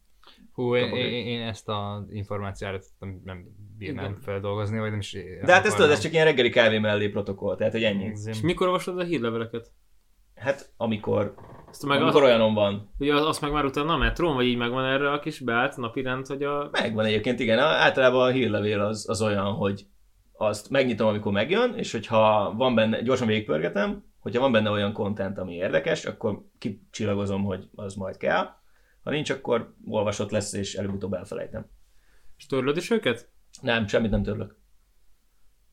Hú, 0.53 0.75
én, 0.75 0.95
én, 0.95 1.25
én 1.25 1.41
ezt 1.41 1.69
az 1.69 2.11
információt 2.11 2.85
nem, 2.99 3.21
nem 3.23 3.45
bírnám 3.77 4.17
feldolgozni, 4.21 4.79
vagy 4.79 4.89
nem 4.89 4.99
is 4.99 5.17
De 5.45 5.53
hát 5.53 5.65
ez 5.65 5.73
tudod, 5.73 5.91
ez 5.91 5.99
csak 5.99 6.11
ilyen 6.11 6.25
reggeli 6.25 6.49
kávé 6.49 6.79
mellé 6.79 7.07
protokoll, 7.07 7.55
tehát 7.55 7.73
hogy 7.73 7.83
ennyi. 7.83 8.11
És 8.25 8.41
mikor 8.41 8.67
olvasod 8.67 8.99
a 8.99 9.03
hírleveleket? 9.03 9.71
Hát 10.35 10.73
amikor, 10.77 11.33
Azt 11.69 11.85
meg, 11.85 12.01
amikor 12.01 12.21
az, 12.21 12.27
olyanom 12.27 12.53
van. 12.53 12.89
ugye 12.97 13.13
az, 13.13 13.25
azt 13.25 13.41
meg 13.41 13.51
már 13.51 13.65
utána 13.65 13.93
a 13.93 13.97
metrón, 13.97 14.35
vagy 14.35 14.45
így 14.45 14.57
megvan 14.57 14.85
erre 14.85 15.11
a 15.11 15.19
kis 15.19 15.39
beállt 15.39 15.77
napirend, 15.77 16.27
hogy 16.27 16.43
a... 16.43 16.69
Megvan 16.71 17.05
egyébként, 17.05 17.39
igen. 17.39 17.59
Általában 17.59 18.27
a 18.27 18.31
hírlevél 18.31 18.79
az, 18.79 19.09
az 19.09 19.21
olyan, 19.21 19.53
hogy 19.53 19.85
azt 20.41 20.69
megnyitom, 20.69 21.07
amikor 21.07 21.31
megjön, 21.31 21.73
és 21.73 21.91
hogyha 21.91 22.53
van 22.57 22.75
benne, 22.75 23.01
gyorsan 23.01 23.27
végigpörgetem, 23.27 24.03
hogyha 24.19 24.41
van 24.41 24.51
benne 24.51 24.69
olyan 24.69 24.93
content, 24.93 25.37
ami 25.37 25.53
érdekes, 25.53 26.05
akkor 26.05 26.45
kicsillagozom, 26.57 27.43
hogy 27.43 27.69
az 27.75 27.93
majd 27.95 28.17
kell. 28.17 28.45
Ha 29.03 29.09
nincs, 29.11 29.29
akkor 29.29 29.73
olvasott 29.87 30.31
lesz, 30.31 30.53
és 30.53 30.75
előbb-utóbb 30.75 31.13
elfelejtem. 31.13 31.65
És 32.37 32.45
törlöd 32.45 32.77
is 32.77 32.89
őket? 32.89 33.29
Nem, 33.61 33.87
semmit 33.87 34.11
nem 34.11 34.23
törlök. 34.23 34.55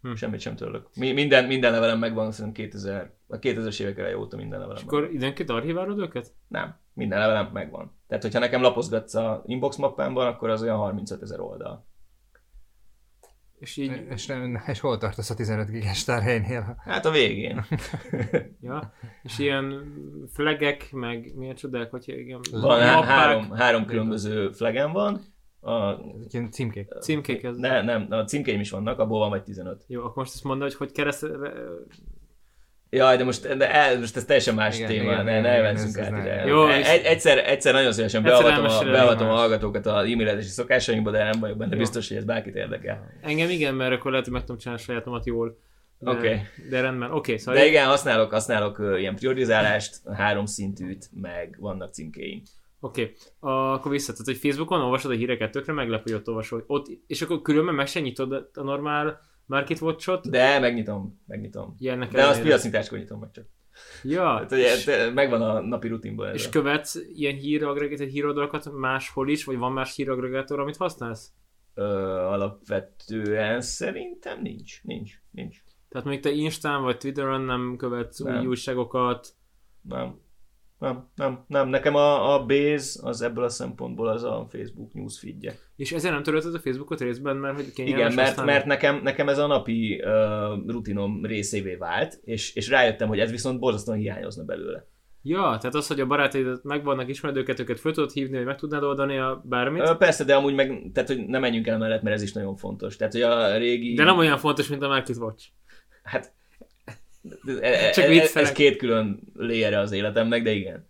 Hm. 0.02 0.14
Semmit 0.14 0.40
sem 0.40 0.56
törlök. 0.56 0.88
Mi, 0.94 1.12
minden, 1.12 1.44
minden 1.44 1.72
levelem 1.72 1.98
megvan, 1.98 2.32
szerintem 2.32 2.64
2000, 2.64 3.12
a 3.26 3.38
2000-es 3.38 3.80
évek 3.80 3.98
eleje 3.98 4.18
óta 4.18 4.36
minden 4.36 4.58
levelem 4.58 4.76
És 4.76 4.84
megvan. 4.84 5.02
akkor 5.02 5.14
időnként 5.14 5.50
archiválod 5.50 5.98
őket? 5.98 6.34
Nem, 6.48 6.76
minden 6.92 7.18
levelem 7.18 7.50
megvan. 7.52 7.96
Tehát, 8.08 8.22
hogyha 8.22 8.38
nekem 8.38 8.62
lapozgatsz 8.62 9.14
a 9.14 9.42
inbox 9.46 9.76
mappámban, 9.76 10.26
akkor 10.26 10.50
az 10.50 10.62
olyan 10.62 10.76
35 10.76 11.22
ezer 11.22 11.40
oldal. 11.40 11.86
És 13.58 13.76
így, 13.76 14.06
És, 14.10 14.26
nem, 14.26 14.62
és 14.66 14.80
hol 14.80 14.98
tartasz 14.98 15.30
a 15.30 15.34
15 15.34 15.70
gigas 15.70 16.04
tárhelynél? 16.04 16.76
Hát 16.84 17.06
a 17.06 17.10
végén. 17.10 17.64
ja, 18.60 18.92
és 19.22 19.38
ilyen 19.38 19.92
flagek, 20.32 20.92
meg 20.92 21.32
milyen 21.36 21.54
csodák, 21.54 21.90
hogy 21.90 22.04
igen. 22.08 22.40
Van 22.50 22.80
há- 22.80 22.94
mappák, 22.94 23.10
három, 23.10 23.50
három 23.50 23.84
különböző 23.86 24.50
flagem 24.50 24.92
van. 24.92 25.20
A, 25.60 25.98
Ilyen 26.30 26.50
címkék. 26.50 26.88
Címkék 27.00 27.42
ez. 27.42 27.56
ne, 27.56 27.82
nem, 27.82 28.06
a 28.10 28.24
címkeim 28.24 28.60
is 28.60 28.70
vannak, 28.70 28.98
abból 28.98 29.18
van 29.18 29.28
vagy 29.28 29.42
15. 29.42 29.84
Jó, 29.86 30.00
akkor 30.00 30.16
most 30.16 30.34
ezt 30.34 30.44
mondd, 30.44 30.60
hogy 30.60 30.74
hogy 30.74 30.92
kereszt... 30.92 31.26
Jaj, 32.90 33.16
de 33.16 33.24
most, 33.24 33.56
de 33.56 33.72
el, 33.72 33.98
most 33.98 34.16
ez 34.16 34.24
teljesen 34.24 34.54
más 34.54 34.76
Igen, 34.76 34.88
téma, 34.88 35.12
igen, 35.12 35.24
ne, 35.24 35.40
ne 35.40 35.48
ez 35.48 35.98
át 35.98 36.08
ide. 36.08 36.44
Jó, 36.46 36.66
Egy- 36.66 36.80
és- 36.80 36.88
egy, 36.88 37.04
egyszer, 37.04 37.38
egyszer 37.38 37.72
nagyon 37.72 37.92
szívesen 37.92 38.22
beavatom, 38.22 38.64
a, 38.64 38.90
beavatom 38.90 39.28
a 39.28 39.34
hallgatókat 39.34 39.86
a 39.86 39.98
e-mailetési 39.98 40.48
szokásainkba, 40.48 41.10
de 41.10 41.22
nem 41.22 41.40
vagyok 41.40 41.56
benne 41.56 41.72
Jó. 41.72 41.78
biztos, 41.78 42.08
hogy 42.08 42.16
ez 42.16 42.24
bárkit 42.24 42.54
érdekel. 42.54 43.12
Engem 43.22 43.50
igen, 43.50 43.74
mert 43.74 43.92
akkor 43.92 44.10
lehet, 44.10 44.24
hogy 44.26 44.34
meg 44.34 44.44
tudom 44.44 44.58
csinálni 44.58 44.82
sajátomat 44.82 45.26
jól. 45.26 45.58
De, 45.98 46.10
Oké. 46.10 46.40
de 46.70 46.80
rendben, 46.80 47.08
oké, 47.08 47.18
okay, 47.18 47.38
szóval 47.38 47.60
De 47.60 47.66
igen, 47.66 47.86
használok, 47.86 48.30
használok 48.30 48.78
ö, 48.78 48.98
ilyen 48.98 49.14
priorizálást, 49.14 50.00
három 50.14 50.46
szintűt, 50.46 51.08
meg 51.20 51.56
vannak 51.58 51.92
címkéim. 51.92 52.42
Oké, 52.80 53.02
okay. 53.40 53.74
akkor 53.74 53.90
vissza, 53.90 54.12
tehát 54.12 54.26
hogy 54.26 54.36
Facebookon 54.36 54.80
olvasod 54.80 55.10
a 55.10 55.14
híreket, 55.14 55.50
tökre 55.50 55.72
meglepő, 55.72 56.02
hogy 56.02 56.20
ott 56.20 56.28
olvasod. 56.28 56.64
Ott, 56.66 56.86
és 57.06 57.22
akkor 57.22 57.42
különben 57.42 57.74
meg 57.74 57.86
se 57.86 58.00
nyitod 58.00 58.50
a 58.54 58.62
normál 58.62 59.20
Market 59.46 59.80
Watch-ot, 59.80 60.30
De 60.30 60.58
megnyitom, 60.58 61.20
megnyitom. 61.26 61.74
ilyennek 61.78 62.10
De 62.12 62.26
azt 62.26 62.42
piacnyitáskor 62.42 62.98
nyitom 62.98 63.20
meg 63.20 63.30
csak. 63.30 63.44
Ja, 64.02 64.24
Hát, 64.24 64.52
ugye, 64.52 64.74
és, 64.74 64.90
megvan 65.14 65.42
a 65.42 65.60
napi 65.60 65.88
rutinban 65.88 66.28
ez. 66.28 66.34
és 66.34 66.48
követsz 66.48 66.98
ilyen 67.14 67.34
híraggregátor 67.34 68.06
híroldalakat 68.06 68.72
máshol 68.72 69.28
is, 69.28 69.44
vagy 69.44 69.56
van 69.56 69.72
más 69.72 69.94
híraggregátor, 69.96 70.60
amit 70.60 70.76
használsz? 70.76 71.32
Ö, 71.74 71.82
alapvetően 72.16 73.60
szerintem 73.60 74.40
nincs. 74.42 74.82
Nincs. 74.82 75.12
Nincs. 75.30 75.56
Tehát 75.88 76.06
mondjuk 76.06 76.24
te 76.24 76.40
Instán 76.40 76.82
vagy 76.82 76.96
Twitteren 76.98 77.40
nem 77.40 77.74
követsz 77.76 78.18
Nem. 78.18 78.38
új 78.40 78.46
újságokat, 78.46 79.28
Nem. 79.82 80.20
Nem, 80.78 81.08
nem, 81.14 81.44
nem. 81.46 81.68
Nekem 81.68 81.94
a, 81.94 82.34
a 82.34 82.44
base 82.44 83.00
az 83.02 83.22
ebből 83.22 83.44
a 83.44 83.48
szempontból 83.48 84.08
az 84.08 84.22
a 84.22 84.46
Facebook 84.50 84.92
newsfeedje. 84.92 85.54
és 85.76 85.92
ezért 85.92 86.14
nem 86.14 86.22
törölted 86.22 86.54
a 86.54 86.58
Facebookot 86.58 87.00
részben, 87.00 87.36
mert 87.36 87.54
hogy 87.54 87.72
kényelmes 87.72 88.00
Igen, 88.00 88.14
mert, 88.14 88.28
használni? 88.28 88.52
mert 88.52 88.64
nekem, 88.64 89.00
nekem 89.02 89.28
ez 89.28 89.38
a 89.38 89.46
napi 89.46 90.02
uh, 90.04 90.72
rutinom 90.72 91.24
részévé 91.24 91.74
vált, 91.74 92.18
és, 92.24 92.54
és 92.54 92.68
rájöttem, 92.68 93.08
hogy 93.08 93.18
ez 93.18 93.30
viszont 93.30 93.58
borzasztóan 93.58 93.98
hiányozna 93.98 94.44
belőle. 94.44 94.86
Ja, 95.28 95.40
tehát 95.40 95.74
az, 95.74 95.86
hogy 95.86 96.00
a 96.00 96.06
barátaidat 96.06 96.64
megvannak, 96.64 97.08
ismered 97.08 97.36
őket, 97.36 97.60
őket 97.60 97.80
föl 97.80 97.92
tudod 97.92 98.10
hívni, 98.10 98.36
hogy 98.36 98.46
meg 98.46 98.56
tudnád 98.56 98.82
oldani 98.82 99.18
a 99.18 99.42
bármit, 99.44 99.82
Ö, 99.82 99.96
persze, 99.96 100.24
de 100.24 100.34
amúgy 100.34 100.54
meg, 100.54 100.90
tehát 100.92 101.08
hogy 101.08 101.26
nem 101.26 101.40
menjünk 101.40 101.66
el 101.66 101.78
mellett, 101.78 102.02
mert 102.02 102.16
ez 102.16 102.22
is 102.22 102.32
nagyon 102.32 102.56
fontos. 102.56 102.96
Tehát, 102.96 103.12
hogy 103.12 103.22
a 103.22 103.56
régi... 103.56 103.94
de 103.94 104.04
nem 104.04 104.18
olyan 104.18 104.38
fontos, 104.38 104.68
mint 104.68 104.82
a 104.82 104.88
Market 104.88 105.16
Watch. 105.16 105.46
Hát, 106.02 106.34
ez, 107.60 107.94
Csak 107.94 108.04
ez, 108.04 108.36
ez 108.36 108.52
két 108.52 108.76
külön 108.76 109.20
léjere 109.34 109.78
az 109.78 109.92
életemnek, 109.92 110.42
de 110.42 110.50
igen. 110.50 110.88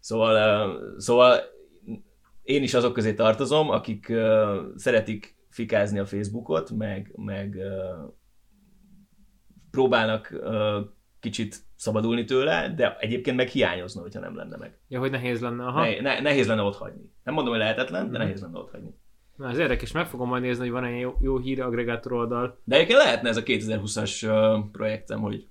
Szóval, 0.00 0.78
szóval 0.98 1.40
én 2.42 2.62
is 2.62 2.74
azok 2.74 2.92
közé 2.92 3.14
tartozom, 3.14 3.70
akik 3.70 4.12
szeretik 4.76 5.34
fikázni 5.50 5.98
a 5.98 6.06
Facebookot, 6.06 6.70
meg, 6.70 7.12
meg 7.16 7.56
próbálnak 9.70 10.34
kicsit 11.20 11.56
szabadulni 11.76 12.24
tőle, 12.24 12.72
de 12.76 12.96
egyébként 12.98 13.36
meg 13.36 13.48
hiányozna, 13.48 14.00
hogyha 14.00 14.20
nem 14.20 14.36
lenne 14.36 14.56
meg. 14.56 14.78
Ja, 14.88 14.98
hogy 14.98 15.10
nehéz 15.10 15.40
lenne. 15.40 15.64
Aha. 15.66 15.80
Ne, 15.84 16.00
ne, 16.00 16.20
nehéz 16.20 16.46
lenne 16.46 16.62
ott 16.62 16.76
hagyni. 16.76 17.12
Nem 17.24 17.34
mondom, 17.34 17.52
hogy 17.52 17.62
lehetetlen, 17.62 18.04
de 18.10 18.10
Mhm. 18.18 18.26
nehéz 18.26 18.40
lenne 18.40 18.58
ott 18.58 18.70
hagyni. 18.70 18.90
Na, 19.36 19.48
ez 19.50 19.58
érdekes, 19.58 19.92
meg 19.92 20.06
fogom 20.06 20.28
majd 20.28 20.42
nézni, 20.42 20.62
hogy 20.62 20.72
van 20.72 20.84
egy 20.84 21.00
jó, 21.00 21.14
jó 21.20 21.38
hír 21.38 21.62
aggregátor 21.62 22.12
oldal. 22.12 22.58
De 22.64 22.74
egyébként 22.76 22.98
lehetne 22.98 23.28
ez 23.28 23.36
a 23.36 23.42
2020-as 23.42 24.26
uh, 24.26 24.70
projektem, 24.72 25.20
hogy 25.20 25.46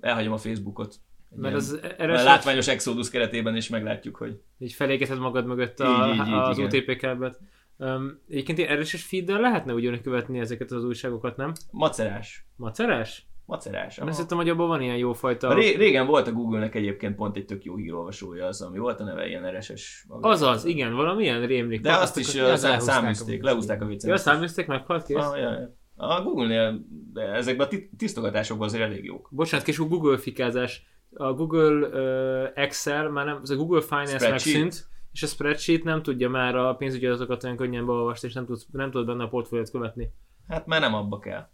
elhagyom 0.00 0.32
a 0.32 0.38
Facebookot. 0.38 0.94
Egy 1.32 1.38
Mert 1.38 1.54
az 1.54 1.78
a 1.82 1.86
erre 2.02 2.22
látványos 2.22 2.68
Exodus 2.68 3.10
keretében 3.10 3.56
is 3.56 3.68
meglátjuk, 3.68 4.16
hogy 4.16 4.40
így 4.58 4.72
felégeted 4.72 5.18
magad 5.18 5.46
mögött 5.46 5.80
a, 5.80 6.08
Így, 6.12 6.14
így, 6.20 6.26
így, 6.26 6.32
az 6.32 6.58
igen. 6.58 6.70
OTP 6.74 6.96
kábelt. 6.96 7.40
Um, 7.76 8.20
egyébként 8.28 8.70
RSS 8.80 9.04
feeddel 9.04 9.40
lehetne 9.40 9.72
ugyanúgy 9.72 10.00
követni 10.00 10.38
ezeket 10.38 10.70
az 10.70 10.84
újságokat, 10.84 11.36
nem? 11.36 11.52
macerás. 11.70 12.46
Macerás? 12.56 13.26
Macerás. 13.44 13.98
Én 13.98 14.04
azt 14.04 14.12
aha. 14.12 14.22
hittem, 14.22 14.36
hogy 14.38 14.48
abban 14.48 14.68
van 14.68 14.80
ilyen 14.80 14.96
jó 14.96 15.12
fajta... 15.12 15.54
Ré- 15.54 15.76
régen 15.76 16.06
volt 16.06 16.26
a 16.26 16.32
Google-nek 16.32 16.74
egyébként 16.74 17.14
pont 17.14 17.36
egy 17.36 17.44
tök 17.44 17.64
jó 17.64 17.76
hírolvasója, 17.76 18.46
az, 18.46 18.62
ami 18.62 18.78
volt 18.78 19.00
a 19.00 19.04
neve 19.04 19.26
ilyen 19.26 19.50
RSS. 19.58 20.04
Azaz, 20.08 20.64
igen, 20.64 20.94
valamilyen 20.94 21.46
rémlik. 21.46 21.80
De 21.80 21.92
azt 21.92 22.16
is 22.16 22.32
de 22.32 22.56
szám- 22.56 22.62
lehúzták 22.62 22.94
száműzték, 22.94 23.42
a- 23.42 23.46
lehúzták 23.46 23.82
a 23.82 23.86
viccet. 23.86 24.10
Ja, 24.10 24.16
száműzték, 24.16 24.66
meghalt 24.66 25.04
kész? 25.06 25.16
Ah, 25.16 25.38
ja, 25.38 25.50
ja. 25.52 25.76
A 26.00 26.22
Google-nél 26.22 26.84
de 27.12 27.22
ezekben 27.22 27.66
a 27.66 27.68
ti- 27.68 27.90
tisztogatásokban 27.96 28.66
azért 28.66 28.82
elég 28.82 29.04
jók. 29.04 29.28
Bocsánat, 29.30 29.66
kis 29.66 29.78
Google 29.78 30.16
fikázás. 30.16 30.86
A 31.14 31.32
Google 31.32 31.88
uh, 31.88 32.50
Excel, 32.54 33.08
már 33.08 33.24
nem, 33.24 33.38
az 33.42 33.50
a 33.50 33.56
Google 33.56 33.80
Finance 33.80 34.30
megszűnt, 34.30 34.88
és 35.12 35.22
a 35.22 35.26
spreadsheet 35.26 35.82
nem 35.84 36.02
tudja 36.02 36.28
már 36.28 36.56
a 36.56 36.74
pénzügyi 36.74 37.06
adatokat 37.06 37.44
olyan 37.44 37.56
könnyen 37.56 37.86
beolvasni, 37.86 38.28
és 38.28 38.34
nem 38.34 38.46
tudsz, 38.46 38.66
nem 38.72 38.90
tudod 38.90 39.06
benne 39.06 39.22
a 39.22 39.28
portfóliót 39.28 39.70
követni. 39.70 40.12
Hát 40.48 40.66
már 40.66 40.80
nem 40.80 40.94
abba 40.94 41.18
kell. 41.18 41.48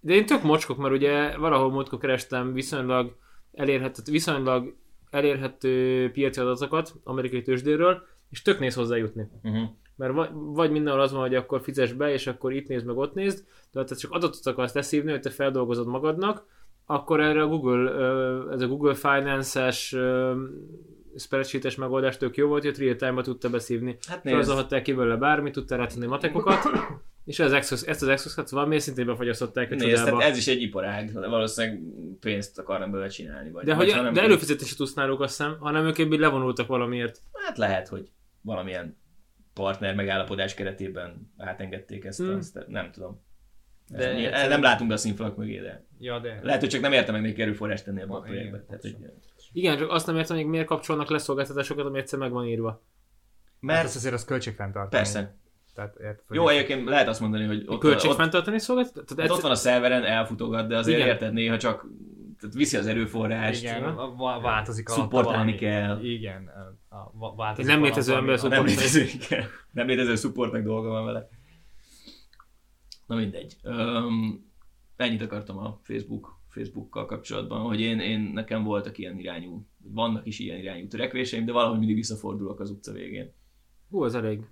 De 0.00 0.12
én 0.14 0.26
tök 0.26 0.42
mocskok, 0.42 0.76
mert 0.76 0.94
ugye 0.94 1.36
valahol 1.36 1.70
múltkor 1.70 1.98
kerestem 1.98 2.52
viszonylag 2.52 3.16
elérhető, 3.52 4.02
viszonylag 4.12 4.76
elérhető 5.10 6.10
piaci 6.10 6.40
adatokat 6.40 6.94
amerikai 7.04 7.42
tőzsdéről, 7.42 8.02
és 8.30 8.42
tök 8.42 8.58
néz 8.58 8.74
hozzájutni. 8.74 9.28
Uh-huh. 9.42 9.68
Mert 9.96 10.12
vagy, 10.12 10.28
vagy 10.32 10.70
mindenhol 10.70 11.02
az 11.02 11.12
van, 11.12 11.20
hogy 11.20 11.34
akkor 11.34 11.60
fizes 11.60 11.92
be, 11.92 12.12
és 12.12 12.26
akkor 12.26 12.52
itt 12.52 12.68
nézd 12.68 12.86
meg, 12.86 12.96
ott 12.96 13.14
nézd, 13.14 13.44
de 13.72 13.80
ha 13.80 13.84
te 13.84 13.94
csak 13.94 14.10
adatot 14.10 14.46
akarsz 14.46 14.74
leszívni, 14.74 15.10
hogy 15.10 15.20
te 15.20 15.30
feldolgozod 15.30 15.86
magadnak, 15.86 16.46
akkor 16.86 17.20
erre 17.20 17.42
a 17.42 17.46
Google, 17.46 17.90
ez 18.52 18.60
a 18.60 18.66
Google 18.66 18.94
Finance-es 18.94 19.92
ö, 19.92 20.34
spreadsheet-es 21.16 21.74
megoldás 21.74 22.16
tök 22.16 22.36
jó 22.36 22.48
volt, 22.48 22.64
hogy 22.64 22.78
real 22.78 22.96
time-ba 22.96 23.22
tudta 23.22 23.50
beszívni. 23.50 23.96
Hát 24.08 24.24
nézd, 24.24 24.36
Felzolhattál 24.36 24.82
ki 24.82 24.92
belőle 24.92 25.16
bármit, 25.16 25.52
tudtál 25.52 25.78
rátenni 25.78 26.06
matekokat, 26.06 26.58
és 27.24 27.38
az 27.38 27.52
Exos, 27.52 27.82
ezt 27.82 28.02
az 28.02 28.08
Exos-kat 28.08 28.50
valami 28.50 28.78
szintén 28.78 29.06
befagyasztották 29.06 29.72
a 29.72 29.74
nézd 29.74 30.04
tehát 30.04 30.20
ez 30.20 30.36
is 30.36 30.46
egy 30.46 30.62
iparág. 30.62 31.12
Valószínűleg 31.12 31.80
pénzt 32.20 32.58
akarnak 32.58 32.90
belőle 32.90 33.08
csinálni. 33.08 33.50
Vagy, 33.50 33.64
De, 33.64 33.74
vagy 33.74 33.92
hogy, 33.92 34.02
nem 34.02 34.12
de 34.12 34.22
előfizetési 34.22 34.74
tudsz 34.74 34.94
náluk 34.94 35.20
azt 35.20 35.36
hiszem, 35.36 35.56
hanem 35.58 35.86
ők 35.86 35.98
ebből 35.98 36.18
levonultak 36.18 36.66
valamiért. 36.66 37.20
Hát 37.32 37.58
lehet, 37.58 37.88
hogy 37.88 38.10
valamilyen 38.40 38.96
partner 39.54 39.94
megállapodás 39.94 40.54
keretében 40.54 41.32
átengedték 41.38 42.04
ezt, 42.04 42.18
Hmm. 42.18 42.36
azt, 42.36 42.64
nem 42.68 42.90
tudom. 42.90 43.22
De 43.88 43.96
De 43.98 44.08
egyszerűen- 44.10 44.48
nem 44.48 44.62
látunk 44.62 44.88
be 44.88 44.94
a 44.94 44.98
színfalak 44.98 45.36
mögé, 45.36 45.58
de 45.60 45.84
Ja, 45.98 46.18
de... 46.18 46.38
lehet, 46.42 46.60
hogy 46.60 46.68
csak 46.68 46.80
nem 46.80 46.92
értem 46.92 47.14
meg 47.14 47.22
neki 47.22 47.42
erőforrást 47.42 47.84
tenni 47.84 48.00
ebbe 48.00 48.12
a 48.12 48.16
Ah, 48.16 48.22
projektbe. 48.22 48.48
igen, 48.56 48.66
Tehát, 48.66 48.82
hogy, 48.82 48.96
Igen, 49.52 49.78
csak 49.78 49.90
azt 49.90 50.06
nem 50.06 50.16
értem, 50.16 50.36
hogy 50.36 50.46
miért 50.46 50.66
kapcsolnak 50.66 51.10
le 51.10 51.18
szolgáltatásokat, 51.18 51.86
ami 51.86 51.98
egyszer 51.98 52.18
meg 52.18 52.30
van 52.30 52.46
írva. 52.46 52.68
Mert 52.68 52.82
Mert 53.78 53.84
ez 53.88 53.96
azért 53.96 54.14
az 54.14 54.24
költségfenntartani. 54.24 55.02
persze. 55.02 55.36
Tehát, 55.74 55.96
ért, 55.96 56.22
hogy 56.26 56.36
Jó, 56.36 56.48
egyébként 56.48 56.88
lehet 56.88 57.08
azt 57.08 57.20
mondani, 57.20 57.44
hogy 57.46 57.64
ott, 57.66 57.80
Költségfenntartani 57.80 58.58
szolgáltat? 58.58 58.96
ott, 59.10 59.16
Tehát 59.16 59.30
ott 59.30 59.40
van 59.40 59.50
a 59.50 59.54
szerveren, 59.54 60.04
elfutogat, 60.04 60.68
de 60.68 60.76
azért 60.76 60.96
Igen. 60.98 61.08
érted 61.08 61.32
néha 61.32 61.58
csak 61.58 61.86
tehát 62.44 62.58
viszi 62.58 62.76
az 62.76 62.86
erőforrást. 62.86 63.62
Igen, 63.62 63.82
a- 63.84 64.40
változik 64.40 64.88
a 64.88 64.92
Szupportálni 64.92 65.54
kell. 65.54 66.04
Igen, 66.04 66.50
a, 66.88 66.96
a, 66.96 67.34
változik 67.34 67.70
Nem 67.70 67.82
létező 67.82 68.14
ember 68.14 68.42
Nem 68.42 68.64
létező, 68.64 69.02
igen. 69.02 69.46
nem 69.70 69.86
létező 69.86 70.14
supportnak 70.14 70.62
dolga 70.62 70.88
van 70.88 71.04
vele. 71.04 71.28
Na 73.06 73.16
mindegy. 73.16 73.56
Um, 73.62 74.50
ennyit 74.96 75.22
akartam 75.22 75.58
a 75.58 75.80
Facebook, 75.82 76.40
Facebookkal 76.48 77.06
kapcsolatban, 77.06 77.60
hogy 77.60 77.80
én, 77.80 78.00
én 78.00 78.20
nekem 78.20 78.64
voltak 78.64 78.98
ilyen 78.98 79.18
irányú, 79.18 79.66
vannak 79.82 80.26
is 80.26 80.38
ilyen 80.38 80.58
irányú 80.58 80.86
törekvéseim, 80.86 81.44
de 81.44 81.52
valahogy 81.52 81.78
mindig 81.78 81.96
visszafordulok 81.96 82.60
az 82.60 82.70
utca 82.70 82.92
végén. 82.92 83.32
Hú, 83.90 84.02
az 84.02 84.14
elég. 84.14 84.46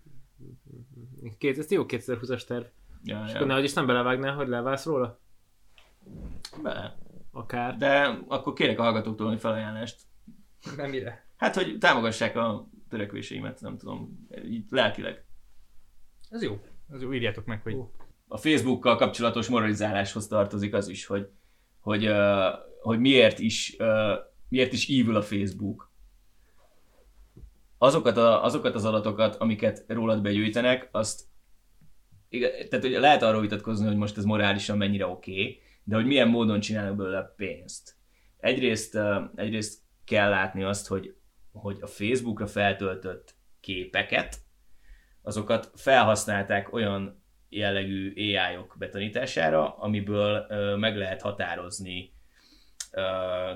Két, 1.38 1.58
ez 1.58 1.70
jó 1.70 1.84
2020-as 1.88 2.44
terv. 2.44 2.64
Ja, 3.04 3.22
És 3.26 3.30
ja. 3.30 3.36
akkor 3.36 3.46
nehogy 3.46 3.64
is 3.64 3.72
nem 3.72 3.86
belevágnál, 3.86 4.34
hogy 4.34 4.48
leválsz 4.48 4.84
róla? 4.84 5.18
Be. 6.62 6.96
Akár. 7.32 7.76
De 7.76 8.18
akkor 8.28 8.52
kérek 8.52 8.78
a 8.78 8.82
hallgatóktól 8.82 9.32
egy 9.32 9.40
felajánlást. 9.40 10.00
Nem 10.76 10.90
mire. 10.90 11.26
Hát, 11.36 11.54
hogy 11.54 11.78
támogassák 11.78 12.36
a 12.36 12.68
törekvéseimet, 12.88 13.60
nem 13.60 13.78
tudom, 13.78 14.26
így 14.44 14.64
lelkileg. 14.70 15.24
Ez 16.30 16.42
jó. 16.42 16.60
Ez 16.92 17.02
jó, 17.02 17.12
írjátok 17.12 17.44
meg, 17.44 17.62
hogy 17.62 17.76
a 18.28 18.36
Facebookkal 18.36 18.96
kapcsolatos 18.96 19.48
moralizáláshoz 19.48 20.26
tartozik 20.26 20.74
az 20.74 20.88
is, 20.88 21.06
hogy, 21.06 21.28
hogy, 21.80 22.06
uh, 22.06 22.46
hogy 22.80 22.98
miért, 22.98 23.38
is, 23.38 23.76
uh, 23.78 24.18
miért 24.48 24.72
is 24.72 24.88
evil 24.88 25.16
a 25.16 25.22
Facebook. 25.22 25.90
Azokat, 27.78 28.16
a, 28.16 28.44
azokat 28.44 28.74
az 28.74 28.84
adatokat, 28.84 29.36
amiket 29.36 29.84
rólad 29.86 30.22
begyűjtenek, 30.22 30.88
azt 30.92 31.30
tehát 32.68 32.80
hogy 32.84 32.90
lehet 32.90 33.22
arról 33.22 33.40
vitatkozni, 33.40 33.86
hogy 33.86 33.96
most 33.96 34.18
ez 34.18 34.24
morálisan 34.24 34.76
mennyire 34.76 35.06
oké, 35.06 35.30
okay, 35.30 35.60
de 35.84 35.94
hogy 35.94 36.06
milyen 36.06 36.28
módon 36.28 36.60
csinálnak 36.60 36.96
belőle 36.96 37.32
pénzt. 37.36 37.96
Egyrészt, 38.38 38.98
egyrészt 39.34 39.80
kell 40.04 40.28
látni 40.28 40.62
azt, 40.62 40.86
hogy, 40.86 41.16
hogy 41.52 41.78
a 41.80 41.86
Facebookra 41.86 42.46
feltöltött 42.46 43.34
képeket, 43.60 44.36
azokat 45.22 45.70
felhasználták 45.74 46.72
olyan 46.72 47.22
jellegű 47.48 48.12
AI-ok 48.16 48.74
betanítására, 48.78 49.76
amiből 49.76 50.46
meg 50.76 50.96
lehet 50.96 51.22
határozni 51.22 52.12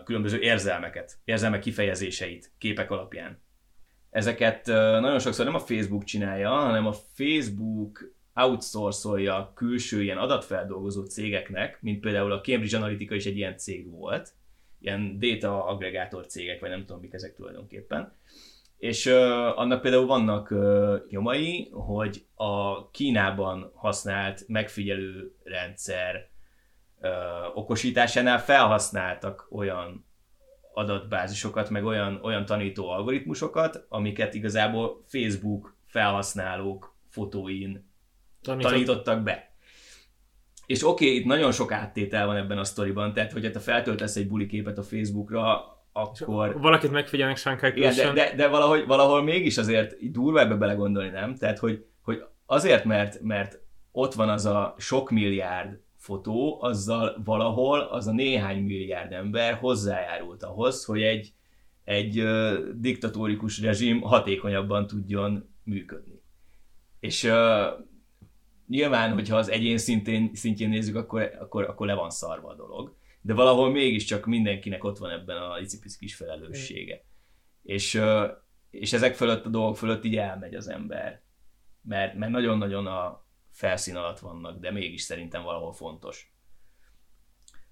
különböző 0.05 0.41
érzelmeket, 0.41 1.19
érzelmek 1.25 1.61
kifejezéseit 1.61 2.53
képek 2.59 2.91
alapján. 2.91 3.45
Ezeket 4.11 4.67
nagyon 4.67 5.19
sokszor 5.19 5.45
nem 5.45 5.55
a 5.55 5.59
Facebook 5.59 6.05
csinálja, 6.05 6.51
hanem 6.51 6.87
a 6.87 6.93
Facebook 6.93 8.16
outsourcolja 8.37 9.53
külső 9.55 10.03
ilyen 10.03 10.19
adatfeldolgozó 10.19 11.05
cégeknek, 11.05 11.79
mint 11.81 12.01
például 12.01 12.33
a 12.33 12.41
Cambridge 12.41 12.77
Analytica 12.77 13.15
is 13.15 13.27
egy 13.27 13.37
ilyen 13.37 13.57
cég 13.57 13.91
volt, 13.91 14.33
ilyen 14.81 15.19
data 15.19 15.67
aggregátor 15.67 16.27
cégek, 16.27 16.61
vagy 16.61 16.71
nem 16.71 16.85
tudom 16.85 17.01
mik 17.01 17.13
ezek 17.13 17.35
tulajdonképpen. 17.35 18.13
És 18.79 19.07
uh, 19.07 19.59
annak 19.59 19.81
például 19.81 20.07
vannak 20.07 20.51
uh, 20.51 20.95
nyomai, 21.11 21.69
hogy 21.73 22.27
a 22.35 22.91
Kínában 22.91 23.71
használt 23.75 24.45
megfigyelő 24.49 25.35
rendszer 25.43 26.29
uh, 27.01 27.11
okosításánál 27.57 28.39
felhasználtak 28.39 29.47
olyan 29.51 30.07
adatbázisokat, 30.75 31.71
meg 31.71 31.85
olyan, 31.85 32.21
olyan 32.23 32.45
tanító 32.45 32.89
algoritmusokat, 32.89 33.87
amiket 33.89 34.35
igazából 34.35 35.05
Facebook 35.07 35.77
felhasználók 35.87 36.97
fotóin 37.09 37.95
Tanított. 38.47 38.71
tanítottak 38.73 39.23
be. 39.23 39.51
És 40.67 40.87
oké, 40.87 41.05
okay, 41.05 41.17
itt 41.19 41.25
nagyon 41.25 41.53
sok 41.53 41.73
áttétel 41.73 42.27
van 42.27 42.37
ebben 42.37 42.59
a 42.59 42.65
sztoriban, 42.65 43.13
tehát 43.13 43.33
hogyha 43.33 43.51
te 43.51 43.59
feltöltesz 43.59 44.17
egy 44.17 44.29
buli 44.29 44.47
képet 44.47 44.79
a 44.79 44.83
Facebookra, 44.83 45.75
akkor... 45.93 46.61
Valakit 46.61 46.91
megfigyelnek 46.91 47.37
Shanghai 47.37 47.71
Igen, 47.77 47.95
de, 47.95 48.13
de, 48.13 48.33
de 48.37 48.49
valahogy, 48.49 48.87
valahol 48.87 49.23
mégis 49.23 49.59
azért 49.59 50.11
durva 50.11 50.41
ebbe 50.41 50.55
belegondolni, 50.55 51.09
nem? 51.09 51.35
Tehát, 51.35 51.59
hogy, 51.59 51.85
hogy 52.03 52.25
azért, 52.47 52.85
mert, 52.85 53.21
mert 53.21 53.61
ott 53.93 54.15
van 54.15 54.29
az 54.29 54.47
a 54.47 54.75
sok 54.79 55.11
milliárd 55.11 55.81
fotó, 55.97 56.59
azzal 56.63 57.23
valahol 57.25 57.81
az 57.81 58.07
a 58.07 58.13
néhány 58.13 58.63
milliárd 58.63 59.13
ember 59.13 59.55
hozzájárult 59.55 60.43
ahhoz, 60.43 60.85
hogy 60.85 61.03
egy, 61.03 61.33
egy 61.85 62.21
uh, 62.21 62.59
diktatórikus 62.75 63.61
rezsim 63.61 64.01
hatékonyabban 64.01 64.87
tudjon 64.87 65.49
működni. 65.63 66.23
És 67.01 67.25
uh, 67.25 67.33
nyilván, 68.69 69.13
hogyha 69.13 69.37
az 69.37 69.51
egyén 69.51 69.79
szintén, 69.79 70.31
szintjén 70.35 70.69
nézzük, 70.69 70.97
akkor, 70.97 71.37
akkor, 71.41 71.65
akkor 71.65 71.87
le 71.87 71.95
van 71.95 72.11
szarva 72.11 72.49
a 72.49 72.55
dolog. 72.55 72.97
De 73.21 73.35
valahol 73.35 73.71
mégiscsak 73.71 74.27
mindenkinek 74.27 74.85
ott 74.85 74.99
van 74.99 75.11
ebben 75.11 75.37
a 75.37 75.59
icipici 75.59 75.99
kis 75.99 76.15
felelőssége. 76.15 77.05
És, 77.63 77.95
uh, 77.95 78.31
és 78.71 78.93
ezek 78.93 79.15
fölött 79.15 79.45
a 79.45 79.49
dolgok 79.49 79.77
fölött 79.77 80.05
így 80.05 80.17
elmegy 80.17 80.55
az 80.55 80.69
ember. 80.69 81.23
Mert, 81.83 82.15
mert 82.15 82.33
nagyon-nagyon 82.33 82.87
a 82.87 83.25
felszín 83.51 83.97
alatt 83.97 84.19
vannak, 84.19 84.61
de 84.61 84.71
mégis 84.71 85.03
szerintem 85.03 85.43
valahol 85.43 85.73
fontos. 85.73 86.33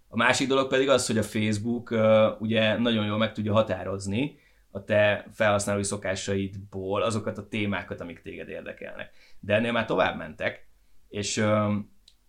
A 0.09 0.17
másik 0.17 0.49
dolog 0.49 0.69
pedig 0.69 0.89
az, 0.89 1.07
hogy 1.07 1.19
a 1.19 1.23
Facebook 1.23 1.91
uh, 1.91 2.41
ugye 2.41 2.79
nagyon 2.79 3.07
jól 3.07 3.19
meg 3.19 3.33
tudja 3.33 3.53
határozni 3.53 4.39
a 4.71 4.85
te 4.85 5.27
felhasználói 5.33 5.83
szokásaidból 5.83 7.03
azokat 7.03 7.39
a 7.39 7.49
témákat, 7.49 8.01
amik 8.01 8.23
téged 8.23 8.49
érdekelnek. 8.49 9.11
De 9.41 9.55
ennél 9.55 9.73
már 9.73 9.85
tovább 9.85 10.17
mentek, 10.17 10.69
és 11.15 11.47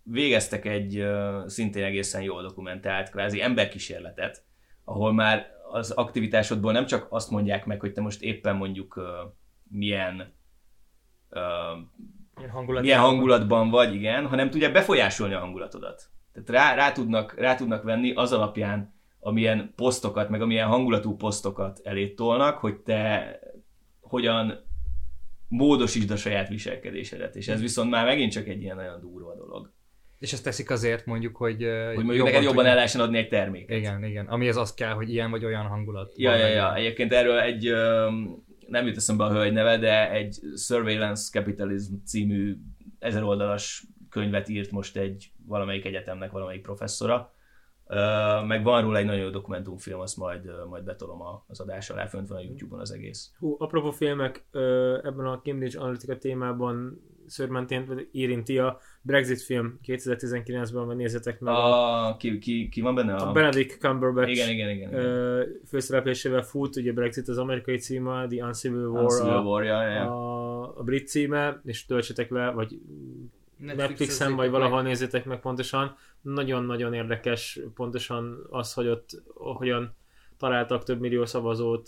végeztek 0.02 0.64
egy 0.64 1.06
szintén 1.46 1.84
egészen 1.84 2.22
jól 2.22 2.42
dokumentált 2.42 3.10
kvázi 3.10 3.42
emberkísérletet, 3.42 4.44
ahol 4.84 5.12
már 5.12 5.46
az 5.70 5.90
aktivitásodból 5.90 6.72
nem 6.72 6.86
csak 6.86 7.06
azt 7.10 7.30
mondják 7.30 7.66
meg, 7.66 7.80
hogy 7.80 7.92
te 7.92 8.00
most 8.00 8.22
éppen 8.22 8.56
mondjuk 8.56 9.00
milyen 9.70 10.34
Milyen 12.34 12.50
hangulat. 12.50 12.82
milyen 12.82 13.00
hangulatban 13.00 13.70
vagy, 13.70 13.94
igen, 13.94 14.26
hanem 14.26 14.50
tudják 14.50 14.72
befolyásolni 14.72 15.34
a 15.34 15.38
hangulatodat. 15.38 16.10
Tehát 16.32 16.48
rá, 16.48 16.74
rá, 16.74 16.92
tudnak, 16.92 17.38
rá 17.38 17.54
tudnak 17.54 17.82
venni 17.82 18.12
az 18.12 18.32
alapján, 18.32 18.94
amilyen 19.20 19.72
posztokat, 19.76 20.28
meg 20.28 20.42
amilyen 20.42 20.68
hangulatú 20.68 21.16
posztokat 21.16 21.80
elét 21.84 22.16
tolnak, 22.16 22.58
hogy 22.58 22.76
te 22.76 23.38
hogyan 24.00 24.65
módosítsd 25.48 26.10
a 26.10 26.16
saját 26.16 26.48
viselkedésedet. 26.48 27.36
És 27.36 27.48
ez 27.48 27.60
viszont 27.60 27.90
már 27.90 28.04
megint 28.04 28.32
csak 28.32 28.48
egy 28.48 28.62
ilyen 28.62 28.76
nagyon 28.76 29.00
durva 29.00 29.34
dolog. 29.34 29.72
És 30.18 30.32
ezt 30.32 30.44
teszik 30.44 30.70
azért 30.70 31.06
mondjuk, 31.06 31.36
hogy, 31.36 31.66
Hogy 31.94 32.04
mondjuk 32.04 32.26
neked 32.26 32.42
jobban 32.42 32.66
el 32.66 32.74
lehessen 32.74 33.00
adni 33.00 33.18
egy 33.18 33.28
terméket. 33.28 33.76
Igen, 33.76 34.04
igen. 34.04 34.26
Amihez 34.26 34.56
az 34.56 34.74
kell, 34.74 34.92
hogy 34.92 35.10
ilyen 35.10 35.30
vagy 35.30 35.44
olyan 35.44 35.66
hangulat. 35.66 36.12
Ja, 36.16 36.34
ja, 36.34 36.46
ja. 36.46 36.74
Egyébként 36.74 37.12
erről 37.12 37.38
egy, 37.38 37.70
nem 38.66 38.86
jut 38.86 38.96
eszembe 38.96 39.24
a 39.24 39.32
hölgy 39.32 39.52
neve, 39.52 39.78
de 39.78 40.10
egy 40.10 40.38
Surveillance 40.56 41.30
Capitalism 41.30 41.94
című 42.04 42.56
ezer 42.98 43.22
oldalas 43.22 43.84
könyvet 44.10 44.48
írt 44.48 44.70
most 44.70 44.96
egy 44.96 45.30
valamelyik 45.46 45.84
egyetemnek 45.84 46.30
valamelyik 46.30 46.62
professzora. 46.62 47.34
Meg 48.46 48.62
van 48.62 48.82
róla 48.82 48.98
egy 48.98 49.04
nagyon 49.04 49.22
jó 49.22 49.28
dokumentumfilm, 49.30 50.00
azt 50.00 50.16
majd, 50.16 50.50
majd 50.68 50.84
betolom 50.84 51.20
a- 51.22 51.44
az 51.48 51.60
adás 51.60 51.90
alá, 51.90 52.06
fönt 52.06 52.28
van 52.28 52.38
a 52.38 52.42
YouTube-on 52.42 52.80
az 52.80 52.92
egész. 52.92 53.32
Hú, 53.38 53.56
apropó 53.58 53.90
filmek, 53.90 54.44
ebben 55.02 55.26
a 55.26 55.40
Cambridge 55.44 55.78
Analytica 55.80 56.18
témában 56.18 57.00
szörmentén 57.26 58.08
érinti 58.12 58.58
a 58.58 58.78
Brexit 59.02 59.40
film 59.42 59.78
2019-ben, 59.86 60.86
vagy 60.86 60.96
nézzetek 60.96 61.40
meg. 61.40 61.54
A, 61.54 62.06
A, 62.08 62.16
ki, 62.16 62.38
ki, 62.38 62.68
ki 62.68 62.80
van 62.80 62.94
benne? 62.94 63.14
a 63.14 63.32
Benedict 63.32 63.78
Cumberbatch 63.80 64.30
Igen, 64.30 64.48
igen, 64.50 64.70
igen. 64.70 64.90
igen. 64.90 65.60
főszereplésével 65.66 66.42
fut, 66.42 66.76
ugye 66.76 66.92
Brexit 66.92 67.28
az 67.28 67.38
amerikai 67.38 67.76
címe, 67.76 68.26
The 68.28 68.44
Uncivil 68.44 68.86
War, 68.86 69.10
Civil 69.10 69.32
a, 69.32 69.40
War, 69.42 69.64
ja, 69.64 69.82
ja. 69.88 70.02
a, 70.10 70.78
a 70.78 70.82
brit 70.82 71.08
címe, 71.08 71.60
és 71.64 71.86
töltsetek 71.86 72.30
le, 72.30 72.50
vagy 72.50 72.80
Netflixen, 73.58 74.26
vagy 74.28 74.36
valahol. 74.36 74.60
valahol 74.60 74.82
nézzétek 74.82 75.24
meg 75.24 75.40
pontosan. 75.40 75.96
Nagyon-nagyon 76.20 76.94
érdekes 76.94 77.60
pontosan 77.74 78.46
az, 78.50 78.72
hogy 78.72 78.86
ott 78.88 79.22
hogyan 79.34 79.94
találtak 80.38 80.82
több 80.84 81.00
millió 81.00 81.24
szavazót 81.24 81.86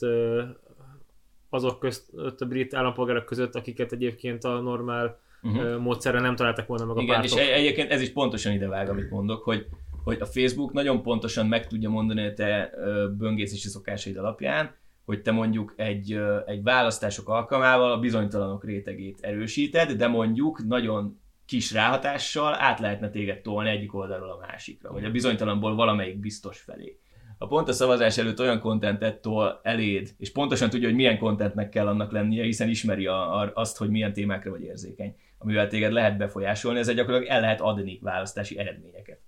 azok 1.50 1.78
közt, 1.78 2.10
ott 2.14 2.40
a 2.40 2.46
brit 2.46 2.74
állampolgárok 2.74 3.24
között, 3.24 3.54
akiket 3.54 3.92
egyébként 3.92 4.44
a 4.44 4.60
normál 4.60 5.20
Uh-huh. 5.42 5.62
uh-huh. 5.62 5.80
módszerre 5.82 6.20
nem 6.20 6.36
találtak 6.36 6.66
volna 6.66 6.84
meg 6.84 6.96
a 6.96 7.00
Igen, 7.00 7.22
és 7.22 7.30
pártok. 7.34 7.48
egy- 7.48 7.58
egyébként 7.60 7.90
ez 7.90 8.00
is 8.00 8.10
pontosan 8.12 8.52
idevág, 8.52 8.88
amit 8.88 9.10
mondok, 9.10 9.42
hogy, 9.44 9.66
hogy 10.04 10.20
a 10.20 10.24
Facebook 10.26 10.72
nagyon 10.72 11.02
pontosan 11.02 11.46
meg 11.46 11.66
tudja 11.66 11.88
mondani 11.88 12.26
a 12.26 12.34
te 12.34 12.70
böngészési 13.18 13.68
szokásaid 13.68 14.16
alapján, 14.16 14.74
hogy 15.04 15.22
te 15.22 15.30
mondjuk 15.30 15.72
egy, 15.76 16.20
egy 16.46 16.62
választások 16.62 17.28
alkalmával 17.28 17.92
a 17.92 17.98
bizonytalanok 17.98 18.64
rétegét 18.64 19.18
erősíted, 19.20 19.92
de 19.92 20.06
mondjuk 20.06 20.64
nagyon 20.66 21.20
kis 21.48 21.72
ráhatással 21.72 22.54
át 22.54 22.80
lehetne 22.80 23.10
téged 23.10 23.40
tolni 23.40 23.70
egyik 23.70 23.94
oldalról 23.94 24.30
a 24.30 24.46
másikra, 24.46 24.92
vagy 24.92 25.04
a 25.04 25.10
bizonytalanból 25.10 25.74
valamelyik 25.74 26.18
biztos 26.18 26.60
felé. 26.60 26.98
ha 27.38 27.46
pont 27.46 27.68
a 27.68 27.72
szavazás 27.72 28.18
előtt 28.18 28.40
olyan 28.40 28.60
kontentet 28.60 29.20
tol 29.20 29.60
eléd, 29.62 30.14
és 30.18 30.32
pontosan 30.32 30.70
tudja, 30.70 30.86
hogy 30.86 30.96
milyen 30.96 31.18
kontentnek 31.18 31.68
kell 31.68 31.86
annak 31.86 32.12
lennie, 32.12 32.44
hiszen 32.44 32.68
ismeri 32.68 33.06
a, 33.06 33.40
a, 33.40 33.50
azt, 33.54 33.76
hogy 33.76 33.90
milyen 33.90 34.12
témákra 34.12 34.50
vagy 34.50 34.62
érzékeny, 34.62 35.16
amivel 35.38 35.68
téged 35.68 35.92
lehet 35.92 36.16
befolyásolni, 36.16 36.78
ezzel 36.78 36.94
gyakorlatilag 36.94 37.34
el 37.34 37.40
lehet 37.40 37.60
adni 37.60 37.98
választási 38.02 38.58
eredményeket. 38.58 39.20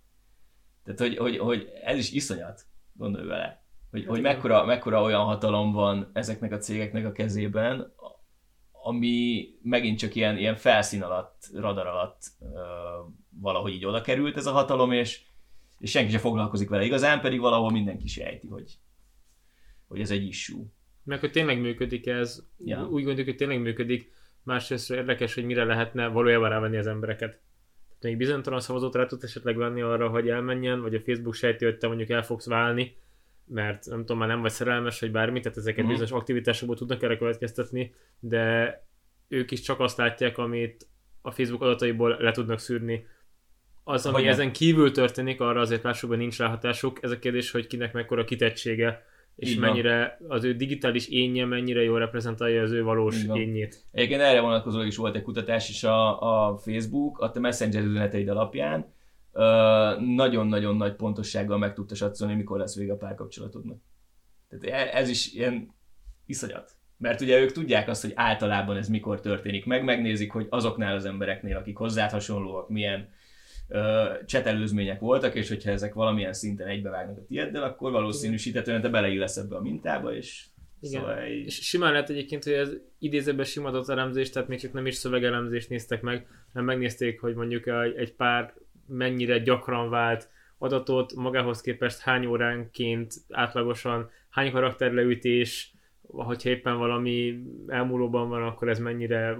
Tehát, 0.84 1.00
hogy, 1.00 1.16
hogy, 1.16 1.38
hogy 1.38 1.70
ez 1.84 1.98
is 1.98 2.12
iszonyat, 2.12 2.66
gondolj 2.92 3.26
vele. 3.26 3.64
Hogy, 3.90 4.06
hogy 4.06 4.20
mekkora, 4.20 4.64
mekkora 4.64 5.02
olyan 5.02 5.24
hatalom 5.24 5.72
van 5.72 6.10
ezeknek 6.12 6.52
a 6.52 6.58
cégeknek 6.58 7.06
a 7.06 7.12
kezében, 7.12 7.92
ami 8.82 9.48
megint 9.62 9.98
csak 9.98 10.14
ilyen, 10.14 10.38
ilyen 10.38 10.56
felszín 10.56 11.02
alatt, 11.02 11.50
radar 11.54 11.86
alatt 11.86 12.22
uh, 12.38 12.50
valahogy 13.40 13.72
így 13.72 13.84
oda 13.84 14.00
került 14.00 14.36
ez 14.36 14.46
a 14.46 14.52
hatalom, 14.52 14.92
és, 14.92 15.20
és 15.78 15.90
senki 15.90 16.10
sem 16.10 16.20
foglalkozik 16.20 16.68
vele 16.68 16.84
igazán, 16.84 17.20
pedig 17.20 17.40
valahol 17.40 17.70
mindenki 17.70 18.08
sejti, 18.08 18.46
hogy, 18.46 18.78
hogy 19.88 20.00
ez 20.00 20.10
egy 20.10 20.26
issue. 20.26 20.62
Meg 21.04 21.20
hogy 21.20 21.30
tényleg 21.30 21.60
működik 21.60 22.06
ez, 22.06 22.42
Ja. 22.58 22.82
úgy 22.82 23.04
gondoljuk, 23.04 23.26
hogy 23.26 23.36
tényleg 23.36 23.60
működik, 23.60 24.12
másrészt 24.42 24.90
érdekes, 24.90 25.34
hogy 25.34 25.44
mire 25.44 25.64
lehetne 25.64 26.06
valójában 26.06 26.48
rávenni 26.48 26.76
az 26.76 26.86
embereket. 26.86 27.30
Tehát 27.30 28.16
még 28.16 28.16
bizonytalan 28.16 28.60
szavazót 28.60 28.94
rá 28.94 29.06
tudsz 29.06 29.22
esetleg 29.22 29.56
venni 29.56 29.80
arra, 29.80 30.08
hogy 30.08 30.28
elmenjen, 30.28 30.80
vagy 30.80 30.94
a 30.94 31.00
Facebook 31.00 31.34
sejti, 31.34 31.64
hogy 31.64 31.78
te 31.78 31.86
mondjuk 31.86 32.10
el 32.10 32.22
fogsz 32.22 32.46
válni, 32.46 32.96
mert 33.52 33.86
nem 33.86 33.98
tudom, 33.98 34.18
már 34.18 34.28
nem 34.28 34.40
vagy 34.40 34.50
szerelmes, 34.50 35.00
vagy 35.00 35.10
bármi, 35.10 35.40
tehát 35.40 35.58
ezeket 35.58 35.80
Mhm. 35.82 35.88
bizonyos 35.90 36.10
aktivitásokból 36.12 36.76
tudnak 36.76 37.02
erre 37.02 37.16
következtetni, 37.16 37.94
de 38.20 38.74
ők 39.28 39.50
is 39.50 39.60
csak 39.60 39.80
azt 39.80 39.96
látják, 39.96 40.38
amit 40.38 40.88
a 41.22 41.30
Facebook 41.30 41.62
adataiból 41.62 42.16
le 42.20 42.30
tudnak 42.32 42.58
szűrni. 42.58 43.06
Az, 43.84 44.04
ami 44.06 44.14
Hogy 44.14 44.24
nem. 44.24 44.32
ezen 44.32 44.52
kívül 44.52 44.90
történik, 44.90 45.40
arra 45.40 45.60
azért 45.60 45.82
lássuk, 45.82 46.08
hogy 46.08 46.18
nincs 46.18 46.38
ráhatásuk. 46.38 46.98
Ez 47.02 47.10
a 47.10 47.18
kérdés, 47.18 47.50
hogy 47.50 47.66
kinek 47.66 47.92
mekkora 47.92 48.24
kitettsége, 48.24 49.04
és 49.36 49.50
Így 49.50 49.60
van. 49.60 49.68
mennyire 49.68 50.18
az 50.28 50.44
ő 50.44 50.54
digitális 50.54 51.08
énje 51.08 51.44
mennyire 51.44 51.82
jól 51.82 51.98
reprezentálja 51.98 52.62
az 52.62 52.70
ő 52.70 52.82
valós 52.82 53.24
van. 53.24 53.36
énjét. 53.40 53.84
Egyébként 53.92 54.20
erre 54.20 54.40
vonatkozólag 54.40 54.86
is 54.86 54.96
volt 54.96 55.16
egy 55.16 55.22
kutatás 55.22 55.68
is 55.68 55.84
a, 55.84 56.48
a 56.50 56.56
Facebook, 56.56 57.18
a 57.18 57.30
te 57.30 57.40
Messenger 57.40 57.82
üzeneteid 57.84 58.28
alapján 58.28 58.92
nagyon-nagyon 59.98 60.76
nagy 60.76 60.94
pontossággal 60.94 61.58
meg 61.58 61.74
tudta 61.74 61.94
satszolni, 61.94 62.34
mikor 62.34 62.58
lesz 62.58 62.76
vége 62.76 62.92
a 62.92 62.96
párkapcsolatodnak. 62.96 63.78
Tehát 64.48 64.64
e- 64.64 64.98
ez 64.98 65.08
is 65.08 65.32
ilyen 65.32 65.74
iszonyat. 66.26 66.72
Mert 66.96 67.20
ugye 67.20 67.40
ők 67.40 67.52
tudják 67.52 67.88
azt, 67.88 68.02
hogy 68.02 68.12
általában 68.14 68.76
ez 68.76 68.88
mikor 68.88 69.20
történik 69.20 69.64
meg, 69.64 69.84
megnézik, 69.84 70.32
hogy 70.32 70.46
azoknál 70.50 70.94
az 70.94 71.04
embereknél, 71.04 71.56
akik 71.56 71.76
hozzád 71.76 72.10
hasonlóak, 72.10 72.68
milyen 72.68 73.08
ö, 73.68 74.08
csetelőzmények 74.26 75.00
voltak, 75.00 75.34
és 75.34 75.48
hogyha 75.48 75.70
ezek 75.70 75.94
valamilyen 75.94 76.32
szinten 76.32 76.66
egybevágnak 76.66 77.18
a 77.18 77.24
tieddel, 77.26 77.62
akkor 77.62 77.90
valószínűsíthetően 77.92 78.80
te 78.80 78.88
beleillesz 78.88 79.36
ebbe 79.36 79.56
a 79.56 79.60
mintába, 79.60 80.14
és 80.14 80.46
Igen. 80.80 81.00
Szóval 81.00 81.24
így... 81.24 81.46
És 81.46 81.54
simán 81.54 81.92
lehet 81.92 82.10
egyébként, 82.10 82.44
hogy 82.44 82.52
ez 82.52 82.72
idézőben 82.98 83.44
sima 83.44 83.68
adatelemzés, 83.68 84.30
tehát 84.30 84.48
még 84.48 84.60
csak 84.60 84.72
nem 84.72 84.86
is 84.86 84.94
szövegelemzést 84.94 85.68
néztek 85.68 86.02
meg, 86.02 86.26
hanem 86.52 86.66
megnézték, 86.66 87.20
hogy 87.20 87.34
mondjuk 87.34 87.66
egy 87.96 88.14
pár 88.14 88.54
mennyire 88.90 89.38
gyakran 89.38 89.90
vált 89.90 90.28
adatot, 90.58 91.14
magához 91.14 91.60
képest 91.60 92.00
hány 92.00 92.26
óránként 92.26 93.14
átlagosan, 93.30 94.10
hány 94.28 94.50
karakterleütés, 94.50 95.74
hogyha 96.02 96.48
éppen 96.48 96.78
valami 96.78 97.42
elmúlóban 97.66 98.28
van, 98.28 98.42
akkor 98.42 98.68
ez 98.68 98.78
mennyire 98.78 99.38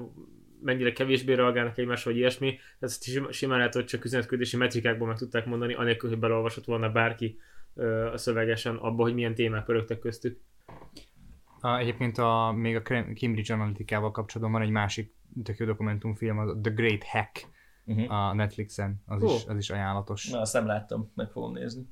mennyire 0.63 0.93
kevésbé 0.93 1.33
reagálnak 1.33 1.79
egymásra, 1.79 2.11
vagy 2.11 2.21
ilyesmi. 2.21 2.59
Tehát 2.79 3.33
simán 3.33 3.59
lehet, 3.59 3.75
hogy 3.75 3.85
csak 3.85 4.05
üzenetküldési 4.05 4.57
metrikákból 4.57 5.07
meg 5.07 5.17
tudták 5.17 5.47
mondani, 5.47 5.75
anélkül, 5.75 6.09
hogy 6.11 6.19
belolvasott 6.19 6.65
volna 6.65 6.91
bárki 6.91 7.39
a 8.13 8.17
szövegesen 8.17 8.77
abba, 8.77 9.03
hogy 9.03 9.15
milyen 9.15 9.35
témák 9.35 9.65
pörögtek 9.65 9.99
köztük. 9.99 10.39
A, 11.61 11.79
egyébként 11.79 12.19
a, 12.19 12.53
még 12.57 12.77
a 12.77 12.83
Cambridge 12.83 13.55
Analytica-val 13.55 14.11
kapcsolatban 14.11 14.53
van 14.59 14.67
egy 14.69 14.73
másik 14.73 15.15
tök 15.45 15.59
jó 15.59 15.67
dokumentumfilm, 15.67 16.39
az 16.39 16.57
The 16.63 16.73
Great 16.73 17.05
Hack 17.05 17.47
Uh-huh. 17.85 18.13
a 18.13 18.35
Netflixen, 18.35 19.03
az, 19.07 19.23
Ó. 19.23 19.35
is, 19.35 19.47
az 19.47 19.57
is 19.57 19.71
ajánlatos. 19.71 20.29
Na, 20.29 20.41
azt 20.41 20.53
nem 20.53 20.67
láttam, 20.67 21.11
meg 21.15 21.31
fogom 21.31 21.53
nézni. 21.53 21.87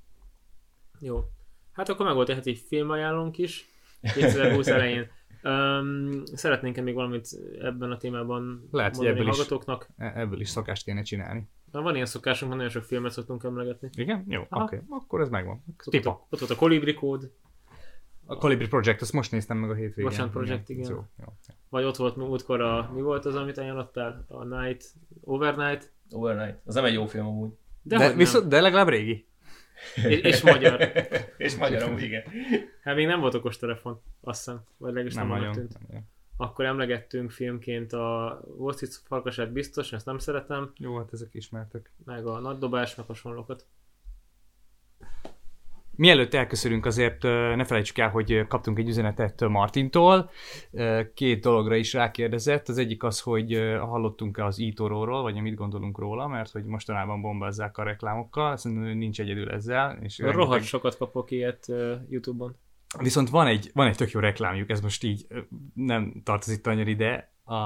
Jó. 1.00 1.24
Hát 1.72 1.88
akkor 1.88 2.06
meg 2.06 2.14
volt 2.14 2.28
egy 2.28 2.34
heti 2.34 2.54
filmajánlónk 2.54 3.38
is, 3.38 3.64
2020 4.00 4.66
elején. 4.66 5.06
Um, 5.42 6.22
szeretnénk 6.24 6.76
még 6.82 6.94
valamit 6.94 7.28
ebben 7.60 7.90
a 7.90 7.96
témában 7.96 8.68
Lehet, 8.70 8.96
hogy 8.96 9.04
mondani 9.06 9.08
ebből 9.08 9.28
is- 9.32 9.36
hallgatóknak? 9.48 9.88
E- 9.96 10.12
Ebből 10.20 10.40
is 10.40 10.48
szokást 10.48 10.84
kéne 10.84 11.02
csinálni. 11.02 11.48
Na, 11.72 11.82
van 11.82 11.94
ilyen 11.94 12.06
szokásunk, 12.06 12.50
hogy 12.50 12.60
nagyon 12.60 12.72
sok 12.74 12.84
filmet 12.84 13.12
szoktunk 13.12 13.44
emlegetni. 13.44 13.88
Igen? 13.92 14.24
Jó, 14.28 14.40
oké. 14.40 14.48
Okay. 14.62 14.78
Akkor 14.88 15.20
ez 15.20 15.28
megvan. 15.28 15.64
Ott, 15.68 15.86
Pipa. 15.90 16.10
a- 16.10 16.26
ott 16.30 16.38
volt 16.38 16.52
a 16.52 16.56
Colibri 16.56 16.94
kód, 16.94 17.32
A 18.30 18.36
Colibri 18.36 18.68
Project, 18.68 19.00
azt 19.00 19.12
most 19.12 19.30
néztem 19.30 19.56
meg 19.56 19.70
a 19.70 19.74
hétvégén. 19.74 20.10
Bocsánat, 20.10 20.32
Project, 20.32 20.68
igen. 20.68 20.90
Jó, 20.90 21.04
jó. 21.18 21.24
vagy 21.68 21.84
ott 21.84 21.96
volt 21.96 22.16
múltkor 22.16 22.60
a, 22.60 22.90
mi 22.94 23.00
volt 23.00 23.24
az, 23.24 23.34
amit 23.34 23.58
ajánlottál? 23.58 24.24
A 24.28 24.44
Night, 24.44 24.84
Overnight? 25.20 25.92
Overnight. 26.10 26.58
Az 26.64 26.74
nem 26.74 26.84
egy 26.84 26.92
jó 26.92 27.06
film 27.06 27.26
amúgy. 27.26 27.50
De, 27.82 27.98
De, 27.98 28.12
viszont, 28.12 28.48
de 28.48 28.60
legalább 28.60 28.88
régi. 28.88 29.26
És, 29.94 30.20
és 30.20 30.42
magyar. 30.42 30.80
És 31.36 31.56
magyar 31.56 31.82
amúgy, 31.82 32.02
igen. 32.02 32.22
Hát 32.82 32.94
még 32.96 33.06
nem 33.06 33.20
volt 33.20 33.34
okostelefon, 33.34 34.00
azt 34.20 34.38
hiszem. 34.44 34.60
Vagy 34.76 34.88
legalábbis 34.88 35.14
Nem 35.14 35.28
nem, 35.28 35.36
nagyon. 35.38 35.52
Tűnt. 35.52 35.88
nem. 35.90 36.02
Akkor 36.36 36.64
emlegettünk 36.64 37.30
filmként 37.30 37.92
a 37.92 38.40
Wall 38.56 38.72
Street 38.72 39.00
farkasát 39.04 39.52
biztos, 39.52 39.92
ezt 39.92 40.06
nem 40.06 40.18
szeretem. 40.18 40.72
Jó, 40.76 40.96
hát 40.96 41.12
ezek 41.12 41.34
ismertek. 41.34 41.90
meg 42.04 42.26
a 42.26 42.38
nagy 42.38 42.58
dobás, 42.58 42.94
meg 42.94 43.06
hasonlókat. 43.06 43.66
Mielőtt 45.98 46.34
elköszönünk, 46.34 46.86
azért 46.86 47.22
ne 47.22 47.64
felejtsük 47.64 47.98
el, 47.98 48.10
hogy 48.10 48.46
kaptunk 48.48 48.78
egy 48.78 48.88
üzenetet 48.88 49.48
Martintól. 49.48 50.30
Két 51.14 51.40
dologra 51.40 51.76
is 51.76 51.92
rákérdezett. 51.92 52.68
Az 52.68 52.78
egyik 52.78 53.02
az, 53.02 53.20
hogy 53.20 53.52
hallottunk-e 53.80 54.44
az 54.44 54.58
e 54.60 54.82
vagy 55.04 55.40
mit 55.40 55.54
gondolunk 55.54 55.98
róla, 55.98 56.26
mert 56.26 56.50
hogy 56.50 56.64
mostanában 56.64 57.20
bombázzák 57.20 57.78
a 57.78 57.82
reklámokkal. 57.82 58.56
Szerintem 58.56 58.98
nincs 58.98 59.20
egyedül 59.20 59.50
ezzel. 59.50 59.98
És 60.02 60.18
Rohadt 60.18 60.36
rengeteg- 60.36 60.64
sokat 60.64 60.96
kapok 60.96 61.30
ilyet 61.30 61.66
Youtube-on. 62.08 62.56
Viszont 62.98 63.28
van 63.30 63.46
egy, 63.46 63.70
van 63.74 63.86
egy 63.86 63.96
tök 63.96 64.10
jó 64.10 64.20
reklámjuk, 64.20 64.70
ez 64.70 64.80
most 64.80 65.04
így 65.04 65.26
nem 65.74 66.20
tartozik 66.24 66.66
annyira 66.66 66.90
ide. 66.90 67.32
A, 67.44 67.56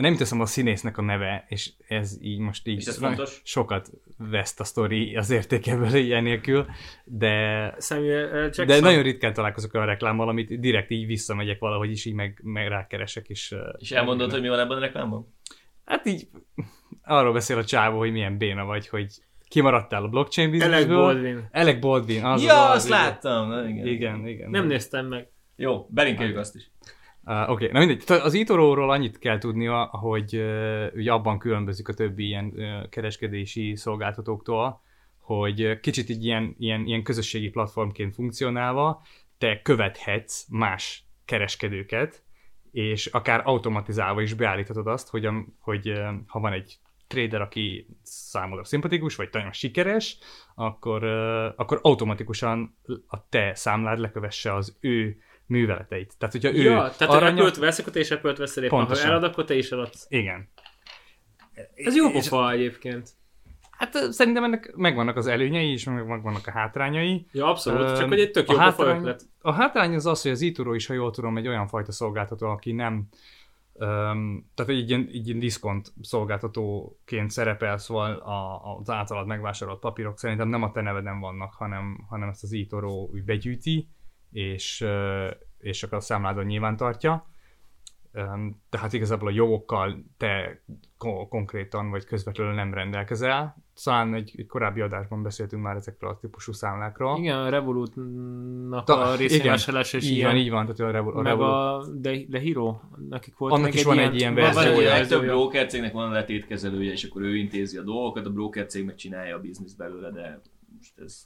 nem 0.00 0.16
teszem 0.16 0.40
a 0.40 0.46
színésznek 0.46 0.98
a 0.98 1.02
neve, 1.02 1.44
és 1.48 1.72
ez 1.88 2.18
így 2.20 2.38
most 2.38 2.66
így 2.66 2.78
És 2.78 2.86
ez 2.86 2.96
fontos? 2.96 3.40
sokat 3.44 3.90
veszt 4.18 4.60
a 4.60 4.64
sztori 4.64 5.16
az 5.16 5.30
értékeből 5.30 5.94
ilyen 5.94 6.22
nélkül, 6.22 6.66
de 7.04 7.74
Samuel 7.80 8.48
de 8.48 8.80
nagyon 8.80 9.02
ritkán 9.02 9.32
találkozok 9.32 9.74
olyan 9.74 9.86
reklámmal, 9.86 10.28
amit 10.28 10.60
direkt 10.60 10.90
így 10.90 11.06
visszamegyek 11.06 11.58
valahogy, 11.58 11.90
is 11.90 12.04
így 12.04 12.14
meg, 12.14 12.40
meg 12.42 12.68
rákeresek, 12.68 13.28
és... 13.28 13.54
És 13.78 13.90
elmondod, 13.90 14.30
hogy 14.30 14.40
mi 14.40 14.48
van 14.48 14.58
ebben 14.58 14.76
a 14.76 14.80
reklámban? 14.80 15.34
Hát 15.84 16.06
így 16.06 16.28
arról 17.02 17.32
beszél 17.32 17.58
a 17.58 17.64
csávó, 17.64 17.98
hogy 17.98 18.12
milyen 18.12 18.38
béna 18.38 18.64
vagy, 18.64 18.88
hogy 18.88 19.06
kimaradtál 19.48 20.04
a 20.04 20.08
blockchain 20.08 20.48
Alec 20.48 20.68
bizniszből. 20.68 20.96
Baldwin. 20.96 21.48
Alec 21.52 21.80
Baldwin, 21.80 22.24
az 22.24 22.44
ja, 22.44 22.68
az, 22.68 22.76
azt 22.76 22.86
igen. 22.86 22.98
láttam! 22.98 23.48
Na, 23.48 23.68
igen. 23.68 23.86
Igen, 23.86 24.26
igen. 24.26 24.50
Nem 24.50 24.66
néztem 24.66 25.06
meg. 25.06 25.28
Jó, 25.56 25.86
belinkeljük 25.90 26.36
azt 26.36 26.54
is. 26.54 26.70
Uh, 27.24 27.50
Oké, 27.50 27.50
okay. 27.50 27.68
na 27.72 27.78
mindegy. 27.78 28.04
Az 28.06 28.34
Itoróról 28.34 28.90
annyit 28.90 29.18
kell 29.18 29.38
tudnia, 29.38 29.84
hogy 29.84 30.36
uh, 30.36 30.86
ugye 30.94 31.12
abban 31.12 31.38
különbözik 31.38 31.88
a 31.88 31.94
többi 31.94 32.24
ilyen 32.24 32.52
uh, 32.56 32.88
kereskedési 32.88 33.76
szolgáltatóktól, 33.76 34.80
hogy 35.18 35.80
kicsit 35.80 36.08
így 36.08 36.24
ilyen, 36.24 36.54
ilyen, 36.58 36.86
ilyen 36.86 37.02
közösségi 37.02 37.48
platformként 37.48 38.14
funkcionálva 38.14 39.02
te 39.38 39.62
követhetsz 39.62 40.46
más 40.48 41.04
kereskedőket, 41.24 42.22
és 42.72 43.06
akár 43.06 43.42
automatizálva 43.44 44.22
is 44.22 44.34
beállíthatod 44.34 44.86
azt, 44.86 45.08
hogy, 45.08 45.24
a, 45.26 45.44
hogy 45.60 45.92
ha 46.26 46.40
van 46.40 46.52
egy 46.52 46.78
trader, 47.06 47.40
aki 47.40 47.86
számodra 48.02 48.64
szimpatikus, 48.64 49.16
vagy 49.16 49.28
nagyon 49.32 49.52
sikeres, 49.52 50.18
akkor, 50.54 51.04
akkor 51.56 51.78
automatikusan 51.82 52.76
a 53.06 53.28
te 53.28 53.54
számlád 53.54 53.98
lekövesse 53.98 54.54
az 54.54 54.76
ő 54.80 55.20
műveleteit. 55.50 56.14
Tehát, 56.18 56.34
hogyha 56.34 56.54
ő 56.54 56.62
Ja, 56.62 56.76
tehát 56.76 57.04
ha 57.04 57.12
aranyat- 57.12 57.38
Apple-t 57.38 57.56
vesz, 57.56 57.78
akkor 57.78 57.92
te 57.92 58.00
is 58.00 58.10
Apple-t 58.10 58.38
veszel 58.38 58.64
éppen. 58.64 58.78
Ha 58.78 58.84
Pontosan. 58.84 59.10
elad, 59.10 59.22
akkor 59.24 59.44
te 59.44 59.54
is 59.54 59.70
eladsz. 59.70 60.06
Igen. 60.08 60.48
Ez 61.74 61.96
jó 61.96 62.06
És- 62.08 62.12
pofa 62.28 62.50
egyébként. 62.50 63.10
Hát 63.70 64.12
szerintem 64.12 64.44
ennek 64.44 64.72
megvannak 64.76 65.16
az 65.16 65.26
előnyei, 65.26 65.72
és 65.72 65.84
meg 65.84 66.06
megvannak 66.06 66.46
a 66.46 66.50
hátrányai. 66.50 67.26
Ja, 67.32 67.46
abszolút, 67.46 67.88
Öm, 67.88 67.94
csak 67.94 68.08
hogy 68.08 68.20
egy 68.20 68.30
tök 68.30 68.48
a 68.48 68.52
jó 68.52 68.58
pofa 68.58 68.70
hátrány- 68.70 68.98
ötlet. 69.00 69.22
A 69.40 69.52
hátrány 69.52 69.94
az 69.94 70.06
az, 70.06 70.22
hogy 70.22 70.30
az 70.30 70.40
Ituro 70.40 70.74
is, 70.74 70.86
ha 70.86 70.94
jól 70.94 71.10
tudom, 71.10 71.36
egy 71.36 71.48
olyan 71.48 71.66
fajta 71.66 71.92
szolgáltató, 71.92 72.46
aki 72.46 72.72
nem 72.72 73.08
Um, 73.82 74.50
tehát 74.54 74.72
egy 74.72 74.88
ilyen, 74.88 75.08
egy 75.12 75.26
ilyen 75.26 75.38
diszkont 75.38 75.92
szolgáltatóként 76.02 77.30
szerepel, 77.30 77.78
szóval 77.78 78.12
a, 78.12 78.62
az 78.78 78.90
általad 78.90 79.26
megvásárolt 79.26 79.78
papírok 79.80 80.18
szerintem 80.18 80.48
nem 80.48 80.62
a 80.62 80.70
te 80.70 80.80
neveden 80.80 81.20
vannak, 81.20 81.52
hanem, 81.54 82.04
hanem 82.08 82.28
ezt 82.28 82.42
az 82.42 82.52
úgy 83.12 83.24
begyűjti, 83.24 83.88
és, 84.30 84.86
és 85.58 85.82
akkor 85.82 85.98
a 85.98 86.00
számládon 86.00 86.44
nyilván 86.44 86.76
tartja. 86.76 87.28
Tehát 88.68 88.92
igazából 88.92 89.28
a 89.28 89.32
jogokkal 89.32 90.04
te 90.16 90.62
ko- 90.98 91.28
konkrétan 91.28 91.90
vagy 91.90 92.04
közvetlenül 92.04 92.54
nem 92.54 92.74
rendelkezel. 92.74 93.56
Talán 93.84 94.14
egy, 94.14 94.34
egy 94.36 94.46
korábbi 94.46 94.80
adásban 94.80 95.22
beszéltünk 95.22 95.62
már 95.62 95.76
ezekről 95.76 96.10
a 96.10 96.16
típusú 96.18 96.52
számlákról. 96.52 97.18
Igen, 97.18 97.38
a 97.38 97.48
Revolut-nak 97.48 98.84
Ta- 98.84 99.02
a 99.02 99.14
részvényvásárlás 99.16 99.92
és 99.92 100.04
így 100.04 100.16
ilyen. 100.16 100.30
van, 100.30 100.38
így 100.40 100.50
van, 100.50 100.62
tehát 100.66 100.80
a 100.80 100.90
Revo- 100.96 101.14
a 101.14 101.20
meg 101.20 101.26
Revolut. 101.32 101.52
a 101.52 101.86
De, 101.94 102.24
De 102.28 102.40
Hero, 102.40 102.78
nekik 103.08 103.36
volt 103.36 103.52
Annak 103.52 103.74
is 103.74 103.84
van 103.84 103.98
egy 103.98 104.14
ilyen 104.14 104.34
van- 104.34 104.44
egy 104.44 104.56
A 104.56 104.80
ilyen 104.80 104.90
verziója. 104.92 105.26
broker 105.36 105.66
cégnek 105.66 105.92
van 105.92 106.10
letétkezelője, 106.10 106.90
és 106.92 107.04
akkor 107.04 107.22
ő 107.22 107.36
intézi 107.36 107.76
a 107.76 107.82
dolgokat, 107.82 108.26
a 108.26 108.30
broker 108.30 108.66
cég 108.66 108.84
meg 108.84 108.94
csinálja 108.94 109.36
a 109.36 109.40
bizniszt 109.40 109.76
belőle, 109.76 110.10
de 110.10 110.40
most 110.76 110.98
ez 110.98 111.22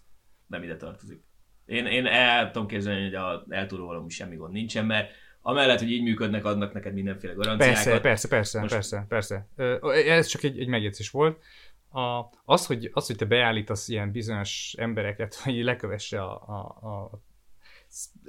nem 0.47 0.63
ide 0.63 0.77
tartozik. 0.77 1.23
Én, 1.67 1.87
én 1.87 2.07
el 2.07 2.51
tudom 2.51 2.69
képzelni, 2.69 3.03
hogy 3.03 3.15
a 3.15 3.45
eltúró 3.49 3.87
valami 3.87 4.11
semmi 4.11 4.37
gond 4.37 4.53
nincsen, 4.53 4.87
mert 4.87 5.11
amellett, 5.41 5.79
hogy 5.79 5.91
így 5.91 6.03
működnek, 6.03 6.45
adnak 6.45 6.73
neked 6.73 6.95
mindenféle 6.95 7.33
garanciákat. 7.33 7.83
Persze, 7.85 8.01
persze, 8.01 8.29
persze, 8.29 8.61
Most- 8.61 8.73
persze, 8.73 9.07
persze. 9.09 9.49
Ez 10.07 10.27
csak 10.27 10.43
egy, 10.43 10.59
egy 10.59 10.69
megjegyzés 10.69 11.11
volt. 11.11 11.39
A, 11.91 12.31
az, 12.45 12.67
hogy, 12.67 12.91
az, 12.93 13.07
hogy 13.07 13.17
te 13.17 13.25
beállítasz 13.25 13.89
ilyen 13.89 14.11
bizonyos 14.11 14.75
embereket, 14.79 15.35
hogy 15.45 15.63
lekövesse 15.63 16.23
a, 16.23 16.43
a, 16.47 16.89
a 16.89 17.23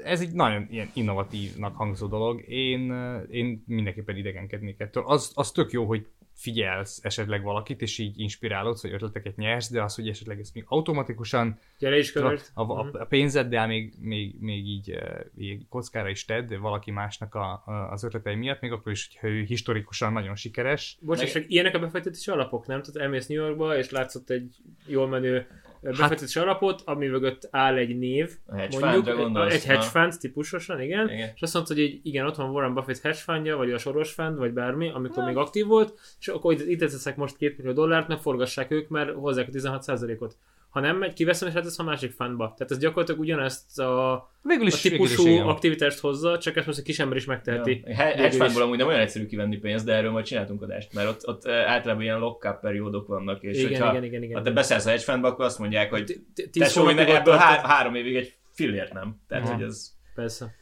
ez 0.03 0.21
egy 0.21 0.31
nagyon 0.31 0.67
ilyen 0.69 0.89
innovatívnak 0.93 1.75
hangzó 1.75 2.07
dolog. 2.07 2.43
Én, 2.47 2.93
én 3.29 3.63
mindenképpen 3.67 4.15
idegenkednék 4.15 4.79
ettől. 4.79 5.03
Az, 5.05 5.31
az 5.33 5.51
tök 5.51 5.71
jó, 5.71 5.85
hogy 5.85 6.07
figyelsz 6.35 6.99
esetleg 7.03 7.43
valakit, 7.43 7.81
és 7.81 7.97
így 7.97 8.19
inspirálódsz, 8.19 8.81
hogy 8.81 8.93
ötleteket 8.93 9.35
nyersz, 9.35 9.71
de 9.71 9.83
az, 9.83 9.95
hogy 9.95 10.07
esetleg 10.07 10.39
ezt 10.39 10.53
még 10.53 10.63
automatikusan 10.67 11.59
Gyere 11.79 11.97
is 11.97 12.15
a, 12.15 12.37
a, 12.53 12.61
a, 12.61 12.89
a 12.93 13.05
pénzeddel 13.05 13.67
még, 13.67 13.93
még, 13.99 14.35
még 14.39 14.67
így, 14.67 14.91
eh, 14.91 15.19
így 15.37 15.67
kockára 15.69 16.09
is 16.09 16.25
tedd 16.25 16.57
valaki 16.57 16.91
másnak 16.91 17.35
a, 17.35 17.63
a, 17.65 17.91
az 17.91 18.03
ötletei 18.03 18.35
miatt, 18.35 18.61
még 18.61 18.71
akkor 18.71 18.91
is, 18.91 19.09
hogyha 19.11 19.27
ő 19.35 19.43
historikusan 19.43 20.13
nagyon 20.13 20.35
sikeres. 20.35 20.97
Bocs, 21.01 21.33
Meg- 21.33 21.45
ilyenek 21.47 21.75
a 21.75 21.79
befektetési 21.79 22.31
alapok, 22.31 22.67
nem? 22.67 22.81
Tehát 22.81 23.01
elmész 23.01 23.27
New 23.27 23.43
Yorkba, 23.43 23.77
és 23.77 23.89
látszott 23.89 24.29
egy 24.29 24.55
jól 24.85 25.07
menő 25.07 25.47
befektetési 25.89 26.39
alapot, 26.39 26.81
ami 26.85 27.07
mögött 27.07 27.47
áll 27.51 27.75
egy 27.75 27.97
név, 27.97 28.31
hedge 28.55 28.79
mondjuk, 28.79 29.15
gondolsz? 29.17 29.53
egy 29.53 29.65
hedge 29.65 29.81
fund 29.81 30.13
típusosan, 30.19 30.81
igen, 30.81 31.09
Igen. 31.09 31.31
és 31.35 31.41
azt 31.41 31.53
mondta, 31.53 31.73
hogy 31.73 31.81
így, 31.83 31.99
igen, 32.03 32.25
ott 32.25 32.35
van 32.35 32.49
Warren 32.49 32.73
Buffett 32.73 32.99
hedge 32.99 33.17
fundja, 33.17 33.57
vagy 33.57 33.71
a 33.71 33.77
soros 33.77 34.11
fund, 34.11 34.37
vagy 34.37 34.51
bármi, 34.51 34.89
amikor 34.89 35.23
még 35.23 35.37
aktív 35.37 35.65
volt, 35.65 35.99
és 36.19 36.27
akkor 36.27 36.53
itt, 36.53 36.67
itt 36.67 36.79
teszek 36.79 37.15
most 37.15 37.37
2 37.37 37.55
millió 37.57 37.73
dollárt, 37.73 38.07
mert 38.07 38.21
forgassák 38.21 38.71
ők, 38.71 38.89
mert 38.89 39.13
hozzák 39.13 39.47
a 39.47 39.51
16%-ot. 39.51 40.37
Ha 40.75 40.81
nem 40.81 40.97
megy, 40.97 41.13
kiveszem, 41.13 41.47
és 41.47 41.53
hát 41.53 41.65
ez 41.65 41.79
a 41.79 41.83
másik 41.83 42.11
fundba. 42.11 42.53
Tehát 42.57 42.71
ez 42.71 42.77
gyakorlatilag 42.77 43.19
ugyanezt 43.19 43.79
a, 43.79 44.29
Végül 44.41 44.63
a 44.63 44.67
is, 44.67 44.81
végül 44.81 45.05
is 45.05 45.09
típusú 45.09 45.27
igen. 45.27 45.47
aktivitást 45.47 45.99
hozza, 45.99 46.37
csak 46.37 46.55
ezt 46.55 46.65
most 46.65 46.77
egy 46.77 46.83
kis 46.83 46.99
ember 46.99 47.17
is 47.17 47.25
megteheti. 47.25 47.81
Ja. 47.85 47.95
He- 47.95 48.07
Végül 48.07 48.21
Hedge 48.21 48.35
is. 48.35 48.41
fundból 48.41 48.61
amúgy 48.61 48.77
nem 48.77 48.87
olyan 48.87 48.99
egyszerű 48.99 49.25
kivenni 49.25 49.57
pénzt, 49.57 49.85
de 49.85 49.93
erről 49.93 50.11
majd 50.11 50.25
csináltunk 50.25 50.61
adást, 50.61 50.93
mert 50.93 51.07
ott, 51.09 51.27
ott 51.27 51.45
eh, 51.45 51.71
általában 51.71 52.03
ilyen 52.03 52.19
lock-up 52.19 52.59
periódok 52.59 53.07
vannak, 53.07 53.43
és 53.43 53.57
Igen, 53.57 53.69
hogyha 53.69 53.89
igen, 53.91 54.03
igen, 54.03 54.23
igen. 54.23 54.37
ha 54.37 54.43
te 54.43 54.51
beszállsz 54.51 54.85
a 54.85 54.89
hedge 54.89 55.03
fundba, 55.03 55.27
akkor 55.27 55.45
azt 55.45 55.59
mondják, 55.59 55.89
hogy 55.89 56.19
tesó, 56.51 56.87
ebből 56.87 57.35
három 57.35 57.95
évig 57.95 58.15
egy 58.15 58.35
fillért 58.51 58.93
nem. 58.93 59.21
Tehát, 59.27 59.49
hogy 59.49 59.61
ez... 59.61 59.91
Persze. 60.15 60.55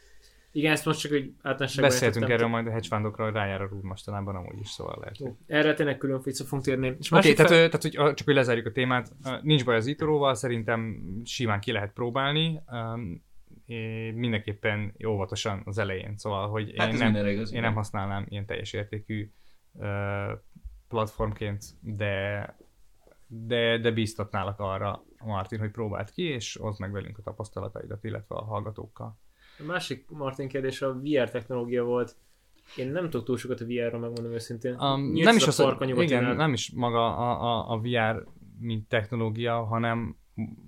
Igen, 0.56 0.72
ezt 0.72 0.86
most 0.86 1.00
csak 1.00 1.12
egy 1.12 1.34
általánosságban 1.42 1.90
Beszéltünk 1.90 2.30
erről 2.30 2.48
majd 2.48 2.68
a 2.68 2.82
fundokra, 2.82 3.32
rájár 3.32 3.62
a 3.62 3.68
rúd 3.68 3.84
mostanában 3.84 4.36
amúgy 4.36 4.60
is, 4.60 4.70
szóval 4.70 4.98
lehet. 5.00 5.16
Oké, 5.22 5.34
Erre 5.48 5.74
tényleg 5.74 5.98
külön 5.98 6.22
vissza 6.24 6.44
fogunk 6.44 6.64
térni. 6.64 6.96
És 7.00 7.12
okay, 7.12 7.20
másik 7.20 7.36
tehát, 7.36 7.52
fel- 7.52 7.64
ö, 7.64 7.68
tehát 7.70 7.82
hogy, 7.82 8.16
csak 8.16 8.26
hogy 8.26 8.36
lezárjuk 8.36 8.66
a 8.66 8.72
témát, 8.72 9.12
nincs 9.42 9.66
baj 9.66 9.76
az 9.76 9.88
ítóróval, 9.88 10.36
szerintem 10.36 11.04
simán 11.24 11.60
ki 11.60 11.72
lehet 11.72 11.94
próbálni, 11.94 12.62
mindenképpen 14.14 14.96
óvatosan 15.08 15.62
az 15.66 15.78
elején, 15.78 16.18
szóval, 16.18 16.50
hogy 16.50 16.74
Hát 16.78 16.94
én 16.94 16.98
nem, 16.98 17.28
igaz. 17.28 17.54
Én 17.54 17.62
nem 17.62 17.74
használnám 17.74 18.26
ilyen 18.30 18.46
teljes 18.46 18.74
értékű 18.74 19.32
platformként, 20.88 21.64
de, 21.80 22.56
de, 23.28 23.78
de 23.78 23.92
bíztatnálak 23.92 24.60
arra, 24.60 25.04
Martin, 25.24 25.60
hogy 25.60 25.72
próbáld 25.72 26.12
ki, 26.12 26.24
és 26.24 26.62
oszd 26.62 26.80
meg 26.80 26.92
velünk 26.92 27.18
a 27.18 27.22
tapasztalataidat, 27.22 28.04
illetve 28.04 28.36
a 28.36 28.44
hallgatókkal. 28.44 29.20
A 29.60 29.64
másik 29.64 30.06
Martin 30.10 30.48
kérdés 30.48 30.82
a 30.82 30.94
VR 30.94 31.30
technológia 31.30 31.84
volt. 31.84 32.16
Én 32.78 32.92
nem 32.92 33.10
tudok 33.10 33.26
túl 33.26 33.38
sokat 33.38 33.62
a 33.62 33.66
VR-ról, 33.66 34.00
megmondom 34.00 34.32
őszintén. 34.32 34.80
Um, 34.80 35.12
nem 35.12 35.36
is 35.36 35.44
a 35.44 35.48
az, 35.48 35.58
nyugatinál. 35.58 36.04
igen, 36.04 36.36
nem 36.36 36.54
is 36.54 36.72
maga 36.76 37.18
a, 37.18 37.42
a, 37.42 37.72
a 37.72 37.80
VR, 37.80 38.28
mint 38.60 38.88
technológia, 38.88 39.64
hanem, 39.64 40.18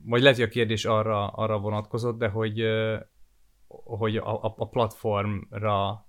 vagy 0.05 0.21
lehet, 0.21 0.37
hogy 0.37 0.45
a 0.45 0.49
kérdés 0.49 0.85
arra, 0.85 1.27
arra 1.27 1.59
vonatkozott, 1.59 2.17
de 2.17 2.27
hogy, 2.27 2.63
hogy 3.67 4.17
a, 4.17 4.43
a, 4.43 4.53
a 4.57 4.69
platformra 4.69 6.07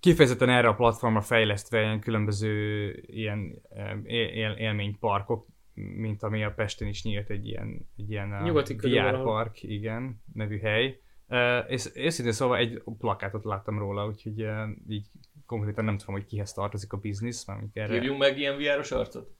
kifejezetten 0.00 0.48
erre 0.48 0.68
a 0.68 0.74
platformra 0.74 1.20
fejlesztve 1.20 1.80
ilyen 1.80 2.00
különböző 2.00 2.90
ilyen 3.06 3.62
él- 4.04 4.56
élményparkok, 4.58 5.46
mint 5.74 6.22
ami 6.22 6.44
a 6.44 6.52
Pesten 6.52 6.88
is 6.88 7.02
nyílt 7.02 7.30
egy 7.30 7.46
ilyen, 7.46 7.88
egy 7.96 8.10
ilyen 8.10 8.32
ö, 8.32 8.42
Nyugati 8.42 8.74
VR 8.74 9.22
park, 9.22 9.62
igen, 9.62 10.22
nevű 10.32 10.58
hely. 10.58 11.00
Uh, 11.28 11.70
és 11.70 11.90
őszintén 11.94 12.32
szóval 12.32 12.56
egy 12.56 12.82
plakátot 12.98 13.44
láttam 13.44 13.78
róla, 13.78 14.06
úgyhogy 14.06 14.42
uh, 14.42 14.68
így 14.88 15.06
konkrétan 15.46 15.84
nem 15.84 15.96
tudom, 15.96 16.14
hogy 16.14 16.24
kihez 16.24 16.52
tartozik 16.52 16.92
a 16.92 16.96
biznisz, 16.96 17.46
erre. 17.72 17.92
Hívjunk 17.92 18.18
meg 18.18 18.38
ilyen 18.38 18.56
VR-os 18.56 18.90
arcot? 18.90 19.30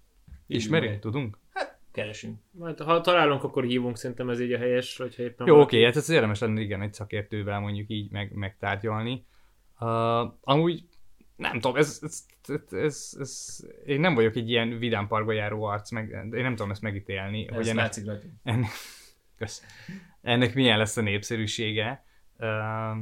Ismerünk? 0.47 0.99
Tudunk? 0.99 1.39
Keresünk. 1.93 2.39
Majd, 2.51 2.81
ha 2.81 3.01
találunk, 3.01 3.43
akkor 3.43 3.65
hívunk, 3.65 3.97
szerintem 3.97 4.31
ez 4.31 4.41
így 4.41 4.53
a 4.53 4.59
helyes, 4.59 4.97
hogyha 4.97 5.23
éppen 5.23 5.47
Jó, 5.47 5.61
oké, 5.61 5.85
hát 5.85 5.97
ez 5.97 6.11
érdemes 6.11 6.41
lenne 6.41 6.61
igen 6.61 6.83
egy 6.83 6.93
szakértővel 6.93 7.61
mondjuk 7.61 7.91
így 7.91 8.11
meg, 8.11 8.33
megtárgyalni. 8.35 9.25
Uh, 9.81 9.89
amúgy 10.41 10.85
nem 11.43 11.61
tudom, 11.61 11.77
ez, 11.77 11.99
ez, 12.03 12.25
ez, 12.49 12.73
ez, 12.73 13.17
ez, 13.19 13.59
én 13.87 14.01
nem 14.01 14.15
vagyok 14.15 14.37
egy 14.37 14.51
ilyen 14.51 14.79
vidám 14.79 15.07
parkba 15.07 15.33
járó 15.33 15.63
arc, 15.63 15.91
meg, 15.91 16.09
én 16.11 16.43
nem 16.43 16.55
tudom 16.55 16.71
ezt 16.71 16.83
megítélni, 16.83 17.49
Ez 17.49 17.55
hogy 17.55 17.69
ennek, 17.69 17.83
látszik 17.83 18.07
ennek, 18.43 18.71
kösz, 19.39 19.63
ennek 20.23 20.55
milyen 20.55 20.79
lesz 20.79 20.97
a 20.97 21.01
népszerűsége. 21.01 22.05
Uh, 22.39 22.97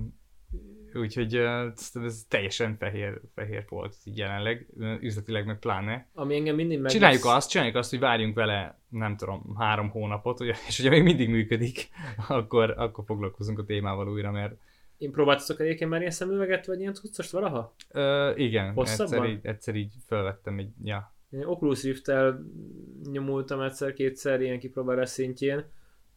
úgyhogy 0.95 1.37
uh, 1.37 1.73
ez, 2.05 2.25
teljesen 2.29 2.77
fehér, 2.77 3.21
fehér 3.35 3.65
volt 3.69 3.97
így 4.05 4.19
jelenleg, 4.19 4.67
üzletileg 5.01 5.47
meg 5.47 5.59
pláne. 5.59 6.09
Ami 6.15 6.35
engem 6.35 6.55
mindig 6.55 6.81
meg... 6.81 6.91
Csináljuk 6.91 7.25
azt, 7.25 7.51
csináljuk 7.51 7.77
azt, 7.77 7.91
hogy 7.91 7.99
várjunk 7.99 8.35
vele, 8.35 8.79
nem 8.89 9.17
tudom, 9.17 9.55
három 9.59 9.91
hónapot, 9.91 10.41
és 10.41 10.77
hogyha 10.77 10.91
még 10.91 11.03
mindig 11.03 11.29
működik, 11.29 11.89
akkor, 12.29 12.75
akkor 12.77 13.05
foglalkozunk 13.05 13.59
a 13.59 13.65
témával 13.65 14.09
újra, 14.09 14.31
mert 14.31 14.55
Én 15.01 15.11
próbáltatok 15.11 15.61
egyébként 15.61 15.91
már 15.91 16.01
ilyen 16.01 16.13
szemüveget, 16.13 16.67
vagy 16.67 16.81
ilyen 16.81 16.95
cuccost 16.95 17.31
valaha? 17.31 17.75
ö, 17.91 18.33
igen, 18.37 18.73
Hosszabban? 18.73 19.13
egyszer 19.13 19.31
így, 19.31 19.39
egyszer 19.43 19.75
így 19.75 19.93
felvettem 20.07 20.59
egy, 20.59 20.71
ja. 20.83 21.15
Én 21.31 21.45
Oculus 21.45 21.83
Rift-tel 21.83 22.45
nyomultam 23.11 23.61
egyszer-kétszer 23.61 24.41
ilyen 24.41 24.59
kipróbálás 24.59 25.09
szintjén 25.09 25.65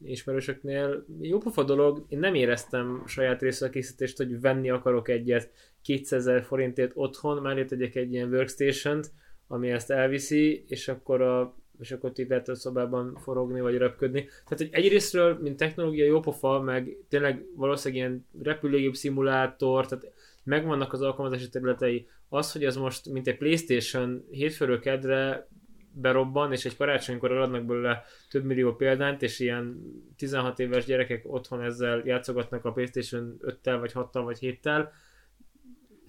ismerősöknél. 0.06 1.06
Jó 1.22 1.38
pofa 1.38 1.64
dolog, 1.64 2.06
én 2.10 2.20
nem 2.20 2.34
éreztem 2.34 3.04
saját 3.06 3.42
részre 3.42 3.68
a 3.68 3.70
készítést, 3.70 4.18
hogy 4.18 4.42
venni 4.42 4.70
akarok 4.70 5.08
egyet 5.08 5.52
200 5.82 6.28
ezer 6.28 6.44
forintért 6.44 6.92
otthon, 6.94 7.42
mellé 7.42 7.66
tegyek 7.66 7.96
egy 7.96 8.14
ilyen 8.14 8.30
workstation 8.30 9.02
ami 9.48 9.72
ezt 9.72 9.92
elviszi, 9.92 10.64
és 10.68 10.88
akkor 10.88 11.22
a 11.22 11.56
és 11.80 11.92
akkor 11.92 12.12
itt 12.16 12.30
lehet 12.30 12.50
a 12.50 12.56
szobában 12.56 13.16
forogni, 13.16 13.62
vagy 13.62 13.78
röpködni. 13.78 14.24
Tehát, 14.24 14.58
hogy 14.58 14.70
egyrésztről, 14.72 15.38
mint 15.42 15.58
technológia 15.58 16.06
jó 16.06 16.20
pofa, 16.20 16.62
meg 16.62 16.98
tényleg 17.10 17.46
valószínűleg 17.56 18.04
ilyen 18.04 18.26
repülőgép 18.44 18.96
szimulátor, 18.96 19.86
tehát 19.86 20.12
megvannak 20.44 20.94
az 20.94 21.02
alkalmazási 21.02 21.50
területei. 21.50 22.08
Az, 22.30 22.52
hogy 22.52 22.66
ez 22.66 22.76
most, 22.76 23.10
mint 23.10 23.28
egy 23.28 23.38
Playstation 23.38 24.26
hétfőről 24.32 24.80
kedre 24.80 25.48
berobban, 25.94 26.52
és 26.52 26.66
egy 26.66 26.78
karácsonykor 26.78 27.32
adnak 27.32 27.66
belőle 27.66 28.04
több 28.30 28.44
millió 28.44 28.76
példányt, 28.76 29.22
és 29.22 29.40
ilyen 29.40 29.82
16 30.18 30.60
éves 30.60 30.86
gyerekek 30.86 31.24
otthon 31.26 31.62
ezzel 31.62 32.02
játszogatnak 32.06 32.66
a 32.66 32.72
Playstation 32.72 33.38
5-tel, 33.42 33.78
vagy 33.80 33.92
6-tal, 33.96 34.22
vagy 34.24 34.38
7-tel. 34.42 34.88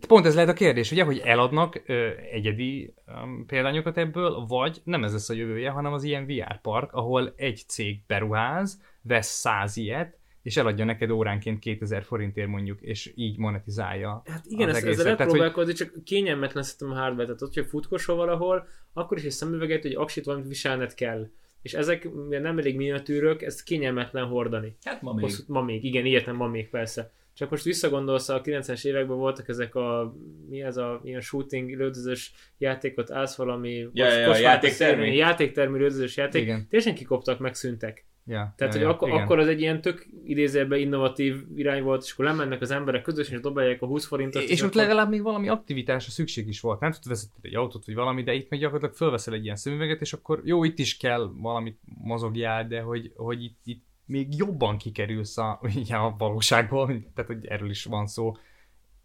Pont 0.06 0.26
ez 0.26 0.34
lehet 0.34 0.48
a 0.50 0.52
kérdés, 0.52 0.90
ugye, 0.90 1.04
hogy 1.04 1.18
eladnak 1.24 1.82
ö, 1.86 2.08
egyedi 2.32 2.94
um, 3.06 3.44
példányokat 3.46 3.98
ebből, 3.98 4.44
vagy 4.48 4.80
nem 4.84 5.04
ez 5.04 5.12
lesz 5.12 5.28
a 5.28 5.34
jövője, 5.34 5.70
hanem 5.70 5.92
az 5.92 6.02
ilyen 6.04 6.26
VR 6.26 6.60
park, 6.60 6.92
ahol 6.92 7.32
egy 7.36 7.62
cég 7.66 8.00
beruház, 8.06 8.82
vesz 9.02 9.28
száz 9.28 9.76
ilyet, 9.76 10.18
és 10.42 10.56
eladja 10.56 10.84
neked 10.84 11.10
óránként 11.10 11.58
2000 11.58 12.02
forintért 12.02 12.48
mondjuk, 12.48 12.80
és 12.80 13.12
így 13.14 13.38
monetizálja 13.38 14.22
Hát 14.26 14.44
igen, 14.46 14.68
az 14.68 14.74
ezt, 14.76 14.86
ezzel 14.86 15.02
lehet 15.04 15.16
Tehát, 15.16 15.32
hogy- 15.32 15.40
próbálkozni, 15.40 15.72
csak 15.72 16.04
kényelmetlen 16.04 16.62
szerintem 16.62 16.98
a 16.98 17.00
hardware. 17.00 17.24
Tehát 17.24 17.42
ott, 17.42 17.54
hogy 17.54 17.66
futkosol 17.66 18.16
valahol, 18.16 18.66
akkor 18.92 19.18
is 19.18 19.24
egy 19.24 19.30
szemüveget, 19.30 19.82
hogy 19.82 19.94
aksit 19.94 20.24
valamit 20.24 20.48
viselned 20.48 20.94
kell. 20.94 21.28
És 21.62 21.72
ezek 21.74 22.12
mivel 22.12 22.40
nem 22.40 22.58
elég 22.58 22.76
miniatűrök, 22.76 23.42
ez 23.42 23.62
kényelmetlen 23.62 24.26
hordani. 24.26 24.76
Hát 24.84 25.02
ma 25.02 25.12
még. 25.12 25.24
Hosszú, 25.24 25.42
ma 25.46 25.62
még, 25.62 25.84
igen, 25.84 26.06
értem, 26.06 26.36
ma 26.36 26.46
még 26.46 26.68
persze. 26.68 27.12
Csak 27.34 27.50
most 27.50 27.64
visszagondolsz, 27.64 28.28
a 28.28 28.40
90-es 28.40 28.84
években 28.84 29.16
voltak 29.16 29.48
ezek 29.48 29.74
a, 29.74 30.14
mi 30.48 30.62
ez 30.62 30.76
a 30.76 31.00
ilyen 31.04 31.20
shooting, 31.20 31.70
lődözős 31.76 32.32
játékot, 32.58 33.10
állsz 33.10 33.36
valami 33.36 33.70
Ja, 33.70 33.88
ja, 33.92 34.18
ja, 34.18 34.36
játéktermi. 34.36 35.16
játéktermi 35.16 35.78
lődözős 35.78 36.16
játék, 36.16 36.42
Igen. 36.42 36.66
teljesen 36.68 36.94
kikoptak, 36.94 37.38
megszűntek. 37.38 38.04
Ja, 38.26 38.54
Tehát, 38.56 38.74
ja, 38.74 38.80
hogy 38.80 38.88
ja, 38.88 38.94
akkor, 38.94 39.08
igen. 39.08 39.20
akkor 39.22 39.38
az 39.38 39.46
egy 39.46 39.60
ilyen 39.60 39.80
tök 39.80 40.06
idézőben 40.24 40.78
innovatív 40.78 41.42
irány 41.56 41.82
volt, 41.82 42.02
és 42.02 42.12
akkor 42.12 42.24
lemennek 42.24 42.60
az 42.60 42.70
emberek 42.70 43.02
közösen, 43.02 43.34
és 43.34 43.40
dobálják 43.40 43.82
a 43.82 43.86
20 43.86 44.06
forintot. 44.06 44.42
És 44.42 44.60
ott 44.62 44.68
akkor- 44.68 44.82
legalább 44.82 45.08
még 45.08 45.22
valami 45.22 45.48
aktivitásra 45.48 46.10
szükség 46.10 46.48
is 46.48 46.60
volt. 46.60 46.80
Nem 46.80 46.90
tudod 46.90 47.08
vezetni 47.08 47.48
egy 47.48 47.54
autót 47.54 47.84
vagy 47.84 47.94
valami, 47.94 48.22
de 48.22 48.32
itt 48.32 48.48
meg 48.48 48.58
gyakorlatilag 48.60 48.94
fölveszel 48.96 49.34
egy 49.34 49.44
ilyen 49.44 49.56
szemüveget, 49.56 50.00
és 50.00 50.12
akkor 50.12 50.40
jó, 50.44 50.64
itt 50.64 50.78
is 50.78 50.96
kell 50.96 51.30
valamit 51.36 51.78
mozogjál, 51.84 52.66
de 52.66 52.80
hogy, 52.80 53.12
hogy 53.14 53.42
itt, 53.42 53.58
itt 53.64 53.84
még 54.06 54.36
jobban 54.36 54.78
kikerülsz 54.78 55.38
a, 55.38 55.60
ugye, 55.76 55.96
a 55.96 56.14
valóságból, 56.18 56.86
tehát 56.86 57.30
hogy 57.30 57.46
erről 57.46 57.70
is 57.70 57.84
van 57.84 58.06
szó. 58.06 58.32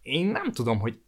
Én 0.01 0.25
nem 0.25 0.51
tudom, 0.51 0.79
hogy 0.79 0.99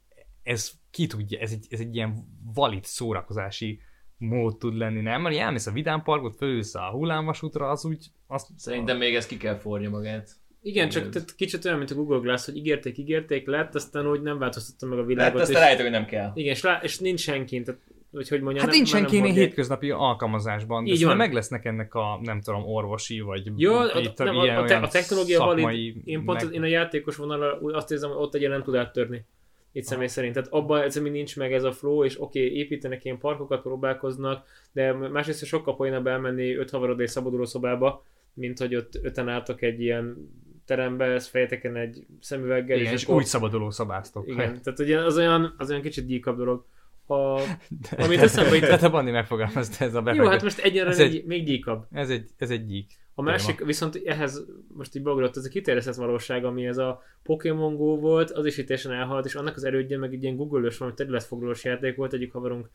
ez 0.44 0.72
ki 0.92 1.08
tudja, 1.08 1.40
ez 1.40 1.52
egy, 1.52 1.66
ez 1.70 1.80
egy 1.80 1.96
ilyen 1.96 2.28
valid 2.54 2.84
szórakozási 2.84 3.82
mód 4.18 4.58
tud 4.58 4.78
lenni, 4.78 5.02
nem? 5.02 5.22
Mert 5.22 5.38
elmész 5.38 5.68
a 5.68 5.72
vidámparkot, 5.72 6.36
fölülsz 6.36 6.76
a 6.76 6.90
hullámvasútra, 6.90 7.70
az 7.70 7.86
úgy, 7.86 8.06
azt, 8.28 8.48
Szerintem 8.56 8.98
még 8.98 9.16
ez 9.16 9.26
ki 9.26 9.38
kell 9.38 9.58
fornia 9.58 9.90
magát. 9.90 10.30
Igen, 10.62 10.90
csak 10.90 11.10
tehát 11.10 11.36
kicsit 11.36 11.66
olyan, 11.66 11.78
mint 11.78 11.92
a 11.92 11.96
Google 11.96 12.20
Glass, 12.20 12.46
hogy 12.46 12.56
ígérték, 12.56 12.98
ígérték, 12.98 13.48
lett, 13.48 13.76
aztán 13.76 14.08
úgy 14.08 14.22
nem 14.22 14.38
változtatta 14.38 14.86
meg 14.86 15.00
a 15.00 15.04
világot. 15.04 15.42
azt 15.42 15.50
és, 15.50 15.56
rájöttek, 15.56 15.82
hogy 15.82 15.92
nem 15.92 16.06
kell. 16.06 16.32
igen, 16.34 16.54
és, 16.54 16.62
lá, 16.62 16.80
és 16.84 17.00
nincs 17.00 17.20
senki, 17.20 17.62
tehát, 17.62 17.82
hogy 18.12 18.30
hogy 18.30 18.42
mondjam, 18.42 18.66
Hát 18.66 18.74
nem, 18.74 18.76
nincsen 18.82 19.02
nem 19.02 19.10
kéne 19.10 19.24
hordják. 19.24 19.46
hétköznapi 19.46 19.92
alkalmazásban, 19.92 20.84
de 20.84 20.90
Így 20.90 20.96
szerintem 20.98 21.18
van. 21.18 21.28
meg 21.28 21.36
lesznek 21.36 21.66
ennek 21.66 21.94
a, 21.94 22.20
nem 22.24 22.42
tudom, 22.42 22.64
orvosi, 22.66 23.20
vagy 23.20 23.52
Jó, 23.56 23.74
a, 23.74 24.00
itt 24.00 24.18
nem, 24.18 24.38
a, 24.38 24.44
ilyen 24.44 24.58
a, 24.58 24.66
te, 24.66 24.78
a 24.78 24.88
technológia 24.88 25.40
valid, 25.40 25.96
én 26.06 26.24
pont 26.24 26.38
meg- 26.40 26.48
az, 26.48 26.54
én 26.54 26.62
a 26.62 26.66
játékos 26.66 27.16
vonalra 27.16 27.60
azt 27.62 27.92
érzem, 27.92 28.10
hogy 28.10 28.22
ott 28.22 28.36
egy 28.36 28.50
nem 28.50 28.64
tud 28.64 28.76
áttörni. 28.76 29.26
Itt 29.74 29.84
személy 29.84 30.08
szerint. 30.08 30.34
Tehát 30.34 30.50
abban 30.52 30.82
egyszerűen 30.82 31.12
nincs 31.12 31.38
meg 31.38 31.54
ez 31.54 31.64
a 31.64 31.72
flow, 31.72 32.04
és 32.04 32.22
oké, 32.22 32.46
okay, 32.46 32.58
építenek 32.58 33.06
ilyen 33.06 33.18
parkokat, 33.18 33.62
próbálkoznak, 33.62 34.46
de 34.72 34.94
másrészt 34.94 35.46
sokkal 35.46 35.76
poénabb 35.76 36.08
elmenni 36.08 36.56
öt 36.56 36.70
havarodé 36.70 37.06
szabaduló 37.06 37.46
szobába, 37.46 38.04
mint 38.34 38.60
hogy 38.60 38.76
ott 38.76 39.00
öten 39.02 39.30
álltok 39.30 39.62
egy 39.62 39.82
ilyen 39.82 40.32
terembe, 40.66 41.06
ez 41.06 41.28
fejeteken 41.28 41.76
egy 41.76 42.06
szemüveggel, 42.20 42.80
Igen, 42.80 42.94
és 42.94 43.04
akkor- 43.04 43.16
úgy 43.16 43.26
szabaduló 43.26 43.70
szabáztok. 43.70 44.28
Igen, 44.28 44.62
tehát 44.64 44.80
ugye 44.80 45.00
az 45.00 45.18
olyan, 45.18 45.56
az 45.58 45.70
olyan 45.70 45.82
kicsit 45.82 46.06
gyíkabb 46.06 46.38
dolog. 46.38 46.66
A, 47.12 47.42
De, 47.70 48.04
Amit 48.04 48.20
eszembe 48.20 48.54
jutott. 48.54 48.68
Tehát 48.68 48.84
a 48.84 48.90
Bandi 48.90 49.12
megfogalmazta 49.12 49.86
ez 49.86 49.94
a 49.94 49.98
jó, 49.98 50.04
befektet. 50.04 50.32
hát 50.32 50.44
most 50.44 50.60
egyenre 50.60 50.90
Ez 50.90 51.00
egy, 51.00 51.24
még 51.26 51.46
gyíkabb. 51.46 51.86
ez, 51.92 52.10
egy, 52.10 52.30
ez 52.38 52.50
egy 52.50 52.66
gyík. 52.66 53.00
A 53.16 53.22
másik, 53.22 53.66
viszont 53.66 54.02
ehhez 54.06 54.46
most 54.68 54.96
így 54.96 55.04
beugrott, 55.04 55.38
ez 55.38 55.46
a 55.46 55.50
kiterjesztett 55.50 55.96
valóság, 55.96 56.46
ami 56.46 56.66
ez 56.66 56.78
a 56.78 57.02
Pokémon 57.24 57.76
Go 57.76 58.00
volt, 58.00 58.32
az 58.32 58.46
is 58.46 58.58
itt 58.58 58.66
teljesen 58.66 58.92
elhalt, 58.92 59.26
és 59.26 59.36
annak 59.36 59.56
az 59.56 59.64
erődje 59.64 59.98
meg 59.98 60.14
egy 60.14 60.24
ilyen 60.24 60.36
Google-ös, 60.36 60.78
valami 60.78 60.96
területfoglalós 60.96 61.64
játék 61.64 61.96
volt, 61.96 62.14
egyik 62.14 62.32
haverunk, 62.32 62.70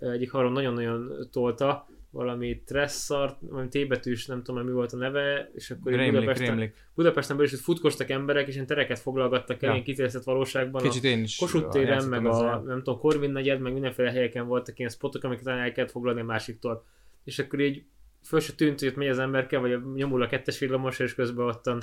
egyik 0.00 0.30
haverom 0.30 0.52
nagyon-nagyon 0.52 1.28
tolta, 1.32 1.88
valami 2.10 2.62
Tressart, 2.66 3.36
valami 3.40 3.68
T 3.68 3.88
betűs, 3.88 4.26
nem 4.26 4.42
tudom, 4.42 4.64
mi 4.64 4.72
volt 4.72 4.92
a 4.92 4.96
neve, 4.96 5.50
és 5.54 5.70
akkor 5.70 5.92
Rémlik, 5.92 6.12
Budapesten, 6.12 6.46
rémlik. 6.46 6.74
Budapesten 6.94 7.36
belül 7.36 7.52
is 7.52 7.60
futkostak 7.60 8.10
emberek, 8.10 8.46
és 8.48 8.54
ilyen 8.54 8.66
tereket 8.66 8.98
foglalgattak 8.98 9.62
el, 9.62 9.76
Ja. 9.76 9.82
ilyen 9.86 10.10
valóságban. 10.24 10.80
a- 10.82 10.84
Kicsit 10.88 11.04
én 11.04 11.22
is 11.22 11.36
Kossuth 11.36 11.68
téren, 11.68 12.04
meg 12.08 12.26
a, 12.26 12.30
ezzel. 12.30 12.60
nem 12.66 12.82
tudom, 12.82 12.98
Korvin 13.00 13.30
negyed, 13.30 13.60
meg 13.60 13.72
mindenféle 13.72 14.10
helyeken 14.10 14.46
voltak 14.46 14.78
ilyen 14.78 14.90
spotok, 14.90 15.24
amiket 15.24 15.46
el 15.46 15.72
kellett 15.72 15.90
foglalni 15.90 16.20
a 16.20 16.24
másiktól. 16.24 16.84
És 17.24 17.38
akkor 17.38 17.60
így 17.60 17.84
föl 18.24 18.40
se 18.40 18.52
tűnt, 18.52 18.78
hogy 18.78 18.88
ott 18.88 18.96
megy 18.96 19.08
az 19.08 19.18
emberke, 19.18 19.58
vagy 19.58 19.92
nyomul 19.94 20.22
a 20.22 20.26
kettes 20.26 20.58
villamos, 20.58 20.98
és 20.98 21.14
közben 21.14 21.46
ottan 21.46 21.82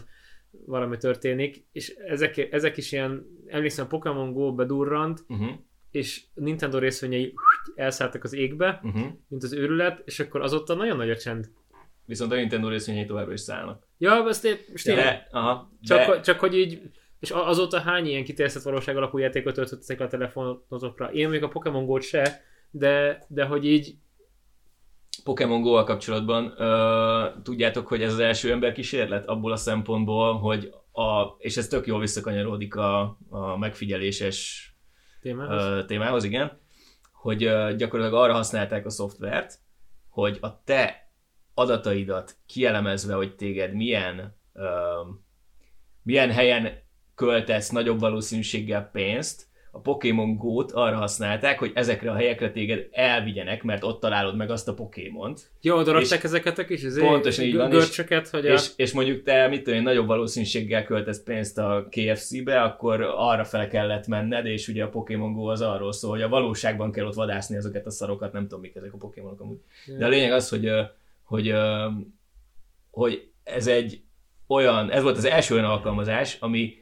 valami 0.65 0.97
történik. 0.97 1.65
És 1.71 1.89
ezek, 1.89 2.37
ezek 2.51 2.77
is 2.77 2.91
ilyen, 2.91 3.25
emlékszem, 3.47 3.87
Pokémon 3.87 4.33
Go 4.33 4.53
bedurrant, 4.55 5.23
Uh-huh. 5.27 5.49
És 5.95 6.23
Nintendo 6.33 6.77
részvényei 6.77 7.33
elszálltak 7.75 8.23
az 8.23 8.33
égbe, 8.33 8.79
Uh-huh. 8.83 9.01
mint 9.27 9.43
az 9.43 9.53
őrület, 9.53 10.01
és 10.05 10.19
akkor 10.19 10.41
azóta 10.41 10.73
nagyon 10.73 10.97
nagy 10.97 11.09
a 11.09 11.17
csend. 11.17 11.49
Viszont 12.05 12.31
a 12.31 12.35
Nintendo 12.35 12.69
részvényei 12.69 13.05
továbbra 13.05 13.33
is 13.33 13.39
szállnak. 13.39 13.87
Ja, 13.97 14.27
ezt 14.27 14.45
én, 14.45 14.57
most 14.71 14.83
tényleg, 14.83 15.05
De, 15.05 15.27
aha, 15.31 15.71
Csak, 15.81 16.07
de, 16.07 16.19
csak 16.19 16.39
hogy 16.39 16.57
így, 16.57 16.81
és 17.19 17.29
azóta 17.31 17.79
hány 17.79 18.05
ilyen 18.07 18.23
kiterjesztett 18.23 18.63
valóság 18.63 18.97
alapú 18.97 19.17
játékot 19.17 19.53
töltöttek 19.53 19.99
a 19.99 20.07
telefonotokra? 20.07 21.11
Én 21.11 21.29
még 21.29 21.43
a 21.43 21.47
Pokémon 21.47 21.85
Go-t 21.85 22.03
se, 22.03 22.41
de, 22.71 23.25
de 23.27 23.45
hogy 23.45 23.65
így, 23.65 23.95
Pokémon 25.23 25.61
go 25.61 25.83
kapcsolatban 25.83 26.53
ö, 26.57 27.25
tudjátok, 27.43 27.87
hogy 27.87 28.01
ez 28.01 28.13
az 28.13 28.19
első 28.19 28.51
emberkísérlet 28.51 29.27
abból 29.27 29.51
a 29.51 29.55
szempontból, 29.55 30.37
hogy 30.37 30.73
a, 30.91 31.35
és 31.37 31.57
ez 31.57 31.67
tök 31.67 31.87
jól 31.87 31.99
visszakanyarodik 31.99 32.75
a, 32.75 33.17
a 33.29 33.57
megfigyeléses 33.57 34.69
témához. 35.25 35.85
témához, 35.85 36.23
igen, 36.23 36.59
hogy 37.13 37.37
gyakorlatilag 37.75 38.13
arra 38.13 38.33
használták 38.33 38.85
a 38.85 38.89
szoftvert, 38.89 39.59
hogy 40.09 40.37
a 40.41 40.63
te 40.63 41.09
adataidat 41.53 42.35
kielemezve, 42.45 43.13
hogy 43.13 43.35
téged 43.35 43.73
milyen, 43.73 44.35
milyen 46.03 46.31
helyen 46.31 46.83
költesz 47.15 47.69
nagyobb 47.69 47.99
valószínűséggel 47.99 48.89
pénzt, 48.89 49.47
a 49.75 49.79
Pokémon 49.79 50.37
Go-t 50.37 50.71
arra 50.71 50.95
használták, 50.95 51.59
hogy 51.59 51.71
ezekre 51.73 52.11
a 52.11 52.15
helyekre 52.15 52.51
téged 52.51 52.87
elvigyenek, 52.91 53.63
mert 53.63 53.83
ott 53.83 53.99
találod 53.99 54.35
meg 54.35 54.49
azt 54.49 54.67
a 54.67 54.73
Pokémont, 54.73 55.49
Jó, 55.61 55.81
rakták 55.81 56.23
ezeket 56.23 56.57
a 56.57 56.65
kis 56.65 56.83
izé, 56.83 57.01
Pontosan 57.01 57.45
így 57.45 57.55
van, 57.55 57.71
és- 57.71 57.77
görcsöket, 57.77 58.29
hogy 58.29 58.47
a... 58.47 58.53
és, 58.53 58.69
és 58.75 58.91
mondjuk 58.91 59.23
te, 59.23 59.47
mit 59.47 59.63
tudom 59.63 59.79
én, 59.79 59.83
nagyobb 59.83 60.07
valószínűséggel 60.07 60.83
költesz 60.83 61.23
pénzt 61.23 61.57
a 61.57 61.87
KFC-be, 61.89 62.61
akkor 62.61 63.01
arra 63.01 63.43
fel 63.43 63.67
kellett 63.67 64.07
menned, 64.07 64.45
és 64.45 64.67
ugye 64.67 64.83
a 64.83 64.89
Pokémon 64.89 65.33
Go 65.33 65.45
az 65.45 65.61
arról 65.61 65.91
szól, 65.91 66.11
hogy 66.11 66.21
a 66.21 66.29
valóságban 66.29 66.91
kell 66.91 67.05
ott 67.05 67.13
vadászni 67.13 67.55
ezeket 67.55 67.85
a 67.85 67.91
szarokat, 67.91 68.33
nem 68.33 68.41
tudom 68.41 68.59
mik 68.59 68.75
ezek 68.75 68.93
a 68.93 68.97
Pokémonok 68.97 69.39
amúgy. 69.39 69.59
De 69.97 70.05
a 70.05 70.09
lényeg 70.09 70.31
az, 70.31 70.49
hogy, 70.49 70.71
hogy, 71.23 71.47
ö, 71.49 71.87
hogy 72.91 73.27
ez 73.43 73.67
egy 73.67 74.01
olyan, 74.47 74.91
ez 74.91 75.03
volt 75.03 75.17
az 75.17 75.25
első 75.25 75.53
olyan 75.53 75.69
alkalmazás, 75.69 76.37
ami 76.39 76.73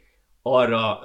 arra 0.41 0.99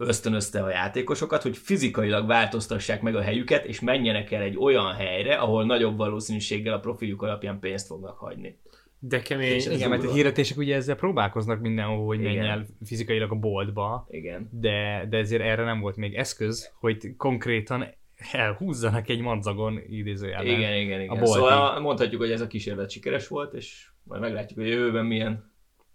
ösztönözte 0.00 0.62
a 0.62 0.70
játékosokat, 0.70 1.42
hogy 1.42 1.56
fizikailag 1.56 2.26
változtassák 2.26 3.02
meg 3.02 3.14
a 3.14 3.20
helyüket, 3.20 3.64
és 3.64 3.80
menjenek 3.80 4.30
el 4.30 4.42
egy 4.42 4.56
olyan 4.56 4.92
helyre, 4.92 5.34
ahol 5.34 5.64
nagyobb 5.64 5.96
valószínűséggel 5.96 6.74
a 6.74 6.80
profiljuk 6.80 7.22
alapján 7.22 7.58
pénzt 7.58 7.86
fognak 7.86 8.18
hagyni. 8.18 8.58
De 8.98 9.20
kemény. 9.20 9.52
És 9.52 9.66
Igen, 9.66 9.88
mert 9.88 10.04
a 10.04 10.12
hirdetések 10.12 10.58
ugye 10.58 10.74
ezzel 10.74 10.96
próbálkoznak 10.96 11.60
mindenhol, 11.60 12.06
hogy 12.06 12.20
menj 12.20 12.38
el 12.38 12.66
fizikailag 12.84 13.30
a 13.30 13.34
boltba, 13.34 14.06
Igen. 14.10 14.48
de, 14.52 15.06
de 15.08 15.16
ezért 15.16 15.42
erre 15.42 15.64
nem 15.64 15.80
volt 15.80 15.96
még 15.96 16.14
eszköz, 16.14 16.72
hogy 16.80 17.16
konkrétan 17.16 17.86
elhúzzanak 18.32 19.08
egy 19.08 19.20
madzagon 19.20 19.80
idézőjelben. 19.88 20.46
Igen, 20.46 20.74
igen, 20.74 21.00
igen. 21.00 21.08
A 21.08 21.14
boltig. 21.14 21.32
Szóval 21.32 21.80
mondhatjuk, 21.80 22.20
hogy 22.20 22.30
ez 22.30 22.40
a 22.40 22.46
kísérlet 22.46 22.90
sikeres 22.90 23.28
volt, 23.28 23.54
és 23.54 23.88
majd 24.02 24.20
meglátjuk, 24.20 24.58
hogy 24.58 24.68
a 24.68 24.72
jövőben 24.72 25.04
milyen, 25.04 25.49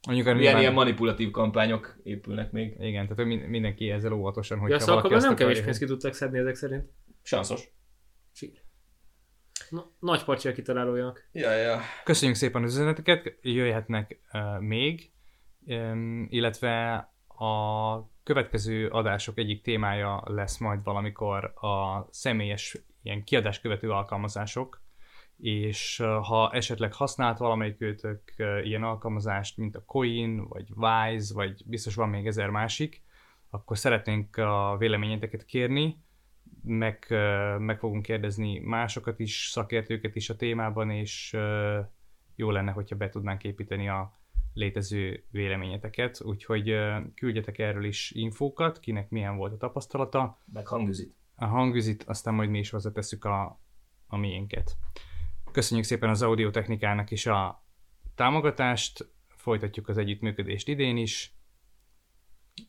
Mondjuk 0.05 0.25
milyen 0.25 0.39
nyilván- 0.39 0.61
ilyen 0.61 0.73
manipulatív 0.73 1.31
kampányok 1.31 1.95
épülnek 2.03 2.51
még. 2.51 2.75
Igen, 2.79 3.01
tehát 3.03 3.15
hogy 3.15 3.25
min- 3.25 3.47
mindenki 3.47 3.89
ezzel 3.89 4.11
óvatosan, 4.13 4.59
hogy 4.59 4.69
Ja, 4.69 4.79
szóval 4.79 4.97
akkor 4.97 5.21
nem 5.21 5.35
kevés 5.35 5.61
pénzt 5.61 5.79
ki 5.79 5.85
tudtak 5.85 6.13
szedni 6.13 6.37
ezek 6.37 6.55
szerint. 6.55 6.89
Sanszos. 7.21 7.69
Sír. 8.33 8.51
Na, 9.69 9.91
nagy 9.99 10.23
pacsi 10.23 10.47
a 10.47 10.53
kitalálójának. 10.53 11.29
Ja, 11.31 11.51
ja. 11.51 11.79
Köszönjük 12.03 12.37
szépen 12.37 12.63
az 12.63 12.73
üzeneteket, 12.75 13.37
jöhetnek 13.41 14.19
uh, 14.33 14.59
még, 14.59 15.11
um, 15.65 16.27
illetve 16.29 16.93
a 17.27 17.95
következő 18.23 18.87
adások 18.87 19.37
egyik 19.37 19.61
témája 19.61 20.23
lesz 20.25 20.57
majd 20.57 20.83
valamikor 20.83 21.43
a 21.45 22.07
személyes 22.11 22.77
ilyen 23.01 23.23
kiadás 23.23 23.59
követő 23.59 23.89
alkalmazások, 23.91 24.83
és 25.37 25.97
ha 26.21 26.51
esetleg 26.51 26.93
használt 26.93 27.37
valamelyik 27.37 27.81
őtök 27.81 28.21
uh, 28.37 28.65
ilyen 28.65 28.83
alkalmazást, 28.83 29.57
mint 29.57 29.75
a 29.75 29.85
Coin, 29.85 30.47
vagy 30.47 30.69
Wise, 30.75 31.33
vagy 31.33 31.61
biztos 31.65 31.95
van 31.95 32.09
még 32.09 32.27
ezer 32.27 32.49
másik, 32.49 33.03
akkor 33.49 33.77
szeretnénk 33.77 34.37
a 34.37 34.75
véleményeteket 34.79 35.45
kérni, 35.45 36.03
meg, 36.63 37.05
meg 37.57 37.79
fogunk 37.79 38.01
kérdezni 38.01 38.59
másokat 38.59 39.19
is, 39.19 39.47
szakértőket 39.51 40.15
is 40.15 40.29
a 40.29 40.35
témában, 40.35 40.89
és 40.89 41.37
jó 42.35 42.51
lenne, 42.51 42.71
hogyha 42.71 42.95
be 42.95 43.09
tudnánk 43.09 43.43
építeni 43.43 43.89
a 43.89 44.13
létező 44.53 45.23
véleményeteket, 45.31 46.21
úgyhogy 46.21 46.75
küldjetek 47.15 47.57
erről 47.57 47.83
is 47.85 48.11
infókat, 48.11 48.79
kinek 48.79 49.09
milyen 49.09 49.37
volt 49.37 49.53
a 49.53 49.57
tapasztalata, 49.57 50.39
Meg 50.53 50.67
hangüzit. 50.67 51.15
a 51.35 51.45
hangüzit, 51.45 52.03
aztán 52.03 52.33
majd 52.33 52.49
mi 52.49 52.59
is 52.59 52.69
hozzátesszük 52.69 53.25
a, 53.25 53.59
a 54.07 54.17
miénket. 54.17 54.77
Köszönjük 55.55 55.85
szépen 55.85 56.09
az 56.09 56.21
audiotechnikának 56.21 57.11
is 57.11 57.25
a 57.25 57.63
támogatást, 58.15 59.07
folytatjuk 59.27 59.87
az 59.89 59.97
együttműködést 59.97 60.67
idén 60.67 60.97
is, 60.97 61.33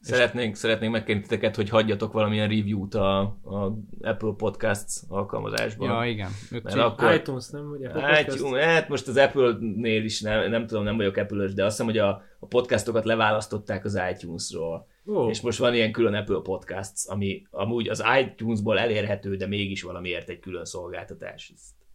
Szeretnénk, 0.00 0.54
szeretnénk 0.54 0.92
megkérni 0.92 1.22
titeket, 1.22 1.56
hogy 1.56 1.68
hagyjatok 1.68 2.12
valamilyen 2.12 2.48
review-t 2.48 2.94
a, 2.94 3.18
a 3.44 3.78
Apple 4.00 4.32
Podcasts 4.36 5.02
alkalmazásban. 5.08 5.88
Ja, 5.88 6.10
igen. 6.10 6.30
Mert 6.50 6.74
akkor- 6.74 7.14
iTunes, 7.14 7.48
nem? 7.48 7.70
Ugye? 7.70 8.00
Hát, 8.00 8.34
hát 8.54 8.88
most 8.88 9.08
az 9.08 9.16
Apple-nél 9.16 10.04
is 10.04 10.20
nem, 10.20 10.50
nem 10.50 10.66
tudom, 10.66 10.84
nem 10.84 10.96
vagyok 10.96 11.16
apple 11.16 11.46
de 11.46 11.64
azt 11.64 11.76
hiszem, 11.76 11.86
hogy 11.86 11.98
a, 11.98 12.22
a 12.38 12.46
podcastokat 12.46 13.04
leválasztották 13.04 13.84
az 13.84 13.98
iTunes-ról. 14.12 14.86
Ó, 15.06 15.28
És 15.28 15.40
most 15.40 15.58
van 15.58 15.74
ilyen 15.74 15.92
külön 15.92 16.14
Apple 16.14 16.40
Podcasts, 16.42 17.06
ami 17.06 17.46
amúgy 17.50 17.88
az 17.88 18.04
iTunes-ból 18.20 18.78
elérhető, 18.78 19.36
de 19.36 19.46
mégis 19.46 19.82
valamiért 19.82 20.28
egy 20.28 20.38
külön 20.38 20.64
szolgáltatás. 20.64 21.52
Ezt 21.54 21.85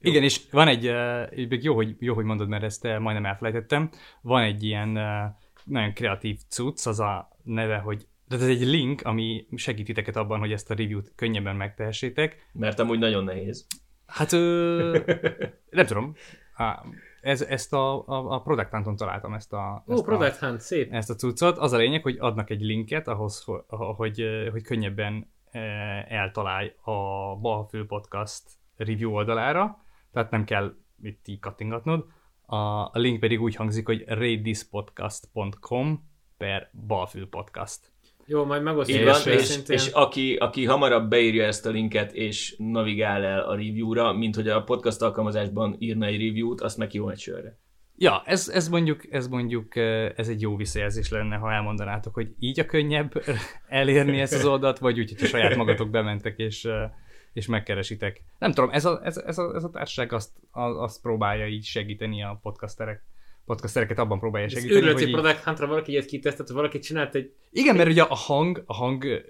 Igen, 0.00 0.22
és 0.22 0.40
van 0.50 0.68
egy, 0.68 0.88
uh, 0.88 1.48
még 1.48 1.62
jó, 1.62 1.74
hogy, 1.74 1.96
jó, 1.98 2.14
hogy 2.14 2.24
mondod, 2.24 2.48
mert 2.48 2.62
ezt 2.62 2.84
uh, 2.84 2.98
majdnem 2.98 3.26
elfelejtettem, 3.26 3.90
van 4.20 4.42
egy 4.42 4.62
ilyen 4.62 4.88
uh, 4.96 5.34
nagyon 5.64 5.92
kreatív 5.92 6.38
cucc, 6.48 6.86
az 6.86 7.00
a 7.00 7.28
neve, 7.42 7.78
hogy 7.78 8.06
tehát 8.28 8.44
ez 8.44 8.50
egy 8.50 8.66
link, 8.66 9.02
ami 9.02 9.46
segít 9.54 9.86
titeket 9.86 10.16
abban, 10.16 10.38
hogy 10.38 10.52
ezt 10.52 10.70
a 10.70 10.74
review-t 10.74 11.12
könnyebben 11.16 11.56
megtehessétek. 11.56 12.48
Mert 12.52 12.78
amúgy 12.78 12.98
nagyon 12.98 13.24
nehéz. 13.24 13.66
Hát, 14.06 14.32
ö, 14.32 14.98
nem 15.70 15.86
tudom. 15.86 16.14
Ez, 17.20 17.42
ezt 17.42 17.72
a, 17.72 18.06
a, 18.06 18.34
a 18.34 18.40
Product 18.42 18.70
Hunt-on 18.70 18.96
találtam 18.96 19.34
ezt 19.34 19.52
a, 19.52 19.84
Ó, 19.88 19.92
ezt, 19.92 20.04
Product 20.04 20.42
a, 20.42 20.46
Hunt, 20.46 20.60
szép. 20.60 20.92
ezt 20.92 21.10
a 21.10 21.14
cuccot. 21.14 21.58
Az 21.58 21.72
a 21.72 21.76
lényeg, 21.76 22.02
hogy 22.02 22.16
adnak 22.18 22.50
egy 22.50 22.60
linket 22.60 23.08
ahhoz, 23.08 23.42
hogy, 23.44 23.62
hogy, 23.96 24.48
hogy 24.50 24.62
könnyebben 24.62 25.32
eltalálj 26.08 26.72
a 26.80 26.92
Balfő 27.36 27.86
Podcast 27.86 28.42
review 28.76 29.12
oldalára, 29.12 29.83
tehát 30.14 30.30
nem 30.30 30.44
kell 30.44 30.74
itt 31.02 31.28
így 31.28 31.38
kattingatnod. 31.38 32.06
A, 32.46 32.56
a 32.56 32.92
link 32.92 33.20
pedig 33.20 33.40
úgy 33.40 33.54
hangzik, 33.54 33.86
hogy 33.86 34.04
ratethispodcast.com 34.06 36.08
per 36.36 36.70
balfül 36.86 37.28
podcast. 37.28 37.92
Jó, 38.26 38.44
majd 38.44 38.62
megosztjuk. 38.62 38.98
Így 38.98 39.04
van, 39.04 39.32
és, 39.32 39.58
és 39.66 39.86
aki, 39.86 40.36
aki 40.36 40.64
hamarabb 40.64 41.08
beírja 41.08 41.44
ezt 41.44 41.66
a 41.66 41.70
linket, 41.70 42.12
és 42.12 42.54
navigál 42.58 43.24
el 43.24 43.40
a 43.40 43.54
review-ra, 43.54 44.12
mint 44.12 44.34
hogy 44.34 44.48
a 44.48 44.62
podcast 44.62 45.02
alkalmazásban 45.02 45.76
írna 45.78 46.06
egy 46.06 46.26
review-t, 46.26 46.60
azt 46.60 46.76
meg 46.76 46.94
jó 46.94 47.08
egy 47.08 47.18
sörre. 47.18 47.58
Ja, 47.96 48.22
ez, 48.24 48.48
ez, 48.48 48.68
mondjuk, 48.68 49.12
ez 49.12 49.28
mondjuk 49.28 49.76
ez 50.16 50.28
egy 50.28 50.40
jó 50.40 50.56
visszajelzés 50.56 51.10
lenne, 51.10 51.36
ha 51.36 51.52
elmondanátok, 51.52 52.14
hogy 52.14 52.34
így 52.38 52.60
a 52.60 52.64
könnyebb 52.64 53.12
elérni 53.68 54.20
ezt 54.20 54.34
az 54.34 54.44
oldalt, 54.44 54.78
vagy 54.78 54.98
úgy, 54.98 55.10
hogyha 55.10 55.26
saját 55.26 55.56
magatok 55.56 55.90
bementek, 55.90 56.38
és, 56.38 56.68
és 57.34 57.46
megkeresitek. 57.46 58.22
Nem 58.38 58.52
tudom, 58.52 58.70
ez 58.70 58.84
a, 58.84 59.00
ez, 59.04 59.16
ez 59.16 59.38
a, 59.38 59.54
ez 59.54 59.64
a 59.64 59.70
társaság 59.70 60.12
azt, 60.12 60.30
azt 60.52 61.02
próbálja 61.02 61.46
így 61.46 61.64
segíteni 61.64 62.22
a 62.22 62.38
podcasterek 62.42 63.02
podcastereket 63.46 63.98
abban 63.98 64.18
próbálja 64.18 64.48
segíteni. 64.48 64.74
Őrületi 64.74 65.02
hogy 65.02 65.12
Product 65.12 65.42
Huntra 65.42 65.66
valaki 65.66 65.90
ilyet 65.90 66.04
kitesztett, 66.04 66.48
valaki 66.48 66.78
csinált 66.78 67.14
egy... 67.14 67.32
Igen, 67.50 67.76
mert 67.76 67.88
ugye 67.88 68.02
a 68.02 68.14
hang, 68.14 68.62
a 68.66 68.74
hang 68.74 69.24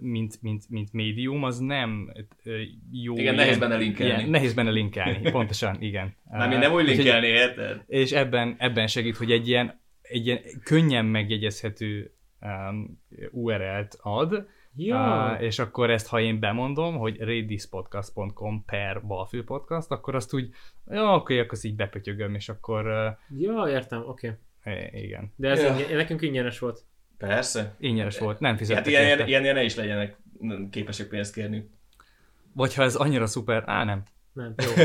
mint, 0.00 0.42
mint, 0.42 0.64
mint 0.68 0.92
médium, 0.92 1.44
az 1.44 1.58
nem 1.58 2.12
jó. 2.92 3.12
Igen, 3.12 3.22
ilyen, 3.22 3.34
nehéz 3.34 3.58
benne 3.58 3.76
linkelni. 3.76 4.12
Ilyen, 4.12 4.30
nehéz 4.30 4.54
benne 4.54 4.70
linkelni, 4.70 5.30
pontosan, 5.30 5.76
igen. 5.80 6.16
Nem, 6.30 6.50
én 6.50 6.58
nem 6.58 6.72
úgy 6.72 6.84
linkelni, 6.84 7.26
érted? 7.26 7.84
És 7.86 8.12
ebben, 8.12 8.54
ebben 8.58 8.86
segít, 8.86 9.16
hogy 9.16 9.30
egy 9.30 9.48
ilyen, 9.48 9.80
egy 10.02 10.26
ilyen 10.26 10.40
könnyen 10.64 11.04
megjegyezhető 11.04 12.14
um, 12.40 13.02
URL-t 13.30 13.98
ad, 14.00 14.46
Ja. 14.76 15.32
Uh, 15.34 15.42
és 15.42 15.58
akkor 15.58 15.90
ezt, 15.90 16.06
ha 16.06 16.20
én 16.20 16.40
bemondom, 16.40 16.96
hogy 16.96 17.20
radispodcast.com 17.20 18.64
per 18.64 19.02
balfülpodcast, 19.06 19.90
akkor 19.90 20.14
azt 20.14 20.34
úgy, 20.34 20.50
ja, 20.86 21.14
oké, 21.14 21.38
akkor 21.38 21.58
így 21.62 21.76
bepötyögöm, 21.76 22.34
és 22.34 22.48
akkor... 22.48 22.86
Uh, 22.86 23.40
ja, 23.40 23.68
értem, 23.68 24.02
oké. 24.06 24.38
Okay. 24.64 25.02
Igen. 25.02 25.32
De 25.36 25.50
ez 25.50 25.62
ja. 25.62 25.70
ingyen, 25.70 25.96
nekünk 25.96 26.22
ingyenes 26.22 26.58
volt. 26.58 26.84
Persze. 27.18 27.74
Ingyenes 27.78 28.18
volt, 28.18 28.40
nem 28.40 28.56
fizettek 28.56 28.84
hát 28.84 28.92
ilyen, 28.92 29.26
ilyen, 29.26 29.42
ilyen, 29.42 29.54
ne 29.54 29.62
is 29.62 29.74
legyenek 29.74 30.16
képesek 30.70 31.08
pénzt 31.08 31.34
kérni. 31.34 31.70
Vagy 32.52 32.74
ha 32.74 32.82
ez 32.82 32.94
annyira 32.94 33.26
szuper, 33.26 33.62
á 33.66 33.84
nem. 33.84 34.02
Nem, 34.32 34.54
jó. 34.56 34.84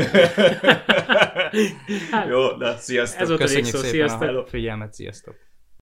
hát, 2.10 2.28
jó, 2.28 2.52
de 2.52 2.76
sziasztok. 2.76 3.20
Ez 3.20 3.28
volt 3.28 3.40
Köszönjük 3.40 3.74
a 3.74 3.76
szépen 3.76 3.90
sziasztok. 3.90 4.36
a 4.36 4.46
figyelmet, 4.46 4.92
sziasztok. 4.92 5.36